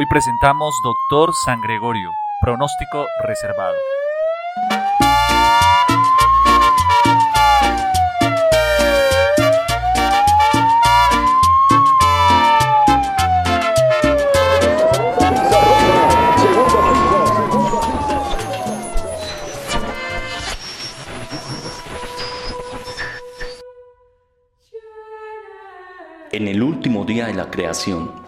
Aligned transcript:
Hoy 0.00 0.06
presentamos 0.06 0.80
Doctor 0.80 1.34
San 1.34 1.60
Gregorio, 1.60 2.12
pronóstico 2.40 3.04
reservado. 3.26 3.74
En 26.30 26.46
el 26.46 26.62
último 26.62 27.04
día 27.04 27.26
de 27.26 27.34
la 27.34 27.50
creación, 27.50 28.27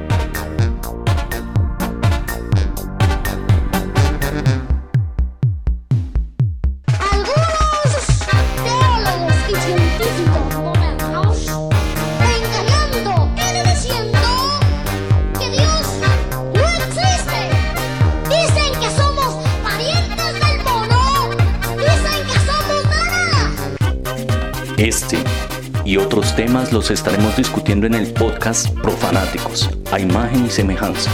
Los 26.71 26.89
estaremos 26.89 27.35
discutiendo 27.35 27.85
en 27.85 27.93
el 27.95 28.13
podcast 28.13 28.69
Profanáticos, 28.79 29.69
a 29.91 29.99
imagen 29.99 30.45
y 30.45 30.49
semejanza. 30.49 31.11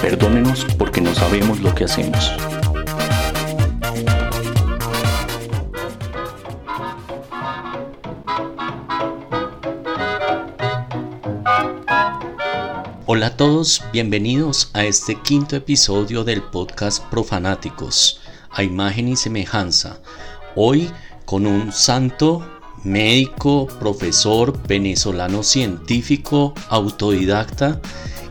Perdónenos 0.00 0.64
porque 0.78 1.02
no 1.02 1.14
sabemos 1.14 1.60
lo 1.60 1.74
que 1.74 1.84
hacemos. 1.84 2.32
Hola 13.04 13.26
a 13.26 13.36
todos, 13.36 13.84
bienvenidos 13.92 14.70
a 14.72 14.84
este 14.84 15.16
quinto 15.20 15.54
episodio 15.54 16.24
del 16.24 16.42
podcast 16.42 17.04
Profanáticos, 17.10 18.22
a 18.50 18.62
imagen 18.62 19.08
y 19.08 19.16
semejanza. 19.16 20.00
Hoy 20.56 20.90
con 21.26 21.46
un 21.46 21.72
santo 21.72 22.57
médico, 22.84 23.66
profesor, 23.78 24.58
venezolano 24.66 25.42
científico, 25.42 26.54
autodidacta, 26.68 27.80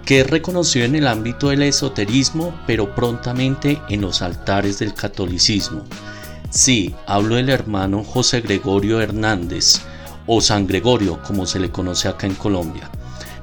que 0.06 0.22
es 0.22 0.30
reconocido 0.30 0.86
en 0.86 0.96
el 0.96 1.08
ámbito 1.08 1.50
del 1.50 1.64
esoterismo, 1.64 2.58
pero 2.66 2.96
prontamente 2.96 3.82
en 3.90 4.02
los 4.02 4.22
altares 4.22 4.80
del 4.80 4.94
catolicismo. 4.94 5.84
Sí, 6.50 6.96
hablo 7.06 7.36
del 7.36 7.50
hermano 7.50 8.04
José 8.04 8.42
Gregorio 8.42 9.02
Hernández, 9.02 9.82
o 10.26 10.42
San 10.42 10.66
Gregorio, 10.68 11.22
como 11.24 11.46
se 11.46 11.60
le 11.60 11.72
conoce 11.72 12.08
acá 12.08 12.28
en 12.28 12.36
Colombia. 12.36 12.90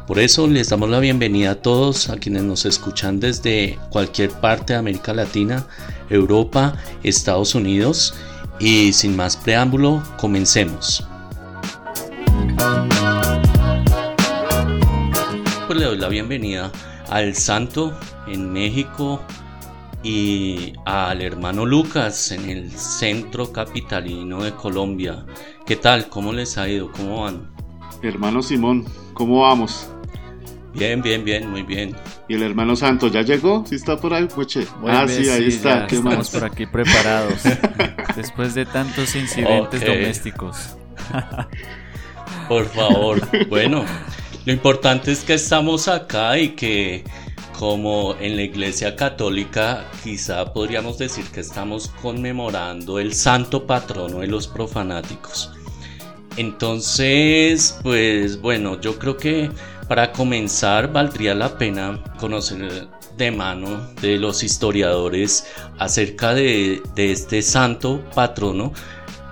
Por 0.06 0.18
eso 0.18 0.46
les 0.46 0.68
damos 0.68 0.90
la 0.90 0.98
bienvenida 1.00 1.52
a 1.52 1.54
todos, 1.54 2.10
a 2.10 2.16
quienes 2.16 2.42
nos 2.42 2.66
escuchan 2.66 3.20
desde 3.20 3.78
cualquier 3.90 4.30
parte 4.30 4.74
de 4.74 4.78
América 4.78 5.14
Latina, 5.14 5.66
Europa, 6.10 6.76
Estados 7.02 7.54
Unidos 7.54 8.14
y 8.58 8.92
sin 8.92 9.16
más 9.16 9.36
preámbulo, 9.36 10.02
comencemos. 10.16 11.06
Pues 15.66 15.78
le 15.78 15.84
doy 15.86 15.98
la 15.98 16.08
bienvenida 16.08 16.70
al 17.08 17.34
Santo 17.34 17.98
en 18.26 18.52
México 18.52 19.20
y 20.02 20.74
al 20.84 21.22
hermano 21.22 21.64
Lucas 21.64 22.30
en 22.30 22.48
el 22.50 22.70
centro 22.70 23.50
capitalino 23.50 24.42
de 24.42 24.52
Colombia. 24.52 25.24
¿Qué 25.66 25.76
tal? 25.76 26.08
¿Cómo 26.08 26.32
les 26.32 26.58
ha 26.58 26.68
ido? 26.68 26.92
¿Cómo 26.92 27.22
van? 27.22 27.50
Hermano 28.02 28.42
Simón, 28.42 28.84
¿cómo 29.14 29.40
vamos? 29.40 29.88
Bien, 30.74 31.00
bien, 31.00 31.24
bien, 31.24 31.48
muy 31.48 31.62
bien. 31.62 31.94
¿Y 32.28 32.34
el 32.34 32.42
hermano 32.42 32.74
Santo 32.74 33.08
ya 33.08 33.22
llegó? 33.22 33.64
¿Sí 33.66 33.76
está 33.76 33.96
por 33.96 34.12
ahí, 34.12 34.26
Puche? 34.26 34.66
ah, 34.86 35.06
sí, 35.08 35.28
ahí 35.28 35.48
está. 35.48 35.86
¿Qué 35.86 35.96
estamos 35.96 36.30
por 36.30 36.44
aquí 36.44 36.66
preparados. 36.66 37.42
después 38.16 38.54
de 38.54 38.66
tantos 38.66 39.14
incidentes 39.14 39.84
domésticos. 39.84 40.76
por 42.48 42.66
favor. 42.66 43.20
Bueno, 43.48 43.84
lo 44.44 44.52
importante 44.52 45.12
es 45.12 45.22
que 45.22 45.34
estamos 45.34 45.88
acá 45.88 46.38
y 46.38 46.50
que 46.50 47.04
como 47.58 48.16
en 48.20 48.36
la 48.36 48.42
iglesia 48.42 48.96
católica 48.96 49.84
quizá 50.02 50.52
podríamos 50.52 50.98
decir 50.98 51.24
que 51.26 51.40
estamos 51.40 51.88
conmemorando 52.02 52.98
el 52.98 53.14
santo 53.14 53.66
patrono 53.66 54.20
de 54.20 54.26
los 54.26 54.48
profanáticos. 54.48 55.52
Entonces, 56.36 57.78
pues 57.82 58.40
bueno, 58.40 58.80
yo 58.80 58.98
creo 58.98 59.16
que 59.16 59.50
para 59.88 60.12
comenzar, 60.12 60.92
valdría 60.92 61.34
la 61.34 61.58
pena 61.58 62.02
conocer 62.18 62.88
de 63.16 63.30
mano 63.30 63.88
de 64.00 64.16
los 64.18 64.42
historiadores 64.42 65.46
acerca 65.78 66.34
de, 66.34 66.82
este 66.96 67.42
santo 67.42 68.02
patrono 68.14 68.72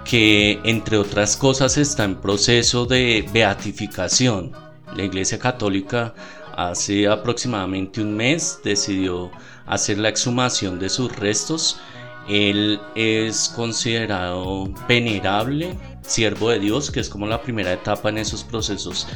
que 0.04 0.60
entre 0.64 0.96
otras 0.96 1.36
cosas 1.36 1.76
está 1.78 2.04
en 2.04 2.16
proceso 2.16 2.86
de 2.86 3.28
beatificación. 3.32 4.52
La 4.94 5.04
Iglesia 5.04 5.38
Católica 5.38 6.14
hace 6.56 7.08
aproximadamente 7.08 8.00
un 8.00 8.14
mes 8.14 8.60
decidió 8.62 9.30
hacer 9.66 9.98
la 9.98 10.10
exhumación 10.10 10.78
de 10.78 10.88
sus 10.88 11.14
restos. 11.16 11.80
Él 12.28 12.80
es 12.94 13.52
considerado 13.54 14.72
venerable, 14.88 15.76
siervo 16.02 16.50
de 16.50 16.60
Dios, 16.60 16.90
que 16.90 17.00
es 17.00 17.08
como 17.08 17.26
la 17.26 17.42
primera 17.42 17.72
etapa 17.72 18.08
en 18.08 18.18
esos 18.18 18.44
procesos 18.44 19.08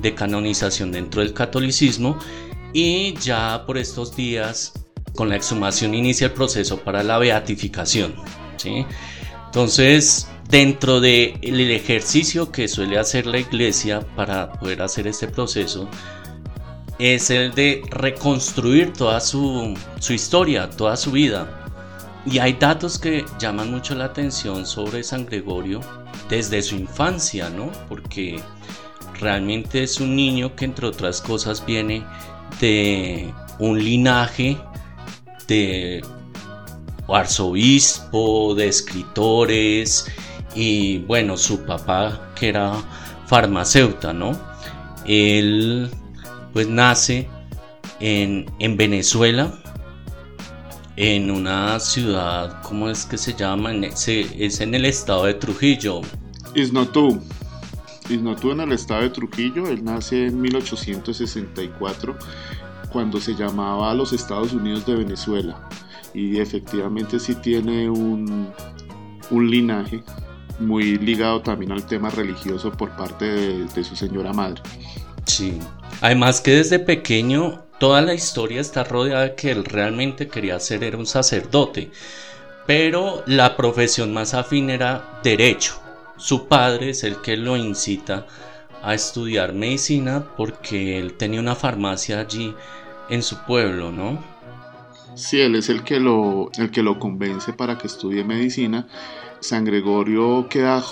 de 0.00 0.14
canonización 0.14 0.92
dentro 0.92 1.20
del 1.20 1.32
catolicismo 1.32 2.18
y 2.72 3.14
ya 3.14 3.64
por 3.66 3.78
estos 3.78 4.16
días 4.16 4.72
con 5.14 5.28
la 5.28 5.36
exhumación 5.36 5.94
inicia 5.94 6.26
el 6.26 6.32
proceso 6.32 6.78
para 6.80 7.02
la 7.02 7.18
beatificación. 7.18 8.14
¿sí? 8.56 8.84
Entonces, 9.46 10.28
dentro 10.48 11.00
del 11.00 11.70
ejercicio 11.70 12.50
que 12.50 12.66
suele 12.66 12.98
hacer 12.98 13.26
la 13.26 13.38
iglesia 13.38 14.00
para 14.16 14.52
poder 14.52 14.82
hacer 14.82 15.06
este 15.06 15.28
proceso, 15.28 15.88
es 16.98 17.30
el 17.30 17.54
de 17.54 17.82
reconstruir 17.90 18.92
toda 18.92 19.20
su, 19.20 19.76
su 20.00 20.12
historia, 20.12 20.70
toda 20.70 20.96
su 20.96 21.12
vida. 21.12 21.63
Y 22.26 22.38
hay 22.38 22.54
datos 22.54 22.98
que 22.98 23.24
llaman 23.38 23.70
mucho 23.70 23.94
la 23.94 24.06
atención 24.06 24.64
sobre 24.64 25.02
San 25.02 25.26
Gregorio 25.26 25.80
desde 26.28 26.62
su 26.62 26.74
infancia, 26.76 27.50
¿no? 27.50 27.70
Porque 27.88 28.40
realmente 29.20 29.82
es 29.82 30.00
un 30.00 30.16
niño 30.16 30.56
que 30.56 30.64
entre 30.64 30.86
otras 30.86 31.20
cosas 31.20 31.64
viene 31.64 32.02
de 32.60 33.32
un 33.58 33.78
linaje 33.82 34.56
de 35.46 36.02
arzobispo, 37.08 38.54
de 38.54 38.68
escritores 38.68 40.06
y 40.54 40.98
bueno, 41.00 41.36
su 41.36 41.60
papá 41.66 42.32
que 42.34 42.48
era 42.48 42.72
farmacéuta, 43.26 44.14
¿no? 44.14 44.32
Él 45.04 45.90
pues 46.54 46.68
nace 46.68 47.28
en 48.00 48.76
Venezuela, 48.76 49.52
en 50.96 51.30
una 51.30 51.80
ciudad, 51.80 52.62
¿cómo 52.62 52.88
es 52.88 53.04
que 53.04 53.18
se 53.18 53.34
llama? 53.34 53.72
es 53.72 54.60
en 54.60 54.74
el 54.74 54.84
estado 54.84 55.24
de 55.24 55.34
Trujillo. 55.34 56.02
Isnotú. 56.54 57.20
Isnotú 58.08 58.52
en 58.52 58.60
el 58.60 58.72
estado 58.72 59.02
de 59.02 59.10
Trujillo, 59.10 59.66
él 59.68 59.82
nace 59.82 60.26
en 60.26 60.40
1864 60.40 62.16
cuando 62.92 63.20
se 63.20 63.34
llamaba 63.34 63.92
los 63.94 64.12
Estados 64.12 64.52
Unidos 64.52 64.86
de 64.86 64.94
Venezuela 64.94 65.68
y 66.12 66.38
efectivamente 66.38 67.18
sí 67.18 67.34
tiene 67.34 67.90
un, 67.90 68.52
un 69.30 69.50
linaje 69.50 70.04
muy 70.60 70.96
ligado 70.98 71.40
también 71.42 71.72
al 71.72 71.84
tema 71.86 72.08
religioso 72.10 72.70
por 72.70 72.94
parte 72.96 73.24
de, 73.24 73.64
de 73.64 73.84
su 73.84 73.96
señora 73.96 74.32
madre. 74.32 74.62
Sí, 75.26 75.58
además 76.00 76.40
que 76.40 76.52
desde 76.52 76.78
pequeño 76.78 77.63
toda 77.78 78.00
la 78.02 78.14
historia 78.14 78.60
está 78.60 78.84
rodeada 78.84 79.22
de 79.22 79.34
que 79.34 79.50
él 79.50 79.64
realmente 79.64 80.28
quería 80.28 80.60
ser 80.60 80.84
era 80.84 80.96
un 80.96 81.06
sacerdote, 81.06 81.90
pero 82.66 83.22
la 83.26 83.56
profesión 83.56 84.12
más 84.12 84.34
afín 84.34 84.70
era 84.70 85.20
derecho. 85.22 85.80
Su 86.16 86.46
padre 86.46 86.90
es 86.90 87.04
el 87.04 87.20
que 87.20 87.36
lo 87.36 87.56
incita 87.56 88.26
a 88.82 88.94
estudiar 88.94 89.52
medicina 89.52 90.24
porque 90.36 90.98
él 90.98 91.14
tenía 91.14 91.40
una 91.40 91.54
farmacia 91.54 92.20
allí 92.20 92.54
en 93.08 93.22
su 93.22 93.38
pueblo, 93.44 93.90
¿no? 93.90 94.22
Sí, 95.14 95.40
él 95.40 95.54
es 95.54 95.68
el 95.68 95.84
que 95.84 96.00
lo, 96.00 96.50
el 96.58 96.70
que 96.70 96.82
lo 96.82 96.98
convence 96.98 97.52
para 97.52 97.78
que 97.78 97.86
estudie 97.86 98.24
medicina. 98.24 98.86
San 99.40 99.64
Gregorio 99.64 100.48
queda 100.48 100.82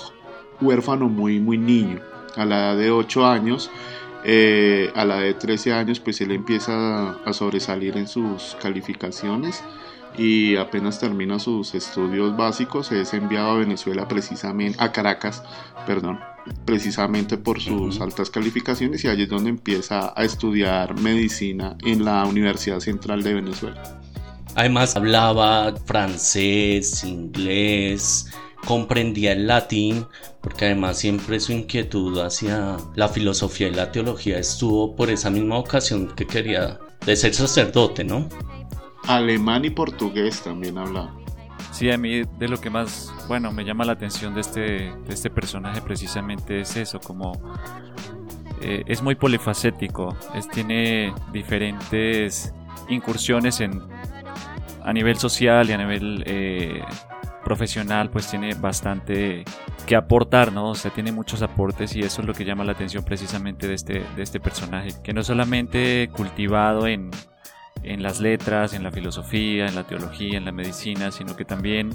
huérfano 0.61 1.09
muy, 1.09 1.39
muy 1.39 1.57
niño, 1.57 1.99
a 2.35 2.45
la 2.45 2.57
edad 2.57 2.77
de 2.77 2.91
8 2.91 3.25
años. 3.25 3.69
Eh, 4.25 4.91
a 4.95 5.03
la 5.05 5.17
de 5.19 5.33
13 5.33 5.73
años, 5.73 5.99
pues 5.99 6.21
él 6.21 6.31
empieza 6.31 7.11
a 7.11 7.33
sobresalir 7.33 7.97
en 7.97 8.07
sus 8.07 8.55
calificaciones 8.61 9.63
y 10.17 10.55
apenas 10.57 10.99
termina 10.99 11.39
sus 11.39 11.73
estudios 11.75 12.37
básicos 12.37 12.91
es 12.91 13.13
enviado 13.13 13.51
a 13.51 13.57
Venezuela 13.57 14.07
precisamente, 14.07 14.77
a 14.81 14.91
Caracas, 14.91 15.43
perdón, 15.87 16.19
precisamente 16.65 17.37
por 17.37 17.59
sus 17.59 17.99
altas 17.99 18.29
calificaciones 18.29 19.03
y 19.03 19.07
allí 19.07 19.23
es 19.23 19.29
donde 19.29 19.49
empieza 19.49 20.13
a 20.15 20.23
estudiar 20.23 20.99
medicina 20.99 21.75
en 21.83 22.05
la 22.05 22.25
Universidad 22.25 22.79
Central 22.79 23.23
de 23.23 23.33
Venezuela. 23.33 23.99
Además 24.55 24.95
hablaba 24.95 25.73
francés, 25.85 27.03
inglés, 27.03 28.31
comprendía 28.65 29.33
el 29.33 29.47
latín, 29.47 30.05
porque 30.41 30.65
además 30.65 30.97
siempre 30.97 31.39
su 31.39 31.51
inquietud 31.51 32.19
hacia 32.19 32.77
la 32.95 33.07
filosofía 33.09 33.67
y 33.67 33.73
la 33.73 33.91
teología 33.91 34.39
estuvo 34.39 34.95
por 34.95 35.09
esa 35.09 35.29
misma 35.29 35.57
ocasión 35.57 36.13
que 36.15 36.25
quería 36.25 36.79
de 37.05 37.15
ser 37.15 37.33
sacerdote, 37.33 38.03
¿no? 38.03 38.29
Alemán 39.07 39.65
y 39.65 39.69
portugués 39.69 40.41
también 40.41 40.77
hablaba. 40.77 41.13
Sí, 41.71 41.89
a 41.91 41.97
mí 41.97 42.23
de 42.37 42.47
lo 42.47 42.61
que 42.61 42.69
más, 42.69 43.11
bueno, 43.27 43.51
me 43.51 43.65
llama 43.65 43.83
la 43.83 43.93
atención 43.93 44.33
de 44.33 44.41
este, 44.41 44.61
de 44.61 45.13
este 45.13 45.29
personaje 45.29 45.81
precisamente 45.81 46.61
es 46.61 46.75
eso, 46.77 46.99
como 46.99 47.33
eh, 48.61 48.83
es 48.85 49.01
muy 49.01 49.15
polifacético, 49.15 50.15
es, 50.35 50.47
tiene 50.49 51.13
diferentes 51.31 52.53
incursiones 52.89 53.59
en, 53.59 53.81
a 54.83 54.93
nivel 54.93 55.17
social 55.17 55.69
y 55.69 55.73
a 55.73 55.77
nivel 55.77 56.23
eh, 56.27 56.81
profesional, 57.53 58.09
pues 58.09 58.27
tiene 58.27 58.55
bastante 58.55 59.45
que 59.85 59.95
aportar, 59.95 60.51
¿no? 60.51 60.71
O 60.71 60.75
sea, 60.75 60.89
tiene 60.89 61.11
muchos 61.11 61.43
aportes 61.43 61.95
y 61.95 61.99
eso 61.99 62.21
es 62.21 62.27
lo 62.27 62.33
que 62.33 62.45
llama 62.45 62.63
la 62.63 62.71
atención 62.71 63.03
precisamente 63.03 63.67
de 63.67 63.75
este, 63.75 64.03
de 64.15 64.23
este 64.23 64.39
personaje, 64.39 64.89
que 65.03 65.13
no 65.13 65.21
solamente 65.21 66.09
cultivado 66.11 66.87
en, 66.87 67.11
en 67.83 68.01
las 68.01 68.19
letras, 68.19 68.73
en 68.73 68.81
la 68.81 68.91
filosofía, 68.91 69.67
en 69.67 69.75
la 69.75 69.83
teología, 69.83 70.35
en 70.35 70.45
la 70.45 70.51
medicina, 70.51 71.11
sino 71.11 71.35
que 71.35 71.45
también 71.45 71.91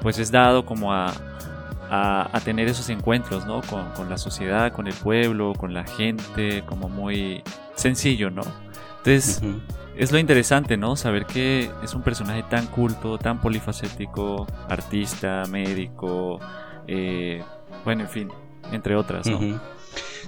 pues 0.00 0.20
es 0.20 0.30
dado 0.30 0.64
como 0.64 0.92
a, 0.92 1.12
a, 1.90 2.40
tener 2.44 2.68
esos 2.68 2.88
encuentros, 2.88 3.46
¿no? 3.46 3.62
Con, 3.62 3.90
con, 3.96 4.08
la 4.08 4.16
sociedad, 4.16 4.72
con 4.72 4.86
el 4.86 4.94
pueblo, 4.94 5.54
con 5.54 5.74
la 5.74 5.82
gente, 5.82 6.62
como 6.66 6.88
muy 6.88 7.42
sencillo, 7.74 8.30
¿no? 8.30 8.42
Entonces, 8.98 9.42
es 9.96 10.12
lo 10.12 10.18
interesante, 10.18 10.76
¿no? 10.76 10.96
Saber 10.96 11.26
que 11.26 11.70
es 11.82 11.94
un 11.94 12.02
personaje 12.02 12.44
tan 12.48 12.66
culto, 12.66 13.18
tan 13.18 13.40
polifacético, 13.40 14.46
artista, 14.68 15.44
médico, 15.48 16.40
eh, 16.86 17.42
bueno, 17.84 18.02
en 18.02 18.08
fin, 18.08 18.28
entre 18.72 18.96
otras, 18.96 19.26
¿no? 19.26 19.60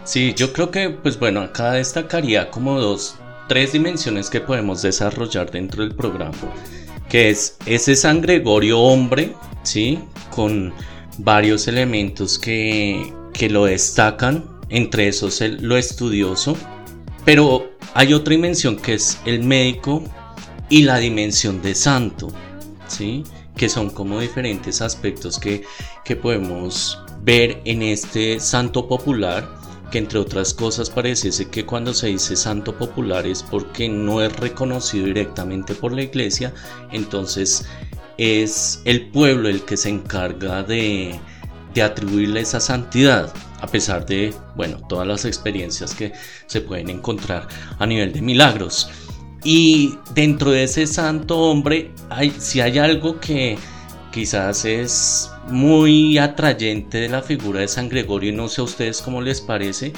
Sí, 0.05 0.35
yo 0.35 0.53
creo 0.53 0.71
que, 0.71 0.91
pues 0.91 1.19
bueno, 1.19 1.41
acá 1.41 1.73
destacaría 1.73 2.51
como 2.51 2.81
dos 2.81 3.17
tres 3.49 3.73
dimensiones 3.73 4.31
que 4.31 4.41
podemos 4.41 4.83
desarrollar 4.83 5.51
dentro 5.51 5.83
del 5.83 5.95
programa, 5.95 6.33
que 7.09 7.31
es 7.31 7.57
ese 7.67 7.97
San 7.97 8.21
Gregorio 8.21 8.81
hombre, 8.81 9.35
¿sí? 9.63 9.99
Con 10.31 10.73
varios 11.19 11.69
elementos 11.69 12.39
que, 12.39 13.13
que 13.33 13.51
lo 13.51 13.67
destacan, 13.67 14.45
entre 14.71 15.09
esos 15.09 15.41
el, 15.43 15.63
lo 15.63 15.77
estudioso, 15.77 16.57
pero 17.25 17.73
hay 17.95 18.15
otra 18.15 18.33
dimensión 18.33 18.77
que 18.77 18.95
es 18.95 19.19
el 19.25 19.43
médico 19.43 20.03
y 20.69 20.83
la 20.83 20.99
dimensión 20.99 21.63
de 21.63 21.75
santo, 21.75 22.29
¿sí? 22.89 23.25
Que 23.57 23.69
son 23.69 23.91
como 23.91 24.21
diferentes 24.21 24.81
aspectos 24.81 25.39
que, 25.39 25.63
que 26.05 26.17
podemos 26.17 26.99
ver 27.23 27.61
en 27.65 27.83
este 27.83 28.41
santo 28.41 28.89
popular 28.89 29.63
que 29.93 29.99
entre 29.99 30.19
otras 30.19 30.55
cosas 30.55 30.89
pareciese 30.89 31.51
que 31.51 31.67
cuando 31.67 31.93
se 31.93 32.07
dice 32.07 32.35
santo 32.35 32.75
popular 32.77 33.27
es 33.27 33.43
porque 33.43 33.91
no 33.91 34.23
es 34.23 34.35
reconocido 34.35 35.05
directamente 35.05 35.75
por 35.75 35.93
la 35.93 36.03
iglesia, 36.03 36.55
entonces 36.91 37.67
es 38.17 38.81
el 38.87 39.11
pueblo 39.11 39.51
el 39.51 39.63
que 39.63 39.77
se 39.77 39.91
encarga 39.91 40.63
de, 40.63 41.21
de 41.75 41.83
atribuirle 41.83 42.41
esa 42.41 42.61
santidad, 42.61 43.33
a 43.61 43.67
pesar 43.67 44.05
de, 44.07 44.35
bueno, 44.57 44.79
todas 44.89 45.07
las 45.07 45.25
experiencias 45.25 45.95
que 45.95 46.13
se 46.47 46.61
pueden 46.61 46.91
encontrar 46.91 47.49
a 47.79 47.87
nivel 47.87 48.13
de 48.13 48.23
milagros. 48.23 48.91
Y 49.45 49.99
dentro 50.15 50.51
de 50.51 50.65
ese 50.65 50.87
santo 50.87 51.39
hombre, 51.39 51.91
hay, 52.11 52.31
si 52.31 52.61
hay 52.61 52.79
algo 52.79 53.19
que 53.19 53.59
quizás 54.13 54.65
es 54.65 55.31
muy 55.49 56.19
atrayente 56.19 56.99
de 56.99 57.09
la 57.09 57.23
figura 57.23 57.61
de 57.61 57.69
San 57.69 57.89
Gregorio, 57.89 58.33
no 58.33 58.49
sé 58.49 58.61
a 58.61 58.65
ustedes 58.65 59.03
cómo 59.03 59.21
les 59.21 59.41
parece, 59.41 59.93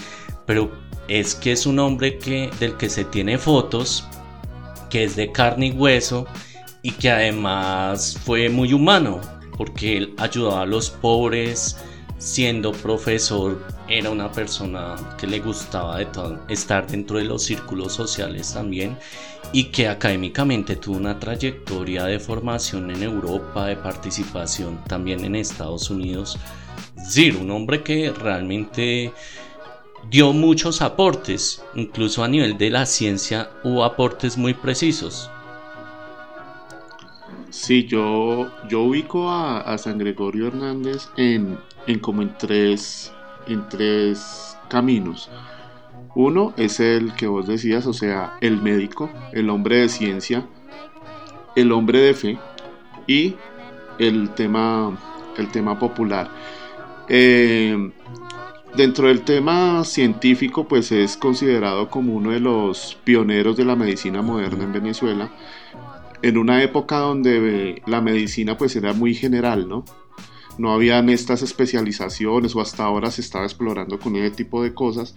pero 0.46 0.72
es 1.08 1.34
que 1.34 1.52
es 1.52 1.66
un 1.66 1.78
hombre 1.78 2.18
que, 2.18 2.50
del 2.58 2.76
que 2.76 2.88
se 2.88 3.04
tiene 3.04 3.36
fotos, 3.36 4.06
que 4.88 5.04
es 5.04 5.16
de 5.16 5.32
carne 5.32 5.66
y 5.66 5.70
hueso 5.72 6.26
y 6.82 6.92
que 6.92 7.10
además 7.10 8.18
fue 8.24 8.48
muy 8.48 8.72
humano, 8.72 9.20
porque 9.56 9.96
él 9.96 10.14
ayudaba 10.18 10.62
a 10.62 10.66
los 10.66 10.90
pobres, 10.90 11.76
siendo 12.18 12.72
profesor, 12.72 13.60
era 13.88 14.10
una 14.10 14.32
persona 14.32 14.96
que 15.18 15.26
le 15.26 15.40
gustaba 15.40 15.98
de 15.98 16.08
estar 16.48 16.86
dentro 16.86 17.18
de 17.18 17.24
los 17.24 17.42
círculos 17.42 17.92
sociales 17.92 18.52
también 18.54 18.96
y 19.52 19.64
que 19.64 19.88
académicamente 19.88 20.76
tuvo 20.76 20.96
una 20.96 21.18
trayectoria 21.18 22.04
de 22.04 22.18
formación 22.18 22.90
en 22.90 23.02
Europa, 23.02 23.66
de 23.66 23.76
participación 23.76 24.82
también 24.84 25.24
en 25.24 25.36
Estados 25.36 25.90
Unidos. 25.90 26.38
Es 26.96 27.14
decir, 27.14 27.36
un 27.36 27.50
hombre 27.50 27.82
que 27.82 28.10
realmente 28.10 29.12
dio 30.10 30.32
muchos 30.32 30.82
aportes, 30.82 31.62
incluso 31.74 32.24
a 32.24 32.28
nivel 32.28 32.56
de 32.58 32.70
la 32.70 32.86
ciencia 32.86 33.50
hubo 33.62 33.84
aportes 33.84 34.36
muy 34.36 34.54
precisos. 34.54 35.30
Sí, 37.54 37.86
yo, 37.86 38.50
yo 38.68 38.82
ubico 38.82 39.30
a, 39.30 39.78
San 39.78 39.96
Gregorio 39.96 40.48
Hernández 40.48 41.08
en, 41.16 41.56
en 41.86 42.00
como 42.00 42.20
en 42.20 42.36
tres, 42.36 43.12
en 43.46 43.66
tres 43.68 44.58
caminos. 44.68 45.30
Uno 46.16 46.52
es 46.56 46.80
el 46.80 47.14
que 47.14 47.28
vos 47.28 47.46
decías, 47.46 47.86
o 47.86 47.92
sea, 47.92 48.36
el 48.40 48.60
médico, 48.60 49.08
el 49.32 49.48
hombre 49.50 49.78
de 49.78 49.88
ciencia, 49.88 50.46
el 51.54 51.70
hombre 51.70 52.00
de 52.00 52.14
fe 52.14 52.38
y 53.06 53.36
el 53.98 54.30
tema, 54.30 54.98
el 55.38 55.48
tema 55.52 55.78
popular. 55.78 56.28
Eh, 57.08 57.92
dentro 58.76 59.06
del 59.06 59.22
tema 59.22 59.84
científico, 59.84 60.66
pues 60.66 60.90
es 60.90 61.16
considerado 61.16 61.88
como 61.88 62.14
uno 62.14 62.32
de 62.32 62.40
los 62.40 62.98
pioneros 63.04 63.56
de 63.56 63.64
la 63.64 63.76
medicina 63.76 64.22
moderna 64.22 64.64
en 64.64 64.72
Venezuela, 64.72 65.30
en 66.24 66.38
una 66.38 66.62
época 66.62 66.96
donde 66.96 67.82
la 67.86 68.00
medicina 68.00 68.56
pues 68.56 68.74
era 68.76 68.94
muy 68.94 69.14
general, 69.14 69.68
¿no? 69.68 69.84
No 70.56 70.72
habían 70.72 71.10
estas 71.10 71.42
especializaciones 71.42 72.56
o 72.56 72.62
hasta 72.62 72.84
ahora 72.84 73.10
se 73.10 73.20
estaba 73.20 73.44
explorando 73.44 73.98
con 73.98 74.16
ese 74.16 74.34
tipo 74.34 74.62
de 74.62 74.72
cosas 74.72 75.14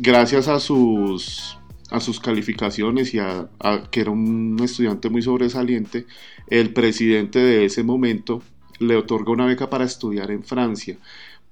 gracias 0.00 0.48
a 0.48 0.58
sus, 0.58 1.56
a 1.90 2.00
sus 2.00 2.18
calificaciones 2.18 3.14
y 3.14 3.20
a, 3.20 3.50
que 3.92 4.00
era 4.00 4.10
un 4.10 4.58
estudiante 4.60 5.08
muy 5.10 5.22
sobresaliente, 5.22 6.06
el 6.48 6.72
presidente 6.72 7.38
de 7.38 7.64
ese 7.66 7.84
momento 7.84 8.42
le 8.80 8.96
otorga 8.96 9.30
una 9.30 9.46
beca 9.46 9.70
para 9.70 9.84
estudiar 9.84 10.32
en 10.32 10.42
Francia 10.42 10.98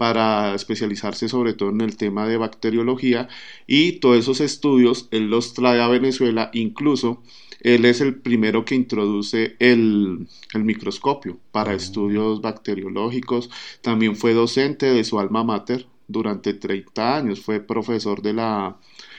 para 0.00 0.54
especializarse 0.54 1.28
sobre 1.28 1.52
todo 1.52 1.69
en 1.69 1.83
el 1.83 1.99
tema 1.99 2.26
de 2.26 2.38
bacteriología 2.38 3.28
y 3.66 4.00
todos 4.00 4.16
esos 4.16 4.40
estudios 4.40 5.09
él 5.11 5.28
los 5.28 5.52
trae 5.52 5.78
a 5.78 5.88
Venezuela, 5.88 6.49
incluso 6.54 7.23
él 7.61 7.85
es 7.85 8.00
el 8.00 8.14
primero 8.14 8.64
que 8.64 8.76
introduce 8.76 9.57
el, 9.59 10.26
el 10.54 10.64
microscopio 10.64 11.38
para 11.52 11.75
estudios 11.75 12.40
bacteriológicos, 12.40 13.50
también 13.83 14.16
fue 14.16 14.33
docente 14.33 14.87
de 14.87 15.04
su 15.04 15.21
alma 15.21 15.45
mater, 15.45 15.87
durante 16.09 16.54
30 16.54 17.16
años, 17.16 17.42
fue 17.42 17.61
profesor 17.61 18.23
de 18.23 18.33
la 18.33 18.78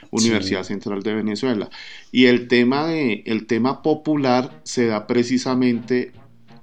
Universidad 0.09 0.63
Central 0.63 1.03
de 1.03 1.13
Venezuela. 1.13 1.69
Y 2.11 2.25
el 2.25 2.47
tema, 2.47 2.87
de, 2.87 3.21
el 3.27 3.45
tema 3.45 3.83
popular 3.83 4.59
se 4.63 4.87
da 4.87 5.05
precisamente 5.05 6.11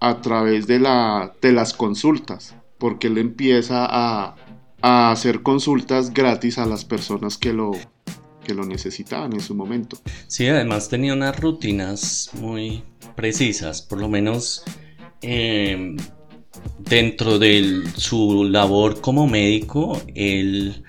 a 0.00 0.20
través 0.20 0.66
de, 0.66 0.80
la, 0.80 1.32
de 1.40 1.52
las 1.52 1.72
consultas, 1.72 2.56
porque 2.78 3.08
él 3.08 3.18
empieza 3.18 3.86
a, 3.88 4.36
a 4.82 5.10
hacer 5.10 5.42
consultas 5.42 6.12
gratis 6.12 6.58
a 6.58 6.66
las 6.66 6.84
personas 6.84 7.36
que 7.36 7.52
lo, 7.52 7.72
que 8.48 8.54
lo 8.54 8.64
necesitaban 8.64 9.34
en 9.34 9.40
su 9.40 9.54
momento. 9.54 9.98
Sí, 10.26 10.46
además 10.46 10.88
tenía 10.88 11.12
unas 11.12 11.38
rutinas 11.38 12.30
muy 12.34 12.82
precisas, 13.14 13.82
por 13.82 13.98
lo 13.98 14.08
menos 14.08 14.64
em, 15.20 15.96
dentro 16.78 17.38
de 17.38 17.82
su 17.96 18.44
labor 18.44 19.00
como 19.00 19.26
médico, 19.26 20.00
él 20.14 20.82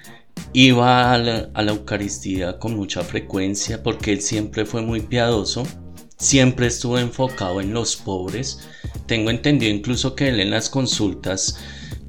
iba 0.53 1.13
a 1.13 1.17
la, 1.17 1.71
Eucaristía 1.71 2.57
con 2.59 2.75
mucha 2.75 3.03
frecuencia 3.03 3.83
porque 3.83 4.13
él 4.13 4.21
siempre 4.21 4.65
fue 4.65 4.81
muy 4.81 5.01
piadoso, 5.01 5.67
siempre 6.17 6.67
estuvo 6.67 6.97
enfocado 6.97 7.61
en 7.61 7.73
los 7.73 7.95
pobres. 7.95 8.59
Tengo 9.05 9.29
entendido 9.31 9.73
incluso 9.73 10.15
que 10.15 10.29
él 10.29 10.39
en 10.39 10.51
las 10.51 10.69
consultas, 10.69 11.59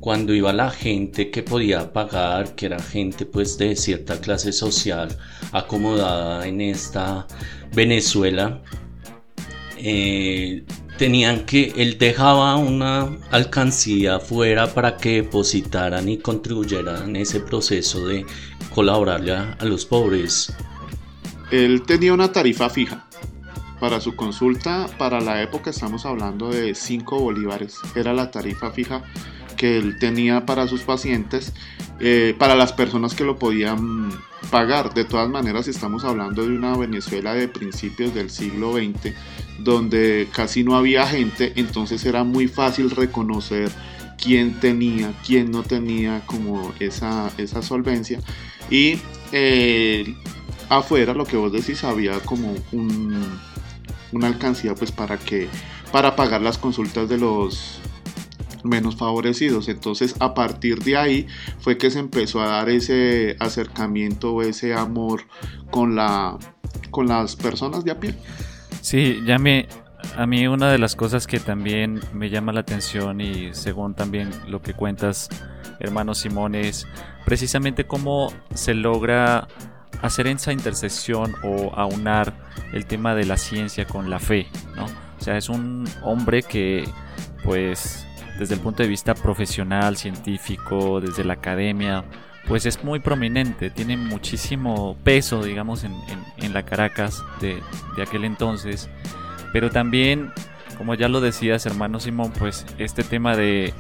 cuando 0.00 0.34
iba 0.34 0.52
la 0.52 0.70
gente 0.70 1.30
que 1.30 1.42
podía 1.42 1.92
pagar, 1.92 2.54
que 2.54 2.66
era 2.66 2.80
gente 2.80 3.26
pues 3.26 3.58
de 3.58 3.76
cierta 3.76 4.18
clase 4.20 4.52
social 4.52 5.16
acomodada 5.52 6.46
en 6.46 6.62
esta 6.62 7.26
Venezuela, 7.72 8.62
eh, 9.76 10.64
tenían 10.96 11.44
que, 11.44 11.72
él 11.76 11.98
dejaba 11.98 12.56
una 12.56 13.10
alcancía 13.30 14.16
afuera 14.16 14.72
para 14.72 14.96
que 14.96 15.22
depositaran 15.22 16.08
y 16.08 16.18
contribuyeran 16.18 17.10
en 17.10 17.16
ese 17.16 17.40
proceso 17.40 18.06
de 18.06 18.24
colaborarle 18.74 19.32
a, 19.32 19.56
los 19.62 19.84
pobres. 19.84 20.52
Él 21.50 21.82
tenía 21.82 22.14
una 22.14 22.32
tarifa 22.32 22.70
fija. 22.70 23.06
Para 23.80 23.98
su 23.98 24.14
consulta, 24.14 24.88
para 24.98 25.22
la 25.22 25.40
época 25.40 25.70
estamos 25.70 26.04
hablando 26.04 26.50
de 26.50 26.74
5 26.74 27.18
bolívares. 27.18 27.78
Era 27.94 28.12
la 28.12 28.30
tarifa 28.30 28.70
fija 28.70 29.02
que 29.60 29.76
él 29.76 29.98
tenía 29.98 30.46
para 30.46 30.66
sus 30.66 30.80
pacientes, 30.80 31.52
eh, 32.00 32.34
para 32.38 32.54
las 32.54 32.72
personas 32.72 33.14
que 33.14 33.24
lo 33.24 33.38
podían 33.38 34.10
pagar. 34.50 34.94
De 34.94 35.04
todas 35.04 35.28
maneras, 35.28 35.68
estamos 35.68 36.02
hablando 36.02 36.46
de 36.46 36.56
una 36.56 36.74
Venezuela 36.78 37.34
de 37.34 37.46
principios 37.46 38.14
del 38.14 38.30
siglo 38.30 38.72
XX, 38.72 39.12
donde 39.58 40.28
casi 40.32 40.64
no 40.64 40.76
había 40.76 41.06
gente, 41.06 41.52
entonces 41.56 42.06
era 42.06 42.24
muy 42.24 42.48
fácil 42.48 42.90
reconocer 42.90 43.70
quién 44.16 44.58
tenía, 44.60 45.12
quién 45.26 45.50
no 45.50 45.62
tenía 45.62 46.22
como 46.24 46.72
esa, 46.80 47.30
esa 47.36 47.60
solvencia. 47.60 48.18
Y 48.70 48.98
eh, 49.30 50.14
afuera, 50.70 51.12
lo 51.12 51.26
que 51.26 51.36
vos 51.36 51.52
decís, 51.52 51.84
había 51.84 52.18
como 52.20 52.54
un, 52.72 53.22
una 54.10 54.26
alcancía 54.26 54.74
pues 54.74 54.90
para 54.90 55.18
que 55.18 55.48
para 55.92 56.16
pagar 56.16 56.40
las 56.40 56.56
consultas 56.56 57.10
de 57.10 57.18
los 57.18 57.80
menos 58.64 58.96
favorecidos. 58.96 59.68
Entonces 59.68 60.14
a 60.20 60.34
partir 60.34 60.82
de 60.82 60.96
ahí 60.96 61.26
fue 61.58 61.78
que 61.78 61.90
se 61.90 61.98
empezó 61.98 62.40
a 62.40 62.46
dar 62.46 62.68
ese 62.68 63.36
acercamiento, 63.38 64.42
ese 64.42 64.74
amor 64.74 65.22
con, 65.70 65.96
la, 65.96 66.38
con 66.90 67.06
las 67.08 67.36
personas 67.36 67.84
de 67.84 67.90
a 67.92 68.00
pie. 68.00 68.14
Sí, 68.80 69.20
ya 69.26 69.38
me, 69.38 69.68
a 70.16 70.26
mí 70.26 70.46
una 70.46 70.70
de 70.70 70.78
las 70.78 70.96
cosas 70.96 71.26
que 71.26 71.40
también 71.40 72.00
me 72.12 72.30
llama 72.30 72.52
la 72.52 72.60
atención 72.60 73.20
y 73.20 73.50
según 73.52 73.94
también 73.94 74.30
lo 74.48 74.62
que 74.62 74.74
cuentas, 74.74 75.28
hermano 75.78 76.14
Simón, 76.14 76.54
es 76.54 76.86
precisamente 77.24 77.84
cómo 77.86 78.32
se 78.54 78.74
logra 78.74 79.48
hacer 80.02 80.26
esa 80.26 80.52
intersección 80.52 81.34
o 81.42 81.72
aunar 81.74 82.34
el 82.72 82.86
tema 82.86 83.14
de 83.14 83.26
la 83.26 83.36
ciencia 83.36 83.84
con 83.84 84.10
la 84.10 84.18
fe, 84.18 84.46
¿no? 84.76 84.84
O 84.84 85.22
sea, 85.22 85.36
es 85.36 85.48
un 85.48 85.86
hombre 86.02 86.42
que, 86.42 86.88
pues, 87.44 88.06
desde 88.40 88.54
el 88.54 88.60
punto 88.60 88.82
de 88.82 88.88
vista 88.88 89.14
profesional, 89.14 89.98
científico, 89.98 90.98
desde 90.98 91.24
la 91.24 91.34
academia, 91.34 92.04
pues 92.48 92.64
es 92.64 92.82
muy 92.82 92.98
prominente, 92.98 93.68
tiene 93.68 93.98
muchísimo 93.98 94.96
peso, 95.04 95.44
digamos, 95.44 95.84
en, 95.84 96.52
la 96.54 96.62
Caracas 96.64 97.22
de, 97.42 97.62
aquel 98.00 98.24
entonces. 98.24 98.88
Pero 99.52 99.70
también, 99.70 100.32
como 100.78 100.94
ya 100.94 101.10
lo 101.10 101.20
decías, 101.20 101.66
hermano 101.66 102.00
Simón, 102.00 102.32
pues 102.38 102.64
este 102.78 103.04
tema 103.04 103.36
de 103.36 103.74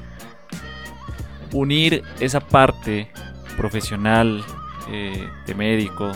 unir 1.52 2.02
esa 2.20 2.40
parte 2.40 3.10
profesional 3.56 4.44
eh, 4.90 5.26
de 5.46 5.54
médico 5.54 6.12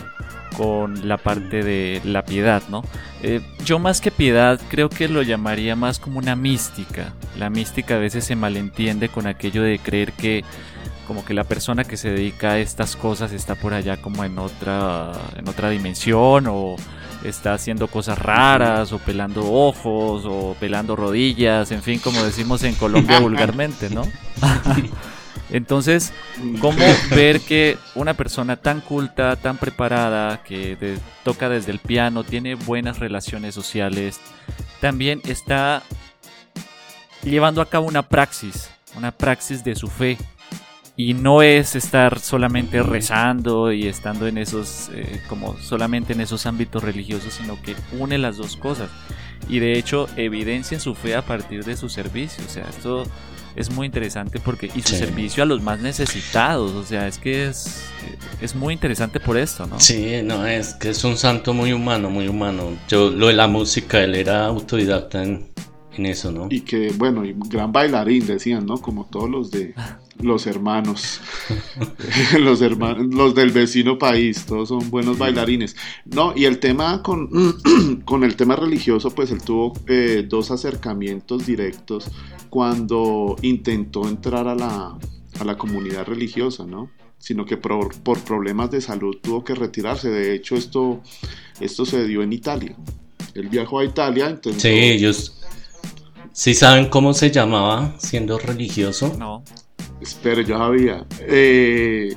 con 0.56 1.06
la 1.08 1.16
parte 1.16 1.62
de 1.62 2.00
la 2.04 2.24
piedad, 2.24 2.62
¿no? 2.68 2.82
Eh, 3.22 3.40
yo 3.64 3.78
más 3.78 4.00
que 4.00 4.10
piedad 4.10 4.60
creo 4.68 4.88
que 4.88 5.08
lo 5.08 5.22
llamaría 5.22 5.76
más 5.76 5.98
como 5.98 6.18
una 6.18 6.36
mística. 6.36 7.12
La 7.38 7.50
mística 7.50 7.96
a 7.96 7.98
veces 7.98 8.24
se 8.24 8.36
malentiende 8.36 9.08
con 9.08 9.26
aquello 9.26 9.62
de 9.62 9.78
creer 9.78 10.12
que 10.12 10.44
como 11.06 11.24
que 11.24 11.34
la 11.34 11.44
persona 11.44 11.84
que 11.84 11.96
se 11.96 12.10
dedica 12.10 12.52
a 12.52 12.58
estas 12.58 12.96
cosas 12.96 13.32
está 13.32 13.54
por 13.56 13.74
allá 13.74 13.98
como 13.98 14.24
en 14.24 14.38
otra 14.38 15.12
en 15.36 15.46
otra 15.48 15.68
dimensión 15.68 16.46
o 16.48 16.76
está 17.24 17.54
haciendo 17.54 17.88
cosas 17.88 18.18
raras 18.18 18.92
o 18.92 18.98
pelando 18.98 19.50
ojos 19.50 20.24
o 20.26 20.56
pelando 20.60 20.94
rodillas, 20.96 21.70
en 21.72 21.82
fin, 21.82 21.98
como 21.98 22.22
decimos 22.22 22.62
en 22.64 22.74
Colombia 22.74 23.20
vulgarmente, 23.20 23.90
¿no? 23.90 24.02
Entonces, 25.50 26.12
¿cómo 26.60 26.78
ver 27.10 27.40
que 27.40 27.76
una 27.94 28.14
persona 28.14 28.56
tan 28.56 28.80
culta, 28.80 29.36
tan 29.36 29.58
preparada, 29.58 30.42
que 30.42 30.96
toca 31.22 31.48
desde 31.48 31.72
el 31.72 31.78
piano, 31.78 32.24
tiene 32.24 32.54
buenas 32.54 32.98
relaciones 32.98 33.54
sociales, 33.54 34.20
también 34.80 35.20
está 35.24 35.82
llevando 37.22 37.60
a 37.60 37.66
cabo 37.66 37.86
una 37.86 38.02
praxis, 38.02 38.70
una 38.96 39.10
praxis 39.10 39.64
de 39.64 39.74
su 39.74 39.88
fe, 39.88 40.18
y 40.96 41.14
no 41.14 41.42
es 41.42 41.74
estar 41.74 42.20
solamente 42.20 42.82
rezando 42.82 43.72
y 43.72 43.88
estando 43.88 44.28
en 44.28 44.38
esos 44.38 44.90
eh, 44.94 45.20
como 45.28 45.56
solamente 45.58 46.12
en 46.12 46.20
esos 46.20 46.46
ámbitos 46.46 46.84
religiosos 46.84 47.34
sino 47.34 47.60
que 47.60 47.74
une 47.98 48.18
las 48.18 48.36
dos 48.36 48.56
cosas. 48.56 48.90
Y 49.48 49.58
de 49.58 49.76
hecho 49.76 50.08
evidencia 50.16 50.78
su 50.78 50.94
fe 50.94 51.16
a 51.16 51.22
partir 51.22 51.64
de 51.64 51.76
su 51.76 51.88
servicio. 51.88 52.44
O 52.46 52.48
sea 52.48 52.64
esto 52.70 53.04
es 53.56 53.70
muy 53.70 53.86
interesante 53.86 54.40
porque 54.40 54.70
y 54.74 54.82
su 54.82 54.96
servicio 54.96 55.42
a 55.42 55.46
los 55.46 55.62
más 55.62 55.80
necesitados 55.80 56.72
o 56.72 56.84
sea 56.84 57.06
es 57.06 57.18
que 57.18 57.46
es 57.46 57.84
es 58.40 58.54
muy 58.54 58.74
interesante 58.74 59.20
por 59.20 59.36
esto 59.36 59.66
no 59.66 59.78
sí 59.80 60.20
no 60.22 60.46
es 60.46 60.74
que 60.74 60.90
es 60.90 61.04
un 61.04 61.16
santo 61.16 61.54
muy 61.54 61.72
humano 61.72 62.10
muy 62.10 62.28
humano. 62.28 62.76
Yo 62.88 63.10
lo 63.10 63.28
de 63.28 63.34
la 63.34 63.46
música 63.48 64.02
él 64.02 64.14
era 64.14 64.46
autodidacta 64.46 65.22
en, 65.22 65.48
en 65.96 66.06
eso 66.06 66.32
no 66.32 66.48
y 66.50 66.60
que 66.60 66.90
bueno 66.96 67.24
y 67.24 67.34
gran 67.48 67.72
bailarín 67.72 68.26
decían 68.26 68.66
no 68.66 68.78
como 68.78 69.06
todos 69.06 69.30
los 69.30 69.50
de 69.50 69.74
los 70.20 70.46
hermanos, 70.46 71.20
los 72.38 72.60
hermanos, 72.62 73.14
los 73.14 73.34
del 73.34 73.50
vecino 73.50 73.98
país, 73.98 74.44
todos 74.46 74.68
son 74.68 74.90
buenos 74.90 75.18
bailarines. 75.18 75.76
No, 76.04 76.32
y 76.36 76.44
el 76.44 76.58
tema 76.58 77.02
con, 77.02 77.28
con 78.04 78.24
el 78.24 78.36
tema 78.36 78.56
religioso, 78.56 79.10
pues 79.10 79.30
él 79.30 79.42
tuvo 79.42 79.74
eh, 79.86 80.24
dos 80.28 80.50
acercamientos 80.50 81.46
directos 81.46 82.10
cuando 82.50 83.36
intentó 83.42 84.08
entrar 84.08 84.48
a 84.48 84.54
la, 84.54 84.96
a 85.40 85.44
la 85.44 85.56
comunidad 85.56 86.06
religiosa, 86.06 86.64
¿no? 86.64 86.90
Sino 87.18 87.46
que 87.46 87.56
por, 87.56 87.94
por, 88.02 88.20
problemas 88.20 88.70
de 88.70 88.80
salud 88.80 89.16
tuvo 89.22 89.42
que 89.44 89.54
retirarse. 89.54 90.10
De 90.10 90.34
hecho, 90.34 90.56
esto, 90.56 91.00
esto 91.58 91.86
se 91.86 92.06
dio 92.06 92.22
en 92.22 92.32
Italia. 92.32 92.76
Él 93.34 93.48
viajó 93.48 93.78
a 93.78 93.84
Italia, 93.84 94.30
intentó... 94.30 94.60
Sí, 94.60 94.68
ellos... 94.68 95.40
¿Sí 96.36 96.52
saben 96.52 96.86
cómo 96.86 97.14
se 97.14 97.30
llamaba 97.30 97.94
siendo 97.96 98.40
religioso? 98.40 99.14
No. 99.16 99.44
Espera, 100.00 100.42
yo 100.42 100.58
sabía. 100.58 101.06
Eh, 101.20 102.12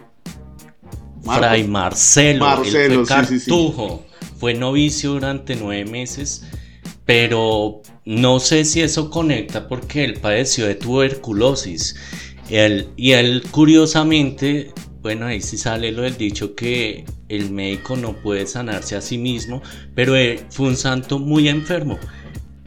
Fray 1.23 1.67
Marcelo, 1.67 2.45
Marcelo 2.45 3.05
fue 3.05 3.15
cartujo. 3.15 4.05
Fue 4.39 4.55
novicio 4.55 5.11
durante 5.11 5.55
nueve 5.55 5.85
meses, 5.85 6.47
pero 7.05 7.83
no 8.05 8.39
sé 8.39 8.65
si 8.65 8.81
eso 8.81 9.11
conecta 9.11 9.67
porque 9.67 10.03
él 10.03 10.15
padeció 10.15 10.65
de 10.65 10.73
tuberculosis. 10.73 11.95
Él, 12.49 12.89
y 12.95 13.11
él, 13.11 13.43
curiosamente, 13.51 14.73
bueno, 15.03 15.27
ahí 15.27 15.41
sí 15.41 15.59
sale 15.59 15.91
lo 15.91 16.01
del 16.01 16.17
dicho 16.17 16.55
que 16.55 17.05
el 17.29 17.51
médico 17.51 17.95
no 17.95 18.13
puede 18.13 18.47
sanarse 18.47 18.95
a 18.95 19.01
sí 19.01 19.19
mismo, 19.19 19.61
pero 19.93 20.15
él 20.15 20.39
fue 20.49 20.69
un 20.69 20.75
santo 20.75 21.19
muy 21.19 21.49
enfermo. 21.49 21.99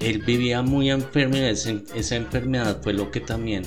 Él 0.00 0.22
vivía 0.22 0.62
muy 0.62 0.90
enfermo 0.90 1.36
y 1.36 1.40
esa 1.40 2.16
enfermedad 2.16 2.80
fue 2.82 2.94
lo 2.94 3.10
que 3.10 3.20
también 3.20 3.64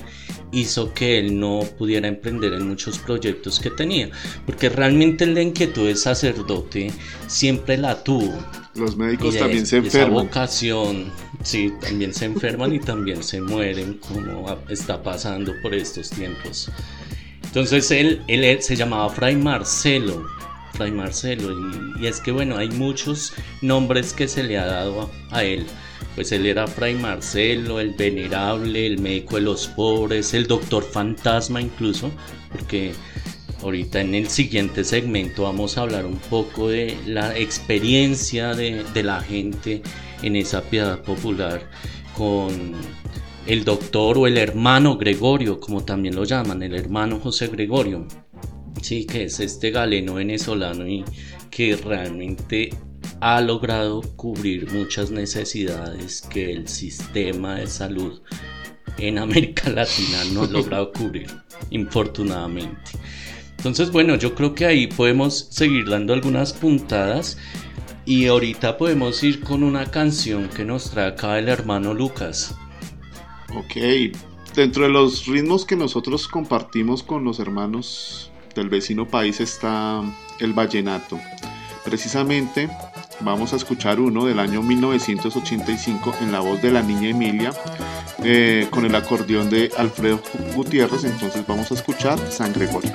hizo 0.52 0.94
que 0.94 1.20
él 1.20 1.40
no 1.40 1.62
pudiera 1.78 2.08
emprender 2.08 2.54
en 2.54 2.68
muchos 2.68 3.00
proyectos 3.00 3.60
que 3.60 3.70
tenía, 3.72 4.10
porque 4.46 4.70
realmente 4.70 5.26
la 5.26 5.42
inquietud 5.42 5.88
de 5.88 5.96
sacerdote 5.96 6.92
siempre 7.28 7.78
la 7.78 8.04
tuvo. 8.04 8.34
Los 8.76 8.96
médicos 8.96 9.38
también 9.38 9.66
se 9.66 9.78
enferman. 9.78 10.12
Esa 10.14 10.24
vocación, 10.24 11.12
sí, 11.44 11.74
también 11.82 12.14
se 12.14 12.26
enferman 12.26 12.74
y 12.74 12.80
también 12.80 13.24
se 13.24 13.42
mueren, 13.42 14.00
como 14.00 14.58
está 14.70 15.02
pasando 15.02 15.54
por 15.62 15.74
estos 15.74 16.10
tiempos. 16.10 16.72
Entonces 17.44 17.92
él, 17.92 18.22
él 18.28 18.62
se 18.62 18.76
llamaba 18.76 19.10
Fray 19.10 19.36
Marcelo, 19.36 20.26
Fray 20.74 20.92
Marcelo, 20.92 21.56
y, 22.00 22.08
es 22.08 22.20
que 22.20 22.32
bueno, 22.32 22.58
hay 22.58 22.70
muchos 22.70 23.34
nombres 23.62 24.14
que 24.14 24.28
se 24.28 24.44
le 24.44 24.58
ha 24.58 24.66
dado 24.66 25.12
a 25.32 25.44
él 25.44 25.68
pues 26.16 26.32
él 26.32 26.46
era 26.46 26.68
Fray 26.68 26.96
Marcelo, 26.96 27.80
el 27.80 27.92
venerable, 27.92 28.86
el 28.86 29.00
médico 29.00 29.36
de 29.36 29.42
los 29.42 29.68
pobres, 29.68 30.34
el 30.34 30.48
doctor 30.48 30.84
fantasma 30.84 31.62
incluso, 31.62 32.12
porque 32.52 32.94
Ahorita 33.64 34.02
en 34.02 34.14
el 34.14 34.28
siguiente 34.28 34.84
segmento 34.84 35.44
vamos 35.44 35.78
a 35.78 35.84
hablar 35.84 36.06
un 36.06 36.18
poco 36.18 36.68
de 36.68 36.98
la 37.08 37.38
experiencia 37.38 38.54
de, 38.56 38.84
la 39.02 39.22
gente 39.22 39.82
en 40.22 40.36
esa 40.36 40.62
piedad 40.64 41.02
popular 41.02 41.70
con 42.14 42.74
el 43.48 43.64
doctor 43.64 44.18
o 44.18 44.28
el 44.28 44.38
hermano 44.38 44.98
Gregorio, 44.98 45.62
como 45.62 45.86
también 45.86 46.14
lo 46.14 46.26
llaman, 46.26 46.62
el 46.62 46.76
hermano 46.76 47.20
José 47.20 47.48
Gregorio, 47.48 48.06
sí, 48.82 49.06
que 49.06 49.24
es 49.24 49.40
este 49.40 49.72
galeno 49.72 50.16
venezolano 50.16 50.86
y 50.86 51.06
que 51.50 51.78
realmente 51.78 52.70
ha 53.26 53.40
logrado 53.40 54.02
cubrir 54.18 54.70
muchas 54.74 55.10
necesidades 55.10 56.22
que 56.24 56.52
el 56.52 56.68
sistema 56.68 57.56
de 57.56 57.68
salud 57.68 58.20
en 58.98 59.18
América 59.18 59.70
Latina 59.74 60.26
no 60.34 60.44
ha 60.44 60.48
logrado 60.48 60.92
cubrir, 60.92 61.32
infortunadamente. 61.70 62.92
Entonces, 63.56 63.94
bueno, 63.94 64.16
yo 64.16 64.36
creo 64.36 64.54
que 64.54 64.66
ahí 64.66 64.88
podemos 64.88 65.48
seguir 65.52 65.88
dando 65.88 66.12
algunas 66.12 66.52
puntadas 66.52 67.38
y 68.04 68.26
ahorita 68.28 68.78
podemos 68.78 69.24
ir 69.24 69.40
con 69.40 69.64
una 69.64 69.90
canción 69.90 70.50
que 70.50 70.66
nos 70.66 70.92
trae 70.92 71.08
acá 71.08 71.40
el 71.40 71.48
hermano 71.48 71.94
Lucas. 71.94 72.54
Ok, 73.56 74.18
dentro 74.54 74.84
de 74.84 74.90
los 74.90 75.28
ritmos 75.28 75.64
que 75.64 75.78
nosotros 75.78 76.28
compartimos 76.28 77.04
con 77.04 77.24
los 77.24 77.40
hermanos 77.40 78.34
del 78.54 78.68
vecino 78.68 79.08
país 79.08 79.40
está 79.40 80.04
el 80.42 80.52
vallenato. 80.52 81.18
Precisamente 81.86 82.70
vamos 83.24 83.54
a 83.54 83.56
escuchar 83.56 84.00
uno 84.00 84.26
del 84.26 84.40
año 84.40 84.62
1985 84.62 86.16
en 86.22 86.32
la 86.32 86.40
voz 86.40 86.62
de 86.62 86.72
la 86.72 86.82
niña 86.82 87.10
Emilia 87.10 87.52
eh, 88.24 88.68
con 88.70 88.86
el 88.86 88.96
acordeón 88.96 89.50
de 89.50 89.72
Alfredo 89.78 90.22
Gutiérrez. 90.56 91.04
Entonces 91.04 91.46
vamos 91.48 91.72
a 91.72 91.76
escuchar 91.76 92.20
San 92.32 92.54
Gregorio. 92.54 92.94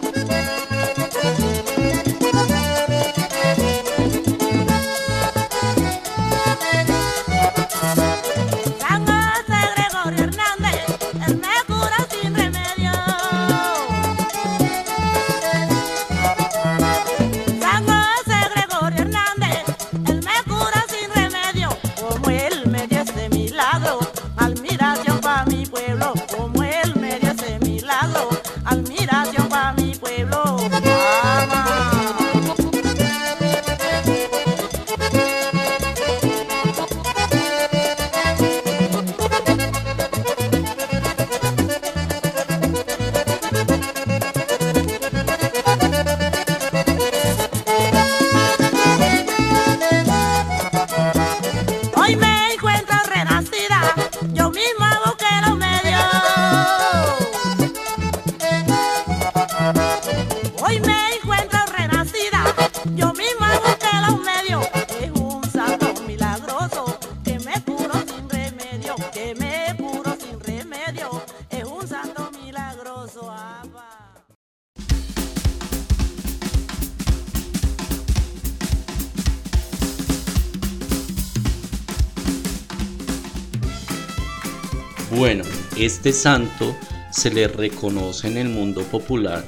Bueno, 85.10 85.42
este 85.78 86.12
santo 86.12 86.76
se 87.10 87.30
le 87.30 87.48
reconoce 87.48 88.28
en 88.28 88.36
el 88.36 88.50
mundo 88.50 88.82
popular 88.82 89.42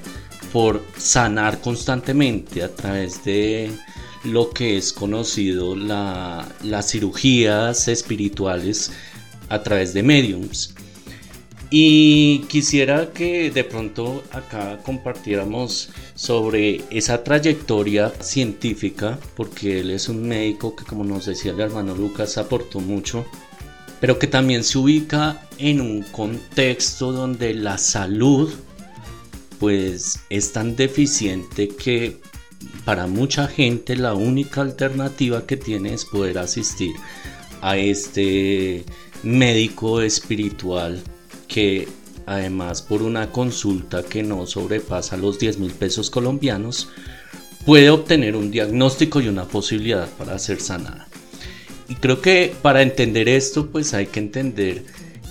por 0.55 0.83
sanar 0.97 1.61
constantemente 1.61 2.63
a 2.63 2.75
través 2.75 3.23
de 3.25 3.71
lo 4.25 4.51
que 4.51 4.79
es 4.79 4.93
conocido 4.93 5.77
las 5.77 6.91
cirugías 6.91 7.89
espirituales 7.89 8.91
a 9.51 9.63
través 9.63 9.93
de 9.93 10.03
mediums. 10.03 10.75
Y 11.69 12.41
quisiera 12.49 13.13
que 13.13 13.51
de 13.51 13.63
pronto 13.63 14.25
acá 14.33 14.79
compartiéramos 14.83 15.91
sobre 16.15 16.83
esa 16.91 17.23
trayectoria 17.23 18.13
científica, 18.21 19.19
porque 19.37 19.81
él 19.81 19.91
es 19.91 20.09
un 20.09 20.27
médico 20.27 20.75
que 20.75 20.85
como 20.85 21.05
nos 21.05 21.27
decía 21.27 21.53
el 21.53 21.61
hermano 21.61 21.95
Lucas 21.95 22.39
aportó 22.39 22.81
mucho 22.81 23.25
pero 24.01 24.19
que 24.19 24.27
también 24.27 24.65
se 24.65 24.79
ubica 24.79 25.47
en 25.59 25.81
un 25.81 26.03
contexto 26.03 27.13
donde 27.13 27.55
la 27.55 27.79
salud 27.79 28.53
pues 29.59 30.21
es 30.31 30.53
tan 30.53 30.75
deficiente 30.75 31.69
que 31.69 32.19
para 32.85 33.07
mucha 33.07 33.47
gente 33.47 33.95
la 33.95 34.15
única 34.15 34.63
alternativa 34.63 35.47
que 35.47 35.57
tiene 35.57 35.95
es 35.95 36.07
poder 36.07 36.39
asistir 36.39 36.93
a 37.61 37.77
este 37.77 38.85
médico 39.23 40.01
espiritual 40.01 41.03
que 41.47 41.89
además 42.25 42.81
por 42.81 43.03
una 43.03 43.31
consulta 43.31 44.03
que 44.03 44.23
no 44.23 44.47
sobrepasa 44.47 45.19
los 45.19 45.39
10 45.39 45.59
mil 45.59 45.73
pesos 45.73 46.09
colombianos 46.09 46.89
puede 47.67 47.91
obtener 47.91 48.37
un 48.37 48.51
diagnóstico 48.51 49.21
y 49.21 49.29
una 49.29 49.45
posibilidad 49.45 50.09
para 50.17 50.39
ser 50.39 50.61
sanada. 50.61 51.10
Y 51.91 51.97
creo 51.97 52.21
que 52.21 52.55
para 52.63 52.83
entender 52.83 53.29
esto, 53.29 53.67
pues 53.67 53.95
hay 53.95 54.07
que 54.07 54.21
entender 54.21 54.85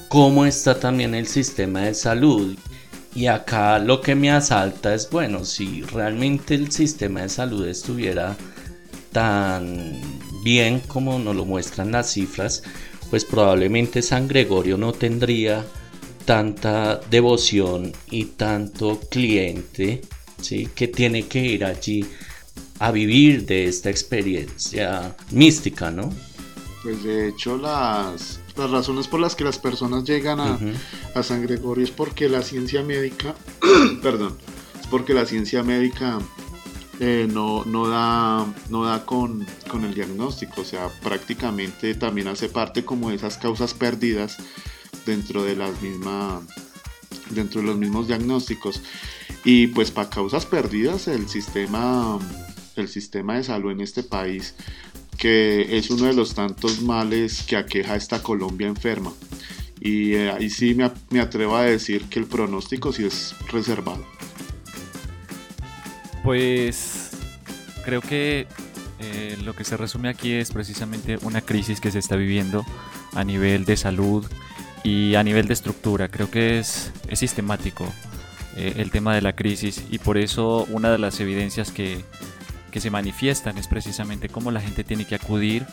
cómo 0.10 0.45
está 0.45 0.78
también 0.78 1.15
el 1.15 1.26
sistema 1.26 1.84
de 1.84 1.93
salud. 1.93 2.58
Y 3.15 3.28
acá 3.28 3.80
lo 3.80 4.02
que 4.02 4.13
me 4.13 4.30
asalta 4.30 4.93
es, 4.93 5.10
bueno, 5.10 5.45
si 5.45 5.84
realmente 5.84 6.56
el 6.56 6.69
sistema 6.69 7.22
de 7.22 7.30
salud 7.30 7.65
estuviera 7.65 8.36
tan 9.13 10.02
bien 10.43 10.82
como 10.82 11.17
nos 11.17 11.34
lo 11.34 11.45
muestran 11.45 11.93
las 11.93 12.12
cifras, 12.12 12.62
pues 13.10 13.24
probablemente 13.24 14.02
San 14.02 14.28
Gregorio 14.28 14.78
no 14.78 14.91
tendría 14.91 15.65
tanta 16.26 17.00
devoción 17.10 17.93
y 18.12 18.26
tanto 18.26 19.00
cliente 19.10 20.02
¿sí? 20.41 20.67
que 20.76 20.89
tiene 20.89 21.26
que 21.26 21.39
ir 21.39 21.63
allí 21.63 22.06
a 22.80 22.91
vivir 22.91 23.45
de 23.45 23.65
esta 23.65 23.89
experiencia 23.89 25.15
mística, 25.32 25.89
¿no? 25.89 26.13
Pues 26.84 27.04
de 27.04 27.28
hecho 27.28 27.58
las, 27.58 28.39
las 28.56 28.72
razones 28.72 29.08
por 29.08 29.20
las 29.20 29.36
que 29.36 29.44
las 29.44 29.60
personas 29.60 30.06
llegan 30.06 30.39
a, 30.39 30.58
a 31.13 31.24
San 31.24 31.42
Gregorio 31.42 31.84
es 31.84 31.92
porque 31.92 32.30
la 32.30 32.42
ciencia 32.42 32.84
médica, 32.84 33.36
perdón, 34.02 34.38
es 34.80 34.88
porque 34.88 35.13
la 35.13 35.26
ciencia 35.26 35.62
médica 35.62 36.20
eh, 37.02 37.28
no, 37.32 37.63
no, 37.65 37.88
da, 37.88 38.46
no 38.70 38.84
da 38.84 39.06
con, 39.06 39.46
con, 39.70 39.86
el 39.86 39.94
diagnóstico, 39.94 40.62
o 40.62 40.65
sea, 40.65 40.89
prácticamente 41.02 41.96
también 41.96 42.28
hace 42.28 42.50
parte 42.50 42.84
como 42.84 43.10
de 43.10 43.15
esas 43.15 43.38
causas 43.38 43.74
perdidas 43.74 44.38
dentro 45.06 45.44
de 45.44 45.56
las 45.56 45.82
mismas 45.82 46.44
dentro 47.30 47.62
de 47.62 47.68
los 47.68 47.78
mismos 47.78 48.08
diagnósticos. 48.08 48.82
Y 49.46 49.68
pues 49.68 49.92
para 49.92 50.10
causas 50.10 50.46
perdidas 50.46 51.08
el 51.08 51.30
sistema 51.30 52.20
el 52.76 52.88
sistema 52.88 53.36
de 53.36 53.44
salud 53.44 53.72
en 53.72 53.82
este 53.82 54.04
país 54.04 54.56
que 55.19 55.77
es 55.77 55.89
uno 55.89 56.05
de 56.05 56.13
los 56.13 56.34
tantos 56.34 56.82
males 56.82 57.43
que 57.43 57.58
aqueja 57.58 57.93
a 57.93 57.95
esta 57.97 58.23
Colombia 58.23 58.67
enferma. 58.67 59.12
Y 59.82 60.13
eh, 60.13 60.32
ahí 60.32 60.49
sí 60.49 60.75
me, 60.75 61.19
atrevo 61.19 61.58
a 61.58 61.63
decir 61.63 62.03
que 62.05 62.19
el 62.19 62.25
pronóstico 62.25 62.93
sí 62.93 63.05
es 63.05 63.36
reservado. 63.51 64.05
Pues 66.23 67.12
creo 67.84 68.01
que 68.01 68.47
eh, 68.99 69.38
lo 69.43 69.55
que 69.55 69.65
se 69.65 69.77
resume 69.77 70.10
aquí 70.10 70.32
es 70.32 70.51
precisamente 70.51 71.17
una 71.21 71.41
crisis 71.41 71.82
que 71.82 71.91
se 71.91 71.99
está 71.99 72.15
viviendo 72.15 72.65
a 73.13 73.23
nivel 73.23 73.65
de 73.65 73.75
salud 73.75 74.25
y 74.84 75.15
a 75.15 75.23
nivel 75.23 75.47
de 75.47 75.53
estructura. 75.53 76.08
Creo 76.08 76.32
que 76.32 76.60
es, 76.60 76.91
es 77.10 77.19
sistemático 77.19 77.86
eh, 78.55 78.75
el 78.77 78.89
tema 78.89 79.13
de 79.13 79.21
la 79.21 79.36
crisis 79.36 79.84
y 79.89 79.99
por 79.99 80.17
eso 80.17 80.65
una 80.69 80.91
de 80.91 80.97
las 80.97 81.19
evidencias 81.19 81.71
que, 81.71 82.03
que 82.69 82.82
se 82.82 82.89
manifiestan 82.89 83.58
es 83.58 83.67
precisamente 83.67 84.29
cómo 84.29 84.51
la 84.51 84.62
gente 84.62 84.84
tiene 84.84 85.05
que 85.05 85.15
acudir 85.15 85.65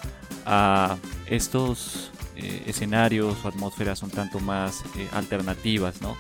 a 0.45 0.97
estos 1.27 2.11
eh, 2.37 2.65
escenarios 2.67 3.37
o 3.45 3.49
atmósferas 3.49 4.03
un 4.03 4.11
tanto 4.11 4.41
más 4.41 4.83
eh, 4.97 5.09
alternativas, 5.13 6.01
¿no? 6.01 6.17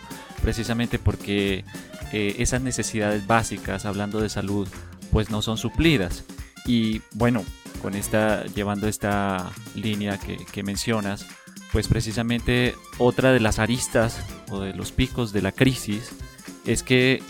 precisamente 0.47 0.99
porque 0.99 1.65
eh, 2.13 2.37
esas 2.39 2.63
necesidades 2.63 3.27
básicas, 3.27 3.85
hablando 3.85 4.21
de 4.21 4.29
salud, 4.29 4.69
pues 5.11 5.31
no 5.31 5.43
son 5.43 5.59
suplidas. 5.59 6.25
Y 6.67 7.03
bueno, 7.15 7.45
con 7.83 7.95
esta, 7.95 8.45
llevando 8.47 8.89
esta 8.89 9.51
línea 9.75 10.19
que, 10.19 10.63
mencionas, 10.63 11.27
pues 11.73 11.89
precisamente 11.89 12.75
otra 12.99 13.33
de 13.33 13.41
las 13.41 13.59
aristas 13.59 14.21
o 14.51 14.61
de 14.61 14.73
los 14.73 14.93
picos 14.93 15.33
de 15.33 15.43
la 15.43 15.53
crisis 15.53 16.11
es 16.65 16.83
que 16.83 17.23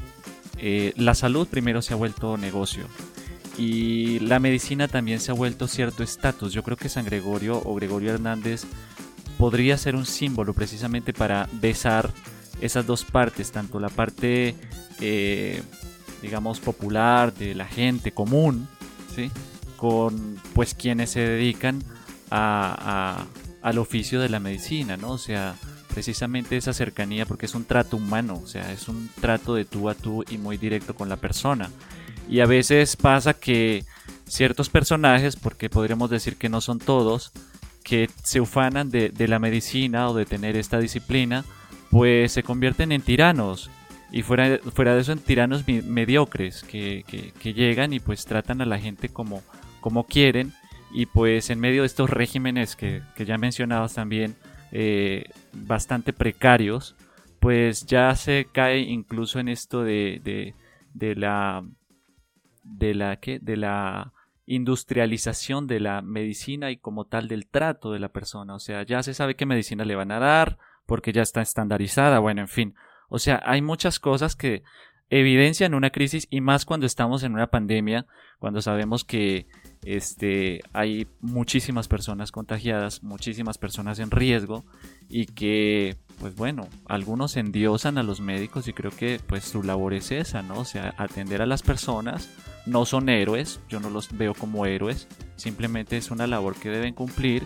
eh, 0.59 0.93
la 0.97 1.15
salud 1.15 1.49
primero 1.49 1.83
se 1.83 1.95
ha 1.95 1.97
vuelto 1.97 2.37
negocio 2.37 2.87
y 3.59 4.19
la 4.21 4.39
medicina 4.39 4.89
también 4.89 5.21
se 5.21 5.31
ha 5.31 5.35
vuelto 5.35 5.67
cierto 5.67 6.03
estatus. 6.03 6.53
Yo 6.53 6.63
creo 6.63 6.77
que 6.77 6.89
San 6.89 7.05
Gregorio 7.05 7.61
o 7.65 7.75
Gregorio 7.75 8.13
Hernández 8.13 8.65
podría 9.39 9.79
ser 9.79 9.97
un 9.97 10.07
símbolo 10.07 10.55
precisamente 10.55 11.13
para 11.13 11.49
besar 11.53 12.11
esas 12.61 12.87
dos 12.87 13.05
partes, 13.05 13.53
tanto 13.53 13.81
la 13.81 13.89
parte, 13.89 14.55
eh, 15.01 15.63
digamos, 16.23 16.61
popular 16.61 17.35
de 17.35 17.55
la 17.55 17.67
gente 17.67 18.13
común, 18.13 18.69
¿sí? 19.15 19.31
con 19.77 20.41
pues 20.55 20.75
quienes 20.75 21.11
se 21.11 21.21
dedican 21.21 21.83
a, 22.31 23.27
al 23.63 23.79
oficio 23.79 24.21
de 24.21 24.29
la 24.29 24.41
medicina, 24.41 24.97
¿no? 24.97 25.11
O 25.11 25.19
sea, 25.19 25.55
precisamente 25.89 26.57
esa 26.57 26.73
cercanía, 26.73 27.27
porque 27.27 27.47
es 27.47 27.55
un 27.55 27.65
trato 27.65 27.97
humano, 27.97 28.41
o 28.43 28.47
sea, 28.47 28.73
es 28.73 28.89
un 28.89 29.11
trato 29.21 29.55
de 29.55 29.65
tú 29.65 29.89
a 29.89 29.95
tú 29.95 30.25
y 30.29 30.39
muy 30.39 30.57
directo 30.57 30.95
con 30.95 31.09
la 31.09 31.17
persona. 31.17 31.71
Y 32.29 32.41
a 32.41 32.47
veces 32.47 32.97
pasa 32.97 33.35
que 33.35 33.85
ciertos 34.27 34.69
personajes, 34.69 35.37
porque 35.37 35.71
podríamos 35.71 36.11
decir 36.11 36.37
que 36.37 36.49
no 36.49 36.61
son 36.61 36.79
todos, 36.79 37.33
que 37.85 38.11
se 38.25 38.41
ufanan 38.41 38.91
de, 38.91 39.13
la 39.29 39.39
medicina 39.39 40.09
o 40.09 40.15
de 40.15 40.27
tener 40.27 40.57
esta 40.57 40.81
disciplina, 40.81 41.45
pues 41.91 42.33
se 42.33 42.43
convierten 42.43 42.91
en 42.93 43.03
tiranos. 43.03 43.71
Y 44.11 44.23
fuera, 44.23 44.59
fuera 44.75 44.95
de 44.95 45.03
eso, 45.03 45.13
en 45.13 45.19
tiranos 45.19 45.67
mediocres 45.67 46.65
que, 46.65 47.05
llegan 47.43 47.93
y 47.93 48.01
pues 48.01 48.25
tratan 48.25 48.61
a 48.61 48.67
la 48.67 48.79
gente 48.79 49.09
como, 49.09 49.43
como 49.81 50.05
quieren. 50.05 50.53
Y 50.93 51.07
pues 51.07 51.51
en 51.51 51.61
medio 51.61 51.83
de 51.83 51.87
estos 51.87 52.11
regímenes 52.11 52.75
que, 52.75 53.03
ya 53.25 53.39
mencionabas 53.39 53.95
también, 53.95 54.35
eh, 54.73 55.27
bastante 55.53 56.13
precarios, 56.13 56.97
pues 57.39 57.87
ya 57.87 58.15
se 58.17 58.49
cae 58.51 58.81
incluso 58.81 59.39
en 59.39 59.49
esto 59.49 59.85
de, 59.85 60.53
de, 60.93 61.15
la 61.15 61.63
de 62.67 62.95
la 62.95 63.17
que 63.17 63.39
de 63.39 63.57
la 63.57 64.13
industrialización 64.47 65.67
de 65.67 65.81
la 65.81 66.03
medicina 66.03 66.71
y 66.71 66.77
como 66.77 67.07
tal 67.07 67.29
del 67.29 67.47
trato 67.47 67.93
de 67.93 67.99
la 67.99 68.11
persona. 68.11 68.55
O 68.55 68.61
sea, 68.61 68.85
ya 68.85 69.03
se 69.03 69.15
sabe 69.15 69.35
qué 69.35 69.45
medicina 69.45 69.85
le 69.85 69.97
van 69.97 70.13
a 70.13 70.21
dar 70.21 70.59
porque 70.87 71.13
ya 71.13 71.23
está 71.23 71.43
estandarizada. 71.43 72.21
Bueno, 72.21 72.43
en 72.43 72.49
fin. 72.49 72.75
O 73.09 73.19
sea, 73.19 73.43
hay 73.45 73.61
muchas 73.61 73.99
cosas 73.99 74.37
que 74.37 74.63
evidencian 75.11 75.75
una 75.75 75.91
crisis 75.91 76.27
y 76.31 76.41
más 76.41 76.65
cuando 76.65 76.87
estamos 76.87 77.23
en 77.23 77.33
una 77.33 77.49
pandemia, 77.49 78.07
cuando 78.39 78.61
sabemos 78.61 79.05
que 79.05 79.47
este, 79.85 80.61
hay 80.73 81.07
muchísimas 81.21 81.87
personas 81.87 82.33
contagiadas, 82.33 83.05
muchísimas 83.05 83.57
personas 83.59 84.01
en 84.01 84.11
riesgo 84.11 84.65
y 85.09 85.27
que, 85.27 85.97
pues 86.19 86.35
bueno, 86.35 86.69
algunos 86.87 87.37
endiosan 87.37 87.99
a 87.99 88.03
los 88.03 88.21
médicos 88.21 88.67
y 88.67 88.73
creo 88.73 88.91
que 88.91 89.21
pues 89.25 89.45
su 89.45 89.63
labor 89.63 89.95
es 89.95 90.11
esa, 90.11 90.43
¿no? 90.43 90.61
O 90.61 90.65
sea, 90.65 90.95
atender 90.99 91.41
a 91.41 91.47
las 91.47 91.63
personas, 91.63 92.29
no 92.67 92.85
son 92.85 93.09
héroes, 93.09 93.61
yo 93.69 93.81
no 93.81 93.91
los 93.91 94.17
veo 94.17 94.35
como 94.35 94.67
héroes, 94.67 95.09
simplemente 95.37 95.97
es 95.97 96.11
una 96.11 96.27
labor 96.27 96.55
que 96.57 96.69
deben 96.69 96.95
cumplir 96.95 97.45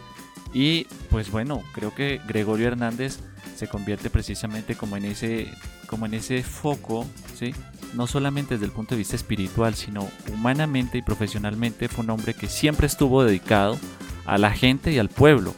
y 0.52 0.84
pues 1.10 1.30
bueno, 1.30 1.62
creo 1.72 1.94
que 1.94 2.20
Gregorio 2.26 2.68
Hernández 2.68 3.20
se 3.54 3.68
convierte 3.68 4.10
precisamente 4.10 4.74
como 4.74 4.96
en 4.96 5.04
ese, 5.04 5.48
como 5.86 6.06
en 6.06 6.14
ese 6.14 6.42
foco, 6.42 7.06
¿sí? 7.38 7.54
no 7.94 8.06
solamente 8.06 8.54
desde 8.54 8.66
el 8.66 8.72
punto 8.72 8.94
de 8.94 8.98
vista 8.98 9.16
espiritual, 9.16 9.74
sino 9.74 10.08
humanamente 10.32 10.98
y 10.98 11.02
profesionalmente 11.02 11.88
fue 11.88 12.04
un 12.04 12.10
hombre 12.10 12.34
que 12.34 12.48
siempre 12.48 12.86
estuvo 12.86 13.24
dedicado 13.24 13.78
a 14.26 14.38
la 14.38 14.50
gente 14.50 14.92
y 14.92 14.98
al 14.98 15.08
pueblo 15.08 15.54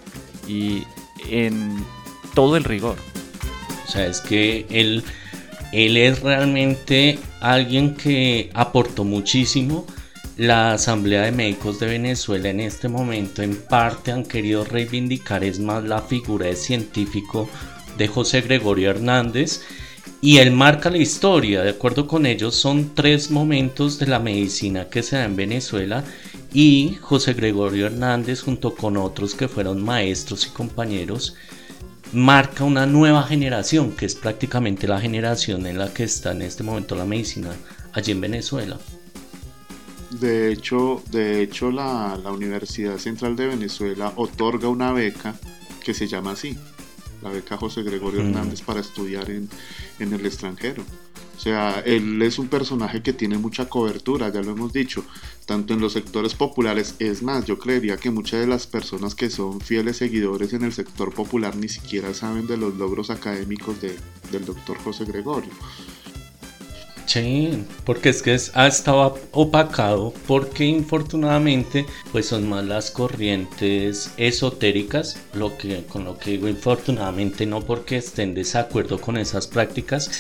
y 0.49 0.85
en 1.29 1.85
todo 2.35 2.57
el 2.57 2.65
rigor. 2.65 2.97
O 3.87 3.91
sea, 3.91 4.07
es 4.07 4.21
que 4.21 4.67
él, 4.71 5.05
él 5.73 5.97
es 5.97 6.21
realmente 6.21 7.19
alguien 7.41 7.95
que 7.95 8.51
aportó 8.55 9.05
muchísimo. 9.05 9.87
La 10.37 10.73
Asamblea 10.73 11.23
de 11.23 11.33
Médicos 11.33 11.81
de 11.81 11.87
Venezuela 11.87 12.49
en 12.51 12.61
este 12.61 12.89
momento 12.89 13.43
en 13.43 13.57
parte 13.57 14.13
han 14.13 14.25
querido 14.25 14.65
reivindicar 14.65 15.45
es 15.45 15.59
más 15.59 15.85
la 15.85 16.01
figura 16.01 16.47
de 16.47 16.57
científico 16.57 17.49
de 17.99 18.09
José 18.09 18.41
Gregorio 18.43 18.91
Hernández 18.91 19.63
y 20.21 20.39
él 20.39 20.53
marca 20.53 20.89
la 20.89 20.99
historia. 20.99 21.63
De 21.63 21.71
acuerdo 21.71 22.07
con 22.07 22.27
ellos, 22.27 22.55
son 22.55 22.95
tres 22.95 23.31
momentos 23.31 23.99
de 23.99 24.07
la 24.07 24.21
medicina 24.21 24.89
que 24.89 25.03
se 25.03 25.17
da 25.17 25.25
en 25.25 25.37
Venezuela 25.37 26.05
y 26.55 26.97
José 27.01 27.35
Gregorio 27.35 27.87
Hernández, 27.87 28.43
junto 28.43 28.75
con 28.75 28.97
otros 28.97 29.35
que 29.35 29.49
fueron 29.49 29.83
maestros 29.83 30.47
y 30.47 30.51
compañeros, 30.51 31.35
marca 32.13 32.65
una 32.65 32.87
nueva 32.87 33.23
generación, 33.23 33.93
que 33.93 34.07
es 34.07 34.15
prácticamente 34.15 34.87
la 34.87 35.01
generación 35.01 35.67
en 35.67 35.79
la 35.79 35.93
que 35.93 36.05
está 36.05 36.33
en 36.33 36.43
este 36.43 36.63
momento 36.63 36.95
la 36.95 37.05
medicina 37.05 37.51
allí 37.93 38.13
en 38.13 38.21
Venezuela. 38.21 38.79
De 40.11 40.53
hecho, 40.53 41.03
de 41.11 41.43
hecho 41.43 41.71
la, 41.71 42.19
la 42.23 42.31
Universidad 42.31 42.99
Central 42.99 43.35
de 43.35 43.47
Venezuela 43.47 44.13
otorga 44.17 44.69
una 44.69 44.93
beca 44.93 45.35
que 45.83 45.95
se 45.95 46.07
llama 46.07 46.33
así, 46.33 46.57
la 47.23 47.31
beca 47.31 47.57
José 47.57 47.83
Gregorio 47.83 48.23
mm. 48.23 48.27
Hernández 48.27 48.61
para 48.61 48.81
estudiar 48.81 49.31
en, 49.31 49.49
en 49.99 50.13
el 50.13 50.27
extranjero. 50.27 50.85
O 51.37 51.41
sea, 51.41 51.83
él 51.85 52.21
es 52.23 52.39
un 52.39 52.49
personaje 52.49 53.03
que 53.03 53.13
tiene 53.13 53.39
mucha 53.39 53.69
cobertura, 53.69 54.33
ya 54.33 54.43
lo 54.43 54.53
hemos 54.53 54.73
dicho, 54.73 55.05
tanto 55.47 55.75
en 55.75 55.81
los 55.81 55.93
sectores 55.93 56.35
populares. 56.35 56.95
Es 56.99 57.23
más, 57.23 57.47
yo 57.47 57.59
creería 57.59 57.97
que 57.97 58.11
muchas 58.11 58.41
de 58.41 58.47
las 58.47 58.67
personas 58.67 59.15
que 59.15 59.31
son 59.31 59.61
fieles 59.61 59.97
seguidores 59.97 60.53
en 60.53 60.63
el 60.65 60.73
sector 60.73 61.13
popular 61.13 61.57
ni 61.57 61.69
siquiera 61.69 62.15
saben 62.15 62.47
de 62.47 62.57
los 62.57 62.75
logros 62.77 63.11
académicos 63.11 63.81
de, 63.81 63.97
del 64.31 64.45
doctor 64.45 64.79
José 64.79 65.05
Gregorio. 65.05 65.53
Sí, 67.13 67.65
porque 67.85 68.09
es 68.09 68.23
que 68.23 68.39
ha 68.55 68.67
estado 68.67 69.19
opacado 69.33 70.15
porque 70.27 70.65
infortunadamente 70.65 71.85
pues 72.11 72.27
son 72.27 72.49
más 72.49 72.65
las 72.65 72.91
corrientes 72.91 74.13
esotéricas, 74.17 75.19
lo 75.35 75.59
que 75.59 75.85
con 75.85 76.05
lo 76.05 76.17
que 76.17 76.31
digo 76.33 76.49
infortunadamente 76.49 77.45
no 77.45 77.61
porque 77.61 77.99
estén 77.99 78.31
en 78.31 78.35
desacuerdo 78.37 78.99
con 78.99 79.19
esas 79.19 79.47
prácticas, 79.47 80.11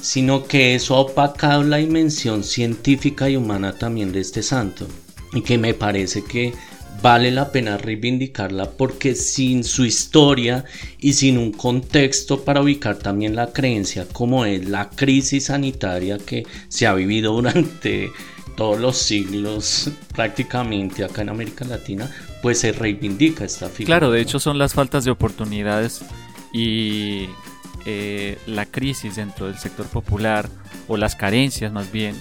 sino 0.00 0.44
que 0.44 0.74
eso 0.74 0.96
ha 0.96 1.00
opacado 1.00 1.62
la 1.62 1.78
dimensión 1.78 2.44
científica 2.44 3.28
y 3.28 3.36
humana 3.36 3.72
también 3.78 4.12
de 4.12 4.20
este 4.20 4.42
santo 4.42 4.86
y 5.32 5.42
que 5.42 5.58
me 5.58 5.74
parece 5.74 6.24
que 6.24 6.52
vale 7.02 7.30
la 7.30 7.50
pena 7.50 7.78
reivindicarla 7.78 8.70
porque 8.70 9.14
sin 9.14 9.64
su 9.64 9.84
historia 9.84 10.64
y 10.98 11.14
sin 11.14 11.38
un 11.38 11.52
contexto 11.52 12.44
para 12.44 12.60
ubicar 12.60 12.96
también 12.96 13.34
la 13.34 13.52
creencia 13.52 14.06
como 14.12 14.44
es 14.44 14.68
la 14.68 14.90
crisis 14.90 15.46
sanitaria 15.46 16.18
que 16.18 16.46
se 16.68 16.86
ha 16.86 16.94
vivido 16.94 17.32
durante 17.34 18.10
todos 18.56 18.78
los 18.78 18.98
siglos 18.98 19.90
prácticamente 20.14 21.02
acá 21.02 21.22
en 21.22 21.30
América 21.30 21.64
Latina, 21.64 22.10
pues 22.42 22.58
se 22.58 22.72
reivindica 22.72 23.44
esta 23.44 23.70
figura. 23.70 23.98
Claro, 23.98 24.10
de 24.10 24.20
hecho 24.20 24.38
son 24.38 24.58
las 24.58 24.74
faltas 24.74 25.04
de 25.06 25.10
oportunidades 25.10 26.02
y 26.52 27.26
eh, 27.86 28.38
la 28.46 28.66
crisis 28.66 29.16
dentro 29.16 29.46
del 29.46 29.58
sector 29.58 29.86
popular 29.86 30.48
o 30.88 30.96
las 30.96 31.16
carencias 31.16 31.72
más 31.72 31.90
bien 31.90 32.14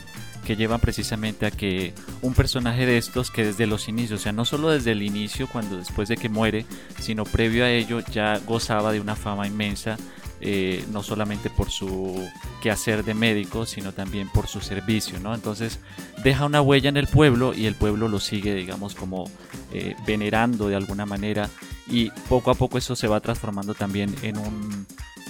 que 0.45 0.55
llevan 0.55 0.79
precisamente 0.79 1.45
a 1.45 1.51
que 1.51 1.93
un 2.21 2.33
personaje 2.33 2.85
de 2.85 2.97
estos 2.97 3.29
que 3.29 3.45
desde 3.45 3.67
los 3.67 3.87
inicios, 3.87 4.21
o 4.21 4.23
sea, 4.23 4.31
no 4.31 4.45
solo 4.45 4.69
desde 4.69 4.93
el 4.93 5.03
inicio, 5.03 5.47
cuando 5.47 5.77
después 5.77 6.09
de 6.09 6.17
que 6.17 6.27
muere, 6.27 6.65
sino 6.99 7.23
previo 7.23 7.65
a 7.65 7.69
ello 7.69 7.99
ya 8.11 8.39
gozaba 8.47 8.91
de 8.91 8.99
una 8.99 9.15
fama 9.15 9.45
inmensa, 9.45 9.97
eh, 10.41 10.83
no 10.91 11.03
solamente 11.03 11.49
por 11.49 11.69
su 11.69 12.25
quehacer 12.63 13.03
de 13.03 13.13
médico, 13.13 13.65
sino 13.65 13.93
también 13.93 14.29
por 14.29 14.47
su 14.47 14.61
servicio, 14.61 15.19
¿no? 15.19 15.35
Entonces 15.35 15.79
deja 16.23 16.45
una 16.45 16.61
huella 16.61 16.89
en 16.89 16.97
el 16.97 17.07
pueblo 17.07 17.53
y 17.53 17.65
el 17.65 17.75
pueblo 17.75 18.07
lo 18.07 18.19
sigue, 18.19 18.55
digamos, 18.55 18.95
como 18.95 19.29
eh, 19.73 19.95
venerando 20.07 20.67
de 20.69 20.77
alguna 20.77 21.05
manera 21.05 21.49
y 21.87 22.09
poco 22.29 22.51
a 22.51 22.55
poco 22.55 22.77
eso 22.77 22.95
se 22.95 23.07
va 23.07 23.19
transformando 23.19 23.73
también 23.73 24.15
en 24.21 24.37
un 24.37 24.87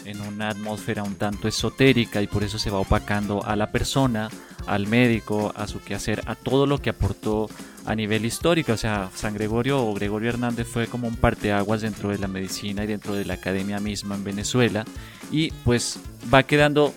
en 0.10 0.22
una 0.22 0.50
atmósfera 0.50 1.04
un 1.04 1.16
tanto 1.16 1.48
esotérica 1.48 2.22
y 2.22 2.28
por 2.28 2.44
eso 2.44 2.58
se 2.58 2.70
va 2.70 2.80
opacando 2.80 3.46
a 3.46 3.56
la 3.56 3.72
persona, 3.72 4.30
al 4.66 4.88
médico, 4.88 5.54
a 5.56 5.68
su 5.68 5.82
quehacer, 5.82 6.24
a 6.26 6.36
todo 6.36 6.66
lo 6.66 6.82
que 6.82 6.90
aportó 6.90 7.50
a 7.86 7.96
nivel 7.96 8.26
histórico. 8.26 8.74
O 8.74 8.78
sea, 8.78 9.10
San 9.14 9.34
Gregorio 9.34 9.86
o 9.86 9.94
Gregorio 9.94 10.30
Hernández 10.30 10.68
fue 10.68 10.88
como 10.88 11.08
un 11.08 11.16
parteaguas 11.16 11.82
dentro 11.82 12.10
de 12.10 12.18
la 12.18 12.28
medicina 12.28 12.84
y 12.84 12.88
dentro 12.88 13.14
de 13.14 13.26
la 13.26 13.36
academia 13.36 13.80
misma 13.80 14.16
en 14.16 14.24
Venezuela 14.24 14.86
y 15.32 15.52
pues 15.64 16.00
va 16.34 16.44
quedando, 16.44 16.94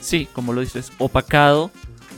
sí, 0.00 0.28
como 0.32 0.52
lo 0.52 0.60
dices, 0.60 0.92
opacado 0.98 1.70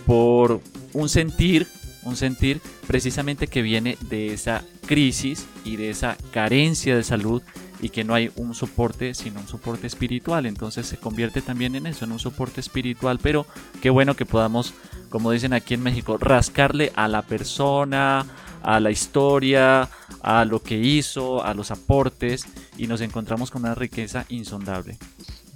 por 0.07 0.61
un 0.93 1.09
sentir, 1.09 1.69
un 2.03 2.17
sentir 2.17 2.61
precisamente 2.89 3.47
que 3.47 3.63
viene 3.63 3.97
de 4.09 4.35
esa 4.35 4.65
crisis 4.87 5.47
y 5.65 5.77
de 5.77 5.91
esa 5.91 6.17
carencia 6.33 6.97
de 6.97 7.05
salud 7.05 7.43
y 7.83 7.91
que 7.91 8.05
no 8.05 8.15
hay 8.15 8.31
un 8.37 8.55
soporte 8.55 9.13
sino 9.13 9.41
un 9.41 9.49
soporte 9.49 9.87
espiritual. 9.87 10.47
Entonces 10.47 10.87
se 10.87 10.97
convierte 10.97 11.43
también 11.43 11.75
en 11.75 11.87
eso, 11.87 12.07
en 12.07 12.13
un 12.13 12.19
soporte 12.19 12.61
espiritual. 12.61 13.19
Pero 13.21 13.45
qué 13.83 13.91
bueno 13.91 14.17
que 14.17 14.25
podamos, 14.25 14.73
como 15.11 15.33
dicen 15.33 15.53
aquí 15.53 15.75
en 15.75 15.83
México, 15.83 16.17
rascarle 16.17 16.93
a 16.95 17.09
la 17.09 17.23
persona, 17.23 18.25
a 18.63 18.81
la 18.81 18.91
historia, 18.91 19.91
a 20.23 20.45
lo 20.45 20.63
que 20.63 20.79
hizo, 20.79 21.45
a 21.45 21.53
los 21.53 21.71
aportes 21.71 22.47
y 22.79 22.87
nos 22.87 23.01
encontramos 23.01 23.51
con 23.51 23.63
una 23.63 23.75
riqueza 23.75 24.25
insondable. 24.29 24.97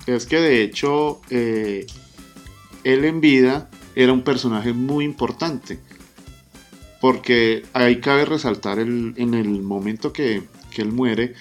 Es 0.06 0.26
que 0.26 0.40
de 0.40 0.62
hecho 0.62 1.20
eh, 1.30 1.86
él 2.84 3.04
en 3.04 3.20
vida 3.20 3.70
era 3.94 4.12
un 4.12 4.22
personaje 4.22 4.72
muy 4.72 5.04
importante 5.04 5.78
porque 7.00 7.64
ahí 7.72 8.00
cabe 8.00 8.24
resaltar 8.24 8.78
el, 8.78 9.14
en 9.16 9.34
el 9.34 9.62
momento 9.62 10.12
que, 10.12 10.42
que, 10.70 10.82
él 10.82 10.92
muere 10.92 11.34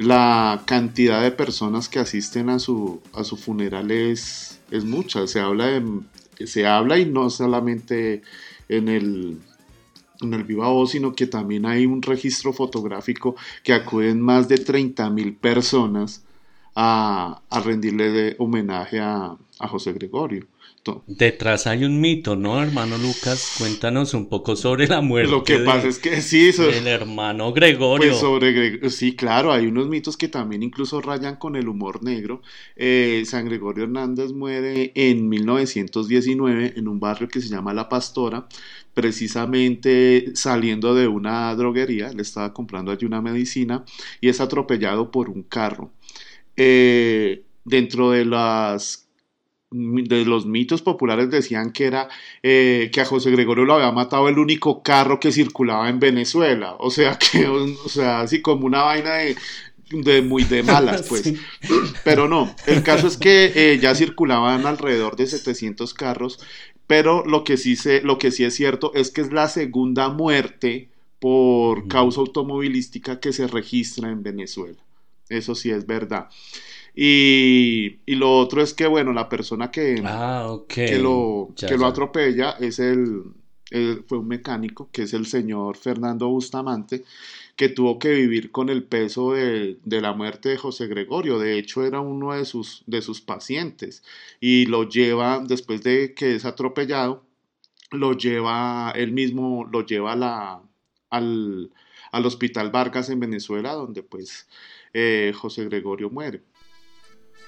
la 0.00 0.62
cantidad 0.64 1.22
de 1.22 1.30
personas 1.30 1.90
que 1.90 1.98
asisten 1.98 2.48
a 2.48 2.58
su, 2.58 3.02
a 3.12 3.22
su 3.22 3.36
funeral 3.36 3.90
es, 3.90 4.58
es 4.70 4.86
mucha, 4.86 5.26
se 5.26 5.40
habla, 5.40 5.66
de, 5.66 6.46
se 6.46 6.66
habla 6.66 6.98
y 6.98 7.04
no 7.04 7.28
solamente 7.28 8.22
en 8.70 8.88
el, 8.88 9.38
en 10.22 10.32
el 10.32 10.44
Viva 10.44 10.68
Voz, 10.68 10.92
sino 10.92 11.12
que 11.12 11.26
también 11.26 11.66
hay 11.66 11.84
un 11.84 12.00
registro 12.00 12.54
fotográfico 12.54 13.36
que 13.62 13.74
acuden 13.74 14.22
más 14.22 14.48
de 14.48 14.56
30 14.56 15.10
mil 15.10 15.34
personas 15.34 16.24
a, 16.74 17.42
a 17.50 17.60
rendirle 17.60 18.10
de 18.10 18.36
homenaje 18.38 19.00
a, 19.00 19.36
a 19.58 19.68
José 19.68 19.92
Gregorio. 19.92 20.46
Detrás 21.06 21.66
hay 21.66 21.84
un 21.84 22.00
mito, 22.00 22.36
¿no, 22.36 22.62
hermano 22.62 22.96
Lucas? 22.96 23.56
Cuéntanos 23.58 24.14
un 24.14 24.28
poco 24.28 24.56
sobre 24.56 24.86
la 24.86 25.02
muerte. 25.02 25.30
Lo 25.30 25.44
que 25.44 25.58
pasa 25.58 25.88
es 25.88 25.98
que 25.98 26.22
sí, 26.22 26.50
el 26.58 26.86
hermano 26.86 27.52
Gregorio. 27.52 28.08
Pues 28.08 28.20
sobre 28.20 28.88
sí, 28.90 29.14
claro, 29.14 29.52
hay 29.52 29.66
unos 29.66 29.88
mitos 29.88 30.16
que 30.16 30.28
también 30.28 30.62
incluso 30.62 31.02
rayan 31.02 31.36
con 31.36 31.56
el 31.56 31.68
humor 31.68 32.02
negro. 32.02 32.40
Eh, 32.76 33.22
San 33.26 33.44
Gregorio 33.44 33.84
Hernández 33.84 34.32
muere 34.32 34.92
en 34.94 35.28
1919 35.28 36.74
en 36.76 36.88
un 36.88 36.98
barrio 36.98 37.28
que 37.28 37.42
se 37.42 37.48
llama 37.48 37.74
La 37.74 37.88
Pastora, 37.88 38.48
precisamente 38.94 40.32
saliendo 40.34 40.94
de 40.94 41.08
una 41.08 41.54
droguería, 41.54 42.10
le 42.12 42.22
estaba 42.22 42.54
comprando 42.54 42.90
allí 42.90 43.04
una 43.04 43.20
medicina 43.20 43.84
y 44.20 44.30
es 44.30 44.40
atropellado 44.40 45.10
por 45.10 45.28
un 45.28 45.42
carro. 45.42 45.92
Eh, 46.56 47.44
dentro 47.64 48.10
de 48.10 48.24
las 48.24 49.09
de 49.70 50.24
los 50.24 50.46
mitos 50.46 50.82
populares 50.82 51.30
decían 51.30 51.72
que 51.72 51.86
era 51.86 52.08
eh, 52.42 52.90
que 52.92 53.00
a 53.00 53.04
José 53.04 53.30
Gregorio 53.30 53.64
lo 53.64 53.74
había 53.74 53.92
matado 53.92 54.28
el 54.28 54.38
único 54.38 54.82
carro 54.82 55.20
que 55.20 55.32
circulaba 55.32 55.88
en 55.88 56.00
Venezuela. 56.00 56.76
O 56.78 56.90
sea 56.90 57.18
que, 57.32 57.46
o 57.46 57.88
sea, 57.88 58.20
así 58.20 58.42
como 58.42 58.66
una 58.66 58.82
vaina 58.82 59.14
de, 59.90 60.22
muy 60.22 60.44
de 60.44 60.62
malas, 60.62 61.02
pues. 61.08 61.32
Pero 62.04 62.28
no, 62.28 62.54
el 62.66 62.82
caso 62.82 63.06
es 63.06 63.16
que 63.16 63.52
eh, 63.54 63.78
ya 63.78 63.94
circulaban 63.94 64.66
alrededor 64.66 65.16
de 65.16 65.26
700 65.26 65.94
carros, 65.94 66.40
pero 66.86 67.24
lo 67.24 67.44
que 67.44 67.56
sí 67.56 67.76
se, 67.76 68.02
lo 68.02 68.18
que 68.18 68.32
sí 68.32 68.42
es 68.42 68.56
cierto 68.56 68.90
es 68.94 69.12
que 69.12 69.20
es 69.20 69.32
la 69.32 69.46
segunda 69.46 70.08
muerte 70.08 70.88
por 71.20 71.86
causa 71.86 72.18
automovilística 72.20 73.20
que 73.20 73.32
se 73.32 73.46
registra 73.46 74.10
en 74.10 74.24
Venezuela. 74.24 74.82
Eso 75.28 75.54
sí 75.54 75.70
es 75.70 75.86
verdad. 75.86 76.28
Y, 76.94 77.98
lo 78.06 78.36
otro 78.36 78.62
es 78.62 78.74
que, 78.74 78.86
bueno, 78.86 79.12
la 79.12 79.28
persona 79.28 79.70
que, 79.70 80.02
ah, 80.04 80.56
que, 80.68 80.98
lo, 80.98 81.50
que 81.56 81.76
lo 81.76 81.86
atropella 81.86 82.56
es 82.60 82.78
el, 82.78 83.24
fue 84.06 84.18
un 84.18 84.28
mecánico, 84.28 84.90
que 84.92 85.02
es 85.02 85.14
el 85.14 85.26
señor 85.26 85.76
Fernando 85.76 86.28
Bustamante, 86.28 87.04
que 87.56 87.68
tuvo 87.68 87.98
que 87.98 88.10
vivir 88.10 88.50
con 88.50 88.68
el 88.68 88.82
peso 88.84 89.32
de, 89.32 89.78
la 89.84 90.12
muerte 90.12 90.48
de 90.48 90.56
José 90.56 90.88
Gregorio. 90.88 91.38
De 91.38 91.58
hecho, 91.58 91.84
era 91.84 92.00
uno 92.00 92.32
de 92.34 92.44
sus, 92.44 92.82
de 92.86 93.02
sus 93.02 93.20
pacientes. 93.20 94.02
Y 94.40 94.66
lo 94.66 94.88
lleva, 94.88 95.40
después 95.46 95.82
de 95.82 96.14
que 96.14 96.34
es 96.34 96.44
atropellado, 96.44 97.24
lo 97.92 98.12
lleva, 98.16 98.92
él 98.96 99.12
mismo 99.12 99.68
lo 99.70 99.84
lleva 99.84 100.16
la, 100.16 100.62
al, 101.10 101.70
al 102.12 102.26
Hospital 102.26 102.70
Vargas 102.70 103.10
en 103.10 103.20
Venezuela, 103.20 103.72
donde 103.72 104.02
pues 104.02 104.48
eh, 104.92 105.32
José 105.36 105.64
Gregorio 105.66 106.10
muere 106.10 106.42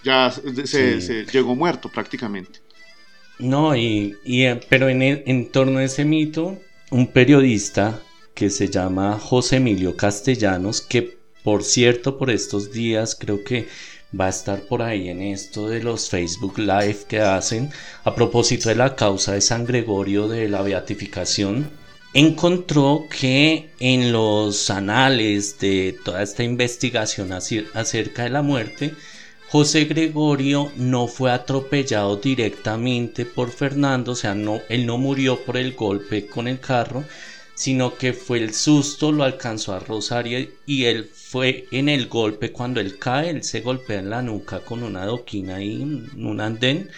ya 0.05 0.31
se, 0.31 1.27
llegó 1.27 1.55
muerto 1.55 1.89
prácticamente. 1.89 2.61
No, 3.39 3.75
y, 3.75 4.17
eh, 4.25 4.61
pero 4.69 4.89
en, 4.89 5.03
en 5.03 5.51
torno 5.51 5.79
a 5.79 5.85
ese 5.85 6.05
mito, 6.05 6.59
un 6.91 7.07
periodista 7.07 8.01
que 8.35 8.51
se 8.51 8.69
llama 8.69 9.19
José 9.19 9.57
Emilio 9.57 9.97
Castellanos, 9.97 10.81
que 10.81 11.19
por 11.43 11.65
cierto 11.65 12.19
por 12.19 12.31
estos 12.31 12.73
días 12.73 13.17
creo 13.19 13.43
que 13.43 13.69
va 14.19 14.27
a 14.27 14.31
estar 14.31 14.61
por 14.63 14.83
ahí 14.83 15.09
en 15.09 15.23
esto 15.23 15.69
de 15.69 15.83
los 15.83 16.11
Facebook 16.11 16.59
Live 16.59 16.99
que 17.09 17.21
hacen 17.21 17.71
a 18.05 18.15
propósito 18.15 18.69
de 18.69 18.75
la 18.75 18.95
causa 18.95 19.33
de 19.33 19.41
San 19.41 19.65
Gregorio 19.65 20.29
de 20.29 20.49
la 20.49 20.63
beatificación, 20.63 21.71
encontró 22.15 23.07
que 23.11 23.71
en 23.81 24.13
los 24.13 24.69
anales 24.71 25.59
de 25.59 25.97
toda 26.05 26.23
esta 26.23 26.43
investigación 26.43 27.33
acerca 27.33 28.25
de 28.25 28.31
la 28.31 28.43
muerte, 28.43 28.93
José 29.53 29.85
Gregorio 29.85 30.73
no 30.77 31.07
fue 31.07 31.31
atropellado 31.31 32.17
directamente 32.17 33.27
por 33.27 33.51
Fernando, 33.51 34.13
o 34.13 34.15
sea, 34.15 34.35
no, 34.35 34.63
él 34.71 34.87
no 34.87 34.97
murió 34.97 35.45
por 35.45 35.59
el 35.59 35.75
golpe 35.75 36.25
con 36.27 36.49
el 36.49 36.59
carro, 36.59 37.05
sino 37.55 37.95
que 37.99 38.15
fue 38.15 38.39
el 38.39 38.55
susto, 38.55 39.13
lo 39.13 39.25
alcanzó 39.25 39.75
a 39.75 39.79
Rosario 39.79 40.49
y 40.65 40.85
él 40.85 41.05
fue 41.05 41.67
en 41.71 41.91
el 41.91 42.09
golpe, 42.09 42.51
cuando 42.51 42.81
él 42.81 42.99
cae, 42.99 43.29
él 43.29 43.43
se 43.43 43.61
golpea 43.61 43.99
en 43.99 44.09
la 44.09 44.23
nuca 44.23 44.61
con 44.61 44.83
una 44.83 45.05
doquina 45.05 45.63
y 45.63 45.83
un 45.83 46.41
andén, 46.41 46.89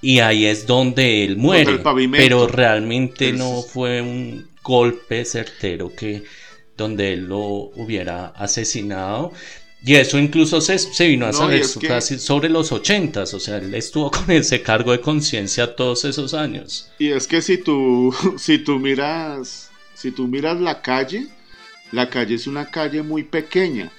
y 0.00 0.20
ahí 0.20 0.46
es 0.46 0.66
donde 0.66 1.22
él 1.22 1.36
muere, 1.36 1.82
pero 2.12 2.46
realmente 2.46 3.30
no 3.34 3.60
fue 3.60 4.00
un 4.00 4.48
golpe 4.62 5.26
certero 5.26 5.94
que 5.94 6.22
donde 6.78 7.12
él 7.12 7.26
lo 7.26 7.38
hubiera 7.38 8.28
asesinado. 8.28 9.32
Y 9.84 9.96
eso 9.96 10.16
incluso 10.18 10.60
se, 10.60 11.08
vino 11.08 11.26
a 11.26 11.32
saber 11.32 11.64
sobre 11.64 12.48
los 12.48 12.70
ochentas, 12.70 13.34
o 13.34 13.40
sea, 13.40 13.56
él 13.56 13.74
estuvo 13.74 14.10
con 14.12 14.30
ese 14.30 14.62
cargo 14.62 14.92
de 14.92 15.00
conciencia 15.00 15.74
todos 15.74 16.04
esos 16.04 16.34
años. 16.34 16.90
Y 16.98 17.10
es 17.10 17.26
que 17.26 17.42
si 17.42 17.58
tú, 17.58 18.14
si 18.38 18.58
tú 18.58 18.78
miras, 18.78 19.70
si 19.94 20.12
tú 20.12 20.28
miras 20.28 20.60
la 20.60 20.82
calle, 20.82 21.26
la 21.90 22.08
calle 22.08 22.36
es 22.36 22.46
una 22.46 22.70
calle 22.70 23.02
muy 23.02 23.24
pequeña. 23.24 23.90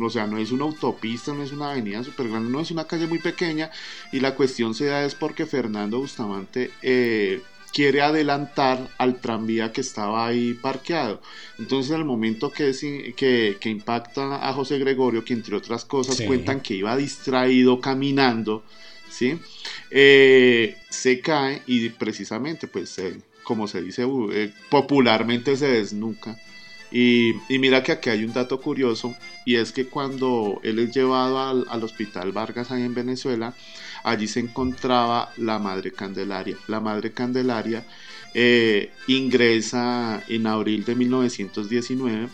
O 0.00 0.08
sea, 0.08 0.28
no 0.28 0.38
es 0.38 0.52
una 0.52 0.64
autopista, 0.64 1.34
no 1.34 1.42
es 1.42 1.50
una 1.50 1.72
avenida 1.72 2.04
súper 2.04 2.28
grande, 2.28 2.48
no 2.48 2.60
es 2.60 2.70
una 2.70 2.86
calle 2.86 3.08
muy 3.08 3.18
pequeña. 3.18 3.72
Y 4.12 4.20
la 4.20 4.36
cuestión 4.36 4.72
se 4.74 4.86
da 4.86 5.04
es 5.04 5.16
porque 5.16 5.46
Fernando 5.46 5.98
Bustamante 5.98 6.70
eh, 6.80 7.42
quiere 7.72 8.02
adelantar 8.02 8.88
al 8.98 9.20
tranvía 9.20 9.72
que 9.72 9.80
estaba 9.80 10.26
ahí 10.26 10.54
parqueado. 10.54 11.20
Entonces, 11.58 11.92
al 11.92 12.04
momento 12.04 12.50
que, 12.50 12.72
que, 13.16 13.56
que, 13.60 13.68
impacta 13.68 14.48
a 14.48 14.52
José 14.52 14.78
Gregorio, 14.78 15.24
que 15.24 15.32
entre 15.32 15.56
otras 15.56 15.84
cosas 15.84 16.20
cuentan 16.26 16.60
que 16.60 16.74
iba 16.74 16.96
distraído 16.96 17.80
caminando, 17.80 18.64
¿sí? 19.10 19.38
Eh, 19.90 20.76
se 20.88 21.20
cae 21.20 21.62
y 21.66 21.88
precisamente, 21.90 22.66
pues, 22.66 22.98
eh, 22.98 23.16
como 23.42 23.68
se 23.68 23.82
dice 23.82 24.06
eh, 24.32 24.52
popularmente, 24.68 25.56
se 25.56 25.68
desnuca. 25.68 26.38
Y, 26.92 27.34
mira 27.48 27.82
que 27.82 27.92
aquí 27.92 28.10
hay 28.10 28.24
un 28.24 28.32
dato 28.32 28.60
curioso, 28.60 29.14
y 29.44 29.56
es 29.56 29.72
que 29.72 29.86
cuando 29.86 30.60
él 30.64 30.78
es 30.80 30.94
llevado 30.94 31.38
al, 31.38 31.66
al 31.68 31.84
hospital 31.84 32.32
Vargas 32.32 32.70
ahí 32.70 32.82
en 32.82 32.94
Venezuela, 32.94 33.54
allí 34.04 34.26
se 34.26 34.40
encontraba 34.40 35.32
la 35.36 35.58
Madre 35.58 35.92
Candelaria. 35.92 36.56
La 36.66 36.80
Madre 36.80 37.12
Candelaria 37.12 37.84
eh, 38.34 38.90
ingresa 39.08 40.22
en 40.28 40.46
abril 40.46 40.84
de 40.84 40.94
1919 40.94 42.28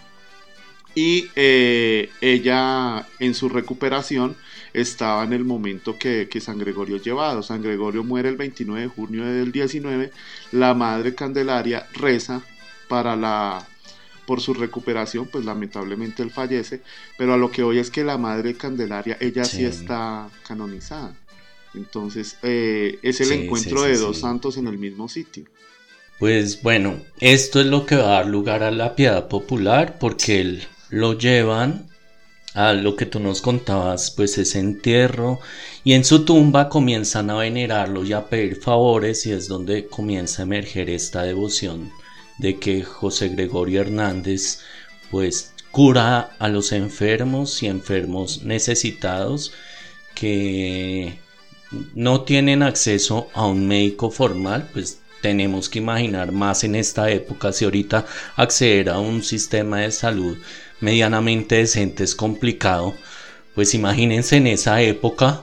y 0.95 1.29
eh, 1.37 2.11
ella 2.21 3.07
en 3.19 3.35
su 3.35 3.49
recuperación 3.49 4.37
estaba 4.73 5.25
en 5.25 5.33
el 5.33 5.45
momento 5.45 5.99
que, 5.99 6.29
San 6.40 6.59
Gregorio 6.59 6.99
llevado. 6.99 7.42
San 7.42 7.62
Gregorio 7.62 8.05
muere 8.05 8.29
el 8.29 8.37
29 8.37 8.83
de 8.83 8.88
junio 8.88 9.25
del 9.25 9.53
19. 9.53 10.11
La 10.53 10.75
Madre 10.75 11.14
Candelaria 11.14 11.87
reza 11.95 12.42
para 12.88 13.16
la 13.16 13.66
por 14.26 14.40
su 14.40 14.52
recuperación, 14.52 15.28
pues 15.28 15.44
lamentablemente 15.44 16.22
él 16.22 16.30
fallece, 16.30 16.82
pero 17.16 17.34
a 17.34 17.36
lo 17.36 17.50
que 17.50 17.62
hoy 17.62 17.78
es 17.78 17.90
que 17.90 18.04
la 18.04 18.18
Madre 18.18 18.54
Candelaria, 18.54 19.16
ella 19.20 19.44
sí 19.44 19.64
está 19.64 20.28
canonizada. 20.46 21.14
Entonces 21.74 22.36
eh, 22.42 22.98
es 23.02 23.20
el 23.20 23.32
encuentro 23.32 23.82
de 23.82 23.96
dos 23.96 24.20
santos 24.20 24.56
en 24.56 24.66
el 24.66 24.78
mismo 24.78 25.08
sitio. 25.08 25.44
Pues 26.18 26.62
bueno, 26.62 26.96
esto 27.20 27.60
es 27.60 27.66
lo 27.66 27.84
que 27.84 27.96
va 27.96 28.04
a 28.04 28.22
dar 28.22 28.26
lugar 28.26 28.62
a 28.62 28.70
la 28.70 28.96
piedad 28.96 29.28
popular 29.28 29.98
porque 29.98 30.40
él 30.40 30.62
lo 30.88 31.12
llevan 31.12 31.88
a 32.54 32.72
lo 32.72 32.96
que 32.96 33.04
tú 33.04 33.20
nos 33.20 33.42
contabas, 33.42 34.10
pues 34.10 34.38
ese 34.38 34.58
entierro 34.58 35.40
y 35.84 35.92
en 35.92 36.06
su 36.06 36.24
tumba 36.24 36.70
comienzan 36.70 37.28
a 37.28 37.36
venerarlo 37.36 38.02
y 38.02 38.14
a 38.14 38.30
pedir 38.30 38.56
favores 38.56 39.26
y 39.26 39.32
es 39.32 39.46
donde 39.46 39.86
comienza 39.88 40.40
a 40.40 40.46
emerger 40.46 40.88
esta 40.88 41.22
devoción 41.22 41.92
de 42.38 42.59
que 42.59 42.83
José 42.83 43.29
Gregorio 43.29 43.81
Hernández 43.81 44.61
pues 45.11 45.53
cura 45.70 46.31
a 46.38 46.49
los 46.49 46.72
enfermos 46.72 47.62
y 47.62 47.66
enfermos 47.66 48.42
necesitados 48.42 49.53
que 50.14 51.18
no 51.94 52.22
tienen 52.22 52.62
acceso 52.62 53.29
a 53.35 53.46
un 53.46 53.66
médico 53.66 54.11
formal, 54.11 54.68
pues 54.72 55.01
tenemos 55.20 55.68
que 55.68 55.79
imaginar 55.79 56.33
más 56.33 56.64
en 56.64 56.75
esta 56.75 57.11
época 57.11 57.53
si 57.53 57.64
ahorita 57.64 58.07
acceder 58.37 58.88
a 58.88 58.99
un 58.99 59.22
sistema 59.22 59.81
de 59.81 59.90
salud 59.90 60.38
medianamente 60.81 61.57
decente 61.57 62.05
es 62.05 62.14
complicado, 62.14 62.94
pues 63.55 63.75
imagínense 63.75 64.37
en 64.37 64.46
esa 64.46 64.81
época 64.83 65.42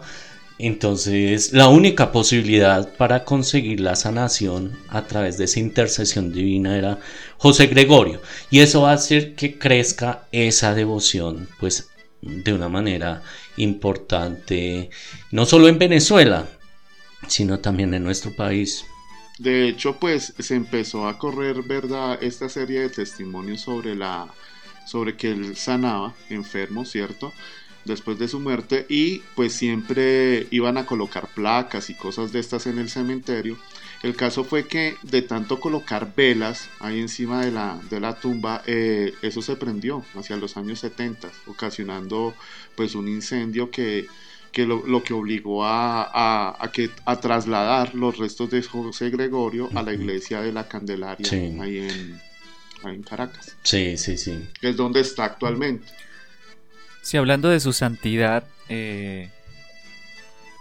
entonces, 0.60 1.52
la 1.52 1.68
única 1.68 2.12
posibilidad 2.12 2.96
para 2.96 3.26
conseguir 3.26 3.80
la 3.80 3.96
sanación 3.96 4.78
a 4.88 5.06
través 5.06 5.38
de 5.38 5.46
esa 5.46 5.60
intercesión 5.60 6.32
divina 6.32 6.78
era 6.78 7.00
José 7.38 7.68
Gregorio. 7.68 8.22
Y 8.50 8.60
eso 8.60 8.84
va 8.84 8.92
a 8.92 8.96
hacer 8.96 9.36
que 9.36 9.58
crezca 9.58 10.28
esa 10.32 10.74
devoción, 10.74 11.50
pues, 11.60 11.90
de 12.22 12.54
una 12.54 12.70
manera 12.70 13.22
importante, 13.58 14.90
no 15.32 15.46
solo 15.46 15.68
en 15.68 15.80
Venezuela, 15.80 16.48
sino 17.28 17.60
también 17.60 17.94
en 17.94 18.04
nuestro 18.04 18.36
país. 18.36 18.86
De 19.40 19.68
hecho, 19.68 19.98
pues 20.00 20.34
se 20.38 20.56
empezó 20.56 21.08
a 21.08 21.18
correr, 21.18 21.64
¿verdad?, 21.64 22.24
esta 22.24 22.48
serie 22.48 22.82
de 22.82 22.90
testimonios 22.90 23.62
sobre 23.62 23.96
la 23.96 24.28
sobre 24.86 25.16
que 25.16 25.32
él 25.32 25.56
sanaba 25.56 26.14
enfermos, 26.30 26.90
¿cierto? 26.90 27.32
Después 27.86 28.18
de 28.20 28.28
su 28.28 28.40
muerte 28.40 28.86
y 28.90 29.20
pues 29.36 29.54
siempre 29.54 30.48
iban 30.52 30.78
a 30.78 30.86
colocar 30.86 31.28
placas 31.28 31.90
y 31.90 31.96
cosas 31.96 32.32
de 32.32 32.40
estas 32.40 32.68
en 32.68 32.80
el 32.80 32.90
cementerio. 32.90 33.58
El 34.04 34.16
caso 34.16 34.44
fue 34.44 34.68
que 34.68 34.96
de 35.04 35.22
tanto 35.22 35.60
colocar 35.60 36.14
velas 36.16 36.70
ahí 36.80 37.00
encima 37.00 37.46
de 37.46 37.52
la, 37.52 37.80
de 37.90 38.00
la 38.00 38.16
tumba, 38.16 38.62
eh, 38.66 39.14
eso 39.22 39.42
se 39.42 39.56
prendió 39.56 40.04
hacia 40.16 40.36
los 40.36 40.58
años 40.58 40.80
70, 40.80 41.32
ocasionando 41.48 42.34
pues 42.76 42.96
un 42.96 43.08
incendio 43.08 43.72
que, 43.72 44.08
que 44.52 44.66
lo, 44.66 45.04
que 45.04 45.14
obligó 45.14 45.64
a, 45.66 46.62
a, 46.62 46.72
que, 46.72 46.90
a 47.06 47.20
trasladar 47.20 47.96
los 47.96 48.18
restos 48.18 48.50
de 48.50 48.62
José 48.62 49.10
Gregorio 49.10 49.70
a 49.74 49.82
la 49.82 49.94
iglesia 49.94 50.42
de 50.42 50.52
la 50.52 50.68
Candelaria 50.68 51.28
ahí, 51.32 51.80
en, 51.80 52.22
ahí 52.84 52.96
en 52.96 53.04
Caracas. 53.04 53.56
Sí, 53.64 53.98
sí, 53.98 54.18
sí. 54.18 54.50
Que 54.60 54.70
es 54.70 54.76
donde 54.76 55.00
está 55.00 55.26
actualmente. 55.26 55.88
Sí, 57.04 57.18
hablando 57.18 57.50
de 57.50 57.60
su 57.60 57.74
santidad, 57.74 58.46
eh, 58.70 59.30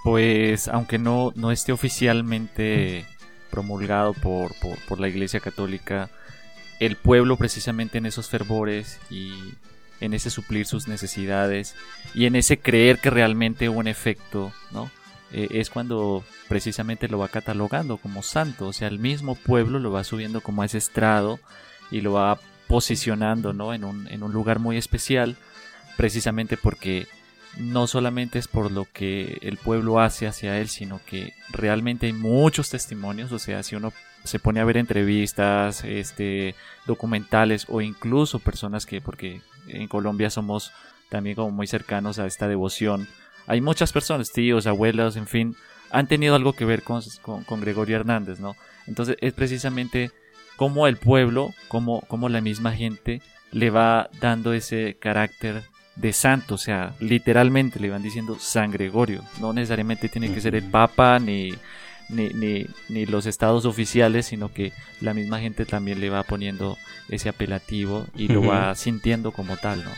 pues 0.02 0.66
aunque 0.66 0.98
no, 0.98 1.32
no 1.36 1.52
esté 1.52 1.70
oficialmente 1.70 3.06
promulgado 3.48 4.12
por, 4.12 4.52
por, 4.88 4.98
la 4.98 5.06
Iglesia 5.06 5.38
Católica, 5.38 6.10
el 6.80 6.96
pueblo 6.96 7.36
precisamente 7.36 7.98
en 7.98 8.06
esos 8.06 8.28
fervores 8.28 8.98
y 9.08 9.32
en 10.00 10.14
ese 10.14 10.30
suplir 10.30 10.66
sus 10.66 10.88
necesidades 10.88 11.76
y 12.12 12.26
en 12.26 12.34
ese 12.34 12.58
creer 12.58 12.98
que 12.98 13.10
realmente 13.10 13.68
hubo 13.68 13.78
un 13.78 13.86
efecto, 13.86 14.52
¿no? 14.72 14.90
Eh, 15.30 15.46
es 15.52 15.70
cuando 15.70 16.24
precisamente 16.48 17.06
lo 17.06 17.18
va 17.18 17.28
catalogando 17.28 17.98
como 17.98 18.24
santo, 18.24 18.66
o 18.66 18.72
sea, 18.72 18.88
el 18.88 18.98
mismo 18.98 19.36
pueblo 19.36 19.78
lo 19.78 19.92
va 19.92 20.02
subiendo 20.02 20.40
como 20.40 20.62
a 20.62 20.66
ese 20.66 20.78
estrado 20.78 21.38
y 21.92 22.00
lo 22.00 22.14
va 22.14 22.40
posicionando, 22.66 23.52
¿no? 23.52 23.74
En 23.74 23.84
un, 23.84 24.08
en 24.08 24.24
un 24.24 24.32
lugar 24.32 24.58
muy 24.58 24.76
especial 24.76 25.36
precisamente 25.96 26.56
porque 26.56 27.06
no 27.58 27.86
solamente 27.86 28.38
es 28.38 28.48
por 28.48 28.70
lo 28.70 28.86
que 28.92 29.38
el 29.42 29.58
pueblo 29.58 30.00
hace 30.00 30.26
hacia 30.26 30.58
él, 30.58 30.68
sino 30.68 31.00
que 31.04 31.34
realmente 31.50 32.06
hay 32.06 32.12
muchos 32.12 32.70
testimonios, 32.70 33.30
o 33.32 33.38
sea, 33.38 33.62
si 33.62 33.76
uno 33.76 33.92
se 34.24 34.38
pone 34.38 34.60
a 34.60 34.64
ver 34.64 34.76
entrevistas, 34.76 35.84
este, 35.84 36.54
documentales 36.86 37.66
o 37.68 37.80
incluso 37.80 38.38
personas 38.38 38.86
que, 38.86 39.00
porque 39.00 39.40
en 39.68 39.88
Colombia 39.88 40.30
somos 40.30 40.72
también 41.08 41.36
como 41.36 41.50
muy 41.50 41.66
cercanos 41.66 42.18
a 42.18 42.26
esta 42.26 42.48
devoción, 42.48 43.08
hay 43.46 43.60
muchas 43.60 43.92
personas, 43.92 44.32
tíos, 44.32 44.66
abuelos, 44.66 45.16
en 45.16 45.26
fin, 45.26 45.56
han 45.90 46.06
tenido 46.06 46.34
algo 46.34 46.54
que 46.54 46.64
ver 46.64 46.82
con, 46.82 47.02
con, 47.44 47.60
Gregorio 47.60 47.96
Hernández, 47.96 48.40
¿no? 48.40 48.56
Entonces 48.86 49.16
es 49.20 49.34
precisamente 49.34 50.10
como 50.56 50.86
el 50.86 50.96
pueblo, 50.96 51.52
como, 51.68 52.00
como 52.02 52.28
la 52.28 52.40
misma 52.40 52.72
gente 52.72 53.20
le 53.50 53.68
va 53.68 54.08
dando 54.20 54.54
ese 54.54 54.96
carácter 54.98 55.64
de 55.96 56.12
santo, 56.12 56.54
o 56.54 56.58
sea, 56.58 56.94
literalmente 57.00 57.78
le 57.78 57.90
van 57.90 58.02
diciendo 58.02 58.38
San 58.38 58.70
Gregorio, 58.70 59.22
no 59.40 59.52
necesariamente 59.52 60.08
tiene 60.08 60.32
que 60.32 60.40
ser 60.40 60.54
el 60.54 60.64
Papa 60.64 61.18
ni, 61.18 61.52
ni, 62.08 62.66
ni, 62.88 63.06
los 63.06 63.26
estados 63.26 63.64
oficiales, 63.66 64.26
sino 64.26 64.52
que 64.52 64.72
la 65.00 65.14
misma 65.14 65.40
gente 65.40 65.66
también 65.66 66.00
le 66.00 66.10
va 66.10 66.22
poniendo 66.22 66.78
ese 67.08 67.28
apelativo 67.28 68.06
y 68.16 68.28
lo 68.28 68.42
va 68.42 68.74
sintiendo 68.74 69.32
como 69.32 69.56
tal, 69.56 69.84
¿no? 69.84 69.90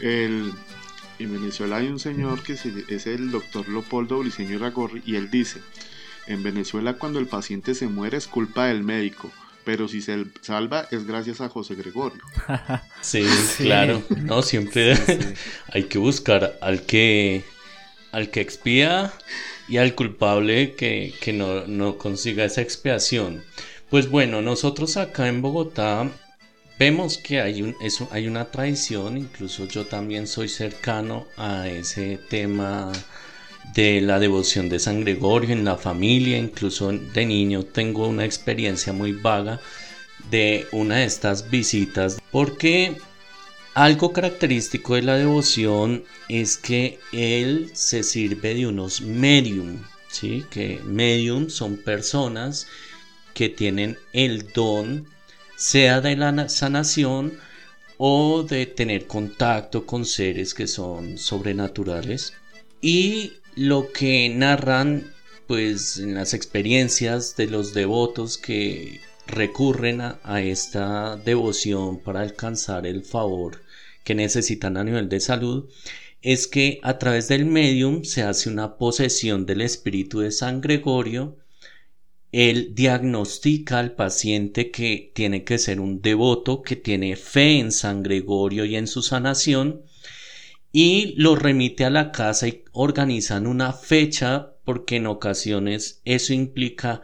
El, 0.00 0.52
en 1.18 1.32
Venezuela 1.32 1.78
hay 1.78 1.88
un 1.88 1.98
señor 1.98 2.42
que 2.44 2.52
es 2.52 3.06
el 3.06 3.30
doctor 3.32 3.68
Leopoldo 3.68 4.20
Briceño 4.20 4.60
Ragorri 4.60 5.02
y 5.04 5.16
él 5.16 5.28
dice, 5.28 5.60
en 6.28 6.44
Venezuela 6.44 6.94
cuando 6.94 7.18
el 7.18 7.26
paciente 7.26 7.74
se 7.74 7.88
muere 7.88 8.16
es 8.16 8.28
culpa 8.28 8.66
del 8.66 8.84
médico, 8.84 9.32
pero 9.64 9.88
si 9.88 10.00
se 10.00 10.24
salva 10.40 10.88
es 10.90 11.06
gracias 11.06 11.40
a 11.40 11.48
José 11.48 11.74
Gregorio. 11.74 12.22
sí, 13.00 13.24
claro, 13.58 14.02
no, 14.16 14.42
siempre 14.42 14.96
hay 15.72 15.84
que 15.84 15.98
buscar 15.98 16.58
al 16.60 16.82
que 16.82 17.44
al 18.12 18.30
que 18.30 18.40
expía 18.40 19.12
y 19.68 19.76
al 19.76 19.94
culpable 19.94 20.74
que, 20.74 21.12
no, 21.32 21.98
consiga 21.98 22.44
esa 22.44 22.62
expiación. 22.62 23.44
Pues 23.90 24.10
bueno, 24.10 24.42
nosotros 24.42 24.96
acá 24.96 25.28
en 25.28 25.42
Bogotá 25.42 26.10
vemos 26.78 27.18
que 27.18 27.40
hay, 27.40 27.62
un, 27.62 27.76
eso, 27.82 28.08
hay 28.10 28.26
una 28.26 28.46
tradición, 28.46 29.18
incluso 29.18 29.66
yo 29.66 29.86
también 29.86 30.26
soy 30.26 30.48
cercano 30.48 31.26
a 31.36 31.68
ese 31.68 32.18
tema 32.28 32.92
de 33.74 34.00
la 34.00 34.18
devoción 34.18 34.68
de 34.68 34.78
San 34.78 35.00
Gregorio 35.00 35.50
en 35.50 35.64
la 35.64 35.76
familia, 35.76 36.38
incluso 36.38 36.90
de 36.92 37.26
niño 37.26 37.64
tengo 37.64 38.08
una 38.08 38.24
experiencia 38.24 38.92
muy 38.92 39.12
vaga 39.12 39.60
de 40.30 40.66
una 40.72 40.96
de 40.96 41.04
estas 41.04 41.50
visitas, 41.50 42.18
porque 42.30 42.96
algo 43.74 44.12
característico 44.12 44.96
de 44.96 45.02
la 45.02 45.16
devoción 45.16 46.04
es 46.28 46.58
que 46.58 46.98
él 47.12 47.70
se 47.74 48.02
sirve 48.02 48.54
de 48.54 48.66
unos 48.66 49.00
medium, 49.00 49.78
¿sí? 50.10 50.44
Que 50.50 50.80
medium 50.84 51.48
son 51.48 51.76
personas 51.76 52.66
que 53.34 53.48
tienen 53.48 53.96
el 54.12 54.52
don, 54.52 55.06
sea 55.56 56.00
de 56.00 56.16
la 56.16 56.48
sanación 56.48 57.38
o 57.98 58.42
de 58.42 58.66
tener 58.66 59.06
contacto 59.06 59.86
con 59.86 60.04
seres 60.04 60.54
que 60.54 60.66
son 60.66 61.18
sobrenaturales. 61.18 62.32
Y 62.80 63.34
lo 63.58 63.90
que 63.90 64.28
narran 64.28 65.12
pues 65.48 65.98
en 65.98 66.14
las 66.14 66.32
experiencias 66.32 67.34
de 67.36 67.48
los 67.48 67.74
devotos 67.74 68.38
que 68.38 69.00
recurren 69.26 70.00
a, 70.00 70.42
esta 70.42 71.16
devoción 71.16 71.98
para 71.98 72.20
alcanzar 72.20 72.86
el 72.86 73.02
favor 73.02 73.60
que 74.04 74.14
necesitan 74.14 74.76
a 74.76 74.84
nivel 74.84 75.08
de 75.08 75.18
salud 75.18 75.68
es 76.22 76.46
que 76.46 76.78
a 76.84 76.98
través 76.98 77.26
del 77.26 77.46
medium 77.46 78.04
se 78.04 78.22
hace 78.22 78.48
una 78.48 78.76
posesión 78.76 79.44
del 79.44 79.62
espíritu 79.62 80.20
de 80.20 80.30
San 80.30 80.60
Gregorio. 80.60 81.36
Él 82.30 82.74
diagnostica 82.76 83.80
al 83.80 83.92
paciente 83.92 84.70
que 84.70 85.10
tiene 85.14 85.42
que 85.42 85.58
ser 85.58 85.80
un 85.80 86.00
devoto, 86.00 86.62
que 86.62 86.76
tiene 86.76 87.16
fe 87.16 87.58
en 87.58 87.72
San 87.72 88.04
Gregorio 88.04 88.64
y 88.64 88.76
en 88.76 88.86
su 88.86 89.02
sanación, 89.02 89.82
y 90.72 91.14
lo 91.16 91.34
remite 91.34 91.84
a 91.84 91.90
la 91.90 92.12
casa 92.12 92.48
y 92.48 92.64
organizan 92.72 93.46
una 93.46 93.72
fecha 93.72 94.52
porque 94.64 94.96
en 94.96 95.06
ocasiones 95.06 96.02
eso 96.04 96.32
implica 96.34 97.02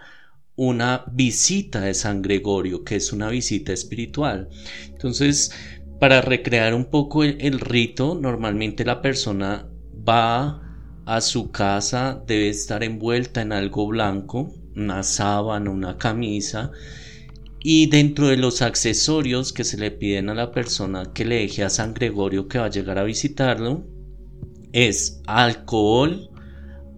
una 0.57 1.05
visita 1.11 1.81
de 1.81 1.94
San 1.94 2.22
Gregorio, 2.22 2.85
que 2.85 2.96
es 2.96 3.12
una 3.12 3.29
visita 3.29 3.72
espiritual. 3.72 4.48
Entonces, 4.87 5.53
para 5.98 6.20
recrear 6.20 6.74
un 6.74 6.85
poco 6.87 7.24
el, 7.24 7.61
rito, 7.61 8.18
normalmente 8.20 8.85
la 8.85 9.00
persona 9.03 9.66
va 10.07 10.61
a 11.07 11.20
su 11.20 11.51
casa, 11.51 12.22
debe 12.26 12.49
estar 12.49 12.84
envuelta 12.84 13.43
en 13.43 13.53
algo 13.53 13.86
blanco, 13.86 14.53
una 14.76 15.03
sábana, 15.03 15.70
una 15.70 15.97
camisa, 15.99 16.70
y 17.67 17.87
dentro 17.87 18.29
de 18.29 18.37
los 18.37 18.61
accesorios 18.61 19.55
que 19.55 19.65
se 19.65 19.79
le 19.79 19.91
piden 19.91 20.29
a 20.29 20.35
la 20.35 20.53
persona 20.53 21.15
que 21.15 21.25
le 21.25 21.37
deje 21.37 21.65
a 21.65 21.71
San 21.71 21.95
Gregorio 21.95 22.47
que 22.47 22.59
va 22.59 22.67
a 22.67 22.71
llegar 22.71 22.99
a 22.99 23.05
visitarlo 23.05 23.87
es 24.73 25.23
alcohol, 25.27 26.29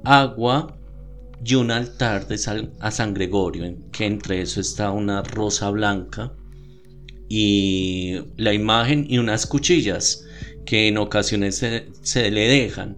agua 0.02 0.76
y 1.44 1.54
un 1.54 1.70
altar 1.70 2.26
de 2.26 2.68
a 2.80 2.90
San 2.90 3.14
Gregorio, 3.14 3.76
que 3.92 4.06
entre 4.06 4.40
eso 4.40 4.60
está 4.60 4.90
una 4.90 5.22
rosa 5.22 5.70
blanca 5.70 6.32
y 7.28 8.16
la 8.36 8.52
imagen 8.52 9.06
y 9.08 9.18
unas 9.18 9.46
cuchillas 9.46 10.24
que 10.64 10.88
en 10.88 10.98
ocasiones 10.98 11.64
se 12.02 12.30
le 12.32 12.48
dejan. 12.48 12.96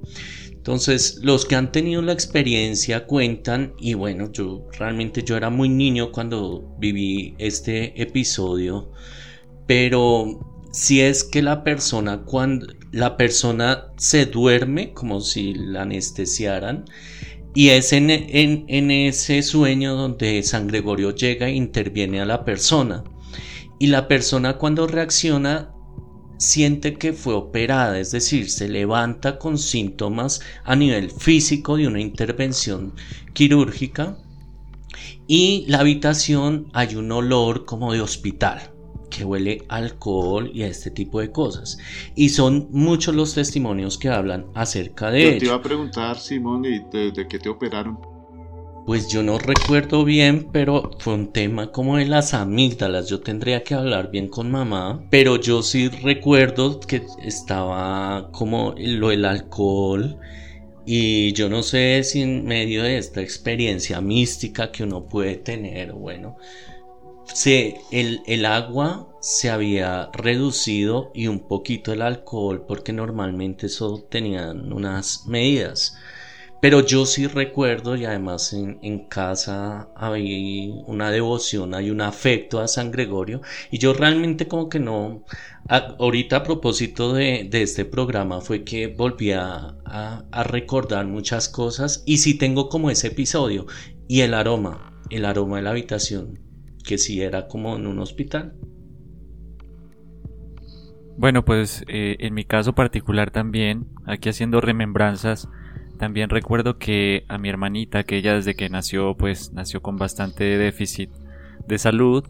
Entonces, 0.58 1.20
los 1.22 1.46
que 1.46 1.54
han 1.54 1.72
tenido 1.72 2.02
la 2.02 2.12
experiencia 2.12 3.06
cuentan, 3.06 3.72
y 3.78 3.94
bueno, 3.94 4.30
yo 4.30 4.66
realmente 4.78 5.22
yo 5.22 5.36
era 5.36 5.48
muy 5.50 5.68
niño 5.68 6.12
cuando 6.12 6.76
viví 6.78 7.34
este 7.38 8.00
episodio, 8.00 8.90
pero 9.66 10.40
si 10.72 11.00
es 11.00 11.24
que 11.24 11.40
la 11.42 11.64
persona 11.64 12.24
cuando 12.24 12.66
la 12.92 13.16
persona 13.16 13.92
se 13.96 14.26
duerme 14.26 14.92
como 14.92 15.20
si 15.20 15.54
la 15.54 15.82
anestesiaran 15.82 16.84
y 17.54 17.70
es 17.70 17.92
en, 17.92 18.10
en, 18.10 18.90
ese 18.90 19.42
sueño 19.42 19.94
donde 19.94 20.42
San 20.42 20.66
Gregorio 20.66 21.14
llega 21.14 21.48
e 21.48 21.54
interviene 21.54 22.20
a 22.20 22.26
la 22.26 22.44
persona. 22.44 23.04
Y 23.78 23.88
la 23.88 24.06
persona 24.06 24.58
cuando 24.58 24.86
reacciona 24.86 25.72
siente 26.38 26.94
que 26.94 27.12
fue 27.12 27.34
operada, 27.34 27.98
es 27.98 28.12
decir, 28.12 28.48
se 28.48 28.68
levanta 28.68 29.38
con 29.38 29.58
síntomas 29.58 30.40
a 30.64 30.74
nivel 30.74 31.10
físico 31.10 31.76
de 31.76 31.86
una 31.86 32.00
intervención 32.00 32.94
quirúrgica 33.34 34.16
y 35.26 35.66
la 35.68 35.80
habitación 35.80 36.68
hay 36.72 36.94
un 36.94 37.12
olor 37.12 37.66
como 37.66 37.92
de 37.92 38.00
hospital 38.00 38.72
que 39.10 39.24
huele 39.24 39.64
a 39.68 39.76
alcohol 39.76 40.50
y 40.52 40.62
a 40.62 40.68
este 40.68 40.90
tipo 40.90 41.20
de 41.20 41.30
cosas. 41.32 41.78
Y 42.14 42.30
son 42.30 42.68
muchos 42.70 43.14
los 43.14 43.34
testimonios 43.34 43.98
que 43.98 44.08
hablan 44.08 44.46
acerca 44.54 45.10
de 45.10 45.34
Yo 45.34 45.38
Te 45.38 45.44
iba 45.46 45.54
a 45.54 45.62
preguntar, 45.62 46.18
Simón, 46.18 46.64
¿y 46.64 46.78
de, 46.90 47.26
qué 47.28 47.38
te 47.38 47.48
operaron? 47.48 47.98
Pues 48.88 49.06
yo 49.06 49.22
no 49.22 49.38
recuerdo 49.38 50.02
bien, 50.02 50.48
pero 50.50 50.92
fue 50.98 51.12
un 51.12 51.30
tema 51.30 51.72
como 51.72 51.98
de 51.98 52.06
las 52.06 52.32
amígdalas. 52.32 53.06
Yo 53.06 53.20
tendría 53.20 53.62
que 53.62 53.74
hablar 53.74 54.10
bien 54.10 54.28
con 54.28 54.50
mamá, 54.50 55.04
pero 55.10 55.36
yo 55.36 55.62
sí 55.62 55.88
recuerdo 55.88 56.80
que 56.80 57.02
estaba 57.22 58.30
como 58.32 58.74
lo 58.78 59.10
del 59.10 59.26
alcohol. 59.26 60.18
Y 60.86 61.34
yo 61.34 61.50
no 61.50 61.62
sé 61.62 62.02
si 62.02 62.22
en 62.22 62.46
medio 62.46 62.82
de 62.82 62.96
esta 62.96 63.20
experiencia 63.20 64.00
mística 64.00 64.72
que 64.72 64.84
uno 64.84 65.04
puede 65.04 65.36
tener, 65.36 65.92
bueno, 65.92 66.38
se, 67.26 67.76
el, 67.92 68.22
el, 68.26 68.46
agua 68.46 69.06
se 69.20 69.50
había 69.50 70.08
reducido 70.14 71.10
y 71.14 71.26
un 71.26 71.40
poquito 71.40 71.92
el 71.92 72.00
alcohol 72.00 72.64
porque 72.66 72.94
normalmente 72.94 73.66
eso 73.66 74.06
tenían 74.08 74.72
unas 74.72 75.26
medidas. 75.26 75.94
Pero 76.60 76.84
yo 76.84 77.06
sí 77.06 77.26
recuerdo 77.26 77.96
y 77.96 78.04
además 78.04 78.52
en, 78.52 79.06
casa 79.08 79.88
había 79.94 80.74
una 80.86 81.10
devoción, 81.10 81.74
hay 81.74 81.90
un 81.90 82.00
afecto 82.00 82.60
a 82.60 82.66
San 82.66 82.90
Gregorio 82.90 83.40
y 83.70 83.78
yo 83.78 83.94
realmente 83.94 84.48
como 84.48 84.68
que 84.68 84.80
no, 84.80 85.24
ahorita 85.68 86.38
a 86.38 86.42
propósito 86.42 87.12
de, 87.12 87.48
este 87.52 87.84
programa 87.84 88.40
fue 88.40 88.64
que 88.64 88.88
volví 88.88 89.32
a, 89.32 89.76
a 89.84 90.42
recordar 90.42 91.06
muchas 91.06 91.48
cosas 91.48 92.02
y 92.06 92.18
sí 92.18 92.36
tengo 92.36 92.68
como 92.68 92.90
ese 92.90 93.08
episodio 93.08 93.66
y 94.08 94.22
el 94.22 94.34
aroma, 94.34 95.00
el 95.10 95.24
aroma 95.24 95.58
de 95.58 95.62
la 95.62 95.70
habitación 95.70 96.48
que 96.88 96.98
si 96.98 97.20
era 97.20 97.46
como 97.46 97.76
en 97.76 97.86
un 97.86 97.98
hospital. 98.00 98.54
Bueno, 101.18 101.44
pues 101.44 101.84
eh, 101.88 102.16
en 102.20 102.32
mi 102.32 102.44
caso 102.44 102.74
particular 102.74 103.30
también, 103.30 103.86
aquí 104.06 104.30
haciendo 104.30 104.60
remembranzas, 104.60 105.48
también 105.98 106.30
recuerdo 106.30 106.78
que 106.78 107.24
a 107.28 107.38
mi 107.38 107.48
hermanita, 107.48 108.04
que 108.04 108.16
ella 108.16 108.34
desde 108.34 108.54
que 108.54 108.68
nació, 108.68 109.16
pues 109.16 109.52
nació 109.52 109.82
con 109.82 109.96
bastante 109.96 110.44
déficit 110.44 111.10
de 111.66 111.78
salud, 111.78 112.24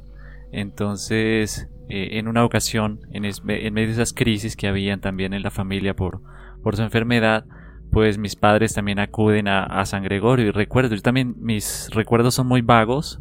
entonces 0.53 1.69
eh, 1.89 2.19
en 2.19 2.29
una 2.29 2.45
ocasión, 2.45 3.01
en, 3.13 3.25
en, 3.25 3.75
medio 3.75 3.89
de 3.89 3.93
esas 3.93 4.13
crisis 4.13 4.57
que 4.57 4.69
habían 4.69 5.01
también 5.01 5.33
en 5.33 5.43
la 5.43 5.51
familia 5.51 5.95
por, 5.95 6.21
por 6.63 6.77
su 6.77 6.83
enfermedad, 6.83 7.45
pues 7.91 8.19
mis 8.19 8.37
padres 8.37 8.75
también 8.75 8.99
acuden 8.99 9.49
a, 9.49 9.65
a 9.65 9.87
San 9.87 10.03
Gregorio 10.03 10.47
y 10.47 10.51
recuerdo, 10.51 10.95
yo 10.95 11.01
también 11.01 11.35
mis 11.39 11.89
recuerdos 11.93 12.35
son 12.35 12.47
muy 12.47 12.61
vagos, 12.61 13.21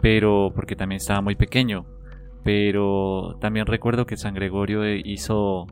pero 0.00 0.52
porque 0.54 0.76
también 0.76 0.98
estaba 0.98 1.20
muy 1.20 1.34
pequeño. 1.34 1.86
Pero 2.44 3.36
también 3.40 3.66
recuerdo 3.66 4.06
que 4.06 4.16
San 4.16 4.34
Gregorio 4.34 4.86
hizo, 4.94 5.66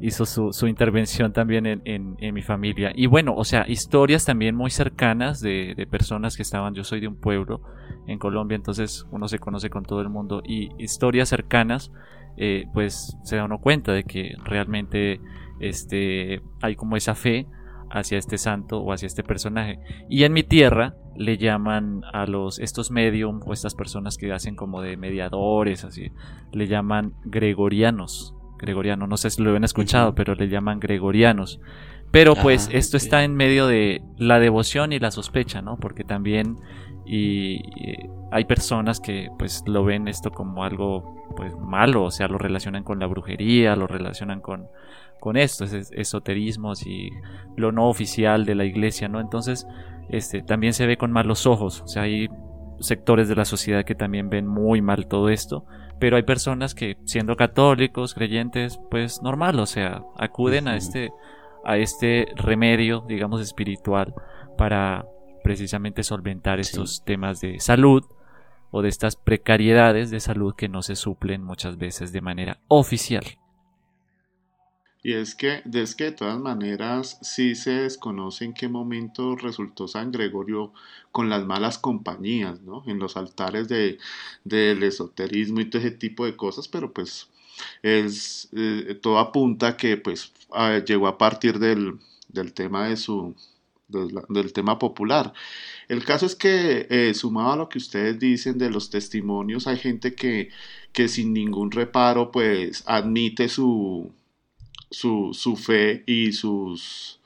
hizo 0.00 0.26
su, 0.26 0.66
intervención 0.66 1.32
también 1.32 1.82
en, 1.84 2.34
mi 2.34 2.42
familia. 2.42 2.92
Y 2.94 3.06
bueno, 3.06 3.34
o 3.34 3.44
sea, 3.44 3.64
historias 3.68 4.24
también 4.24 4.54
muy 4.54 4.70
cercanas 4.70 5.40
de, 5.40 5.86
personas 5.90 6.36
que 6.36 6.42
estaban, 6.42 6.74
yo 6.74 6.84
soy 6.84 7.00
de 7.00 7.08
un 7.08 7.16
pueblo 7.16 7.62
en 8.06 8.18
Colombia, 8.18 8.56
entonces 8.56 9.06
uno 9.10 9.28
se 9.28 9.38
conoce 9.38 9.70
con 9.70 9.84
todo 9.84 10.00
el 10.00 10.08
mundo 10.08 10.42
y 10.44 10.70
historias 10.82 11.28
cercanas, 11.28 11.92
eh, 12.36 12.66
pues 12.74 13.16
se 13.22 13.36
da 13.36 13.44
uno 13.44 13.58
cuenta 13.58 13.92
de 13.92 14.04
que 14.04 14.34
realmente 14.44 15.20
este, 15.60 16.42
hay 16.60 16.74
como 16.74 16.96
esa 16.96 17.14
fe 17.14 17.46
hacia 17.90 18.18
este 18.18 18.38
santo 18.38 18.80
o 18.80 18.92
hacia 18.92 19.06
este 19.06 19.22
personaje. 19.22 19.78
Y 20.08 20.24
en 20.24 20.32
mi 20.32 20.42
tierra 20.42 20.96
le 21.16 21.38
llaman 21.38 22.02
a 22.12 22.26
los 22.26 22.58
estos 22.58 22.90
medium 22.90 23.40
o 23.46 23.52
estas 23.52 23.74
personas 23.74 24.16
que 24.16 24.32
hacen 24.32 24.56
como 24.56 24.82
de 24.82 24.96
mediadores, 24.96 25.84
así, 25.84 26.10
le 26.52 26.66
llaman 26.66 27.14
gregorianos. 27.24 28.33
Gregoriano, 28.58 29.06
no 29.06 29.16
sé 29.16 29.30
si 29.30 29.42
lo 29.42 29.50
habían 29.50 29.64
escuchado, 29.64 30.14
pero 30.14 30.34
le 30.34 30.48
llaman 30.48 30.80
gregorianos. 30.80 31.60
Pero 32.10 32.36
pues 32.36 32.68
ah, 32.68 32.76
esto 32.76 32.96
está 32.96 33.24
en 33.24 33.34
medio 33.34 33.66
de 33.66 34.02
la 34.18 34.38
devoción 34.38 34.92
y 34.92 35.00
la 35.00 35.10
sospecha, 35.10 35.62
¿no? 35.62 35.76
Porque 35.76 36.04
también 36.04 36.58
y, 37.04 37.60
hay 38.30 38.44
personas 38.44 39.00
que 39.00 39.30
pues 39.38 39.62
lo 39.66 39.84
ven 39.84 40.08
esto 40.08 40.30
como 40.30 40.64
algo 40.64 41.24
pues 41.36 41.56
malo, 41.56 42.04
o 42.04 42.10
sea, 42.10 42.28
lo 42.28 42.38
relacionan 42.38 42.84
con 42.84 42.98
la 42.98 43.06
brujería, 43.06 43.76
lo 43.76 43.86
relacionan 43.86 44.40
con 44.40 44.68
con 45.20 45.38
esto, 45.38 45.64
es 45.64 45.90
esoterismos 45.92 46.86
y 46.86 47.10
lo 47.56 47.72
no 47.72 47.88
oficial 47.88 48.44
de 48.44 48.54
la 48.54 48.66
iglesia, 48.66 49.08
¿no? 49.08 49.20
Entonces, 49.20 49.66
este, 50.10 50.42
también 50.42 50.74
se 50.74 50.86
ve 50.86 50.98
con 50.98 51.12
malos 51.12 51.46
ojos, 51.46 51.80
o 51.80 51.88
sea, 51.88 52.02
hay 52.02 52.28
sectores 52.78 53.26
de 53.26 53.34
la 53.34 53.46
sociedad 53.46 53.84
que 53.84 53.94
también 53.94 54.28
ven 54.28 54.46
muy 54.46 54.82
mal 54.82 55.06
todo 55.06 55.30
esto, 55.30 55.64
pero 55.98 56.16
hay 56.16 56.22
personas 56.22 56.74
que 56.74 56.96
siendo 57.04 57.36
católicos, 57.36 58.14
creyentes, 58.14 58.80
pues 58.90 59.22
normal, 59.22 59.58
o 59.58 59.66
sea, 59.66 60.02
acuden 60.18 60.68
a 60.68 60.76
este 60.76 61.10
a 61.64 61.78
este 61.78 62.26
remedio, 62.36 63.04
digamos 63.08 63.40
espiritual 63.40 64.14
para 64.58 65.06
precisamente 65.42 66.02
solventar 66.02 66.60
estos 66.60 67.04
temas 67.04 67.40
de 67.40 67.58
salud 67.60 68.04
o 68.70 68.82
de 68.82 68.88
estas 68.88 69.16
precariedades 69.16 70.10
de 70.10 70.20
salud 70.20 70.54
que 70.54 70.68
no 70.68 70.82
se 70.82 70.96
suplen 70.96 71.42
muchas 71.42 71.78
veces 71.78 72.12
de 72.12 72.20
manera 72.20 72.60
oficial. 72.68 73.24
Y 75.04 75.12
es 75.12 75.34
que, 75.34 75.62
es 75.70 75.94
que 75.94 76.04
de 76.04 76.12
todas 76.12 76.38
maneras 76.40 77.18
sí 77.20 77.54
se 77.56 77.72
desconoce 77.72 78.46
en 78.46 78.54
qué 78.54 78.68
momento 78.68 79.36
resultó 79.36 79.86
San 79.86 80.10
Gregorio 80.10 80.72
con 81.12 81.28
las 81.28 81.44
malas 81.44 81.76
compañías, 81.78 82.62
¿no? 82.62 82.82
En 82.86 82.98
los 82.98 83.18
altares 83.18 83.68
de, 83.68 83.98
del 84.44 84.82
esoterismo 84.82 85.60
y 85.60 85.66
todo 85.66 85.82
ese 85.82 85.90
tipo 85.90 86.24
de 86.24 86.36
cosas, 86.36 86.68
pero 86.68 86.94
pues 86.94 87.28
es, 87.82 88.48
eh, 88.56 88.98
todo 89.02 89.18
apunta 89.18 89.76
que 89.76 89.98
pues 89.98 90.32
llegó 90.86 91.06
a 91.06 91.18
partir 91.18 91.58
del, 91.58 91.98
del 92.28 92.54
tema 92.54 92.88
de 92.88 92.96
su, 92.96 93.36
del, 93.88 94.52
tema 94.54 94.78
popular. 94.78 95.34
El 95.88 96.02
caso 96.06 96.24
es 96.24 96.34
que, 96.34 96.86
eh, 96.88 97.12
sumado 97.14 97.52
a 97.52 97.56
lo 97.56 97.68
que 97.68 97.78
ustedes 97.78 98.18
dicen 98.18 98.56
de 98.56 98.70
los 98.70 98.88
testimonios, 98.88 99.66
hay 99.66 99.76
gente 99.76 100.14
que, 100.14 100.50
que 100.92 101.08
sin 101.08 101.34
ningún 101.34 101.70
reparo, 101.72 102.30
pues 102.32 102.84
admite 102.86 103.48
su, 103.50 104.12
su, 104.94 105.56
fe 105.56 106.04
y 106.06 106.32
sus, 106.32 107.20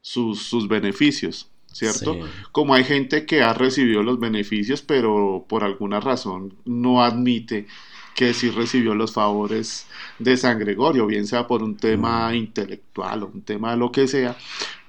sus, 0.00 0.68
beneficios, 0.68 1.50
¿cierto? 1.72 2.18
Como 2.52 2.74
hay 2.74 2.84
gente 2.84 3.26
que 3.26 3.42
ha 3.42 3.52
recibido 3.52 4.02
los 4.02 4.18
beneficios, 4.18 4.82
pero 4.82 5.44
por 5.48 5.64
alguna 5.64 6.00
razón 6.00 6.54
no 6.64 7.02
admite 7.02 7.66
que 8.14 8.34
sí 8.34 8.50
recibió 8.50 8.94
los 8.94 9.12
favores 9.12 9.86
de 10.18 10.36
San 10.36 10.58
Gregorio, 10.58 11.06
bien 11.06 11.26
sea 11.26 11.46
por 11.46 11.62
un 11.62 11.76
tema 11.76 12.30
mm. 12.30 12.34
intelectual 12.34 13.22
o 13.22 13.26
un 13.26 13.42
tema 13.42 13.72
de 13.72 13.76
lo 13.76 13.92
que 13.92 14.08
sea, 14.08 14.36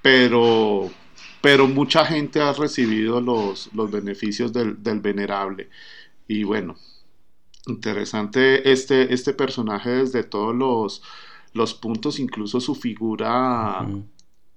pero, 0.01 0.89
pero 1.41 1.67
mucha 1.67 2.05
gente 2.05 2.41
ha 2.41 2.53
recibido 2.53 3.21
los, 3.21 3.69
los 3.73 3.91
beneficios 3.91 4.51
del, 4.51 4.81
del 4.81 4.99
venerable. 4.99 5.69
Y 6.27 6.43
bueno, 6.43 6.75
interesante 7.67 8.71
este, 8.71 9.13
este 9.13 9.33
personaje 9.33 9.89
desde 9.89 10.23
todos 10.23 10.55
los 10.55 11.03
los 11.53 11.73
puntos, 11.73 12.19
incluso 12.19 12.59
su 12.59 12.75
figura 12.75 13.87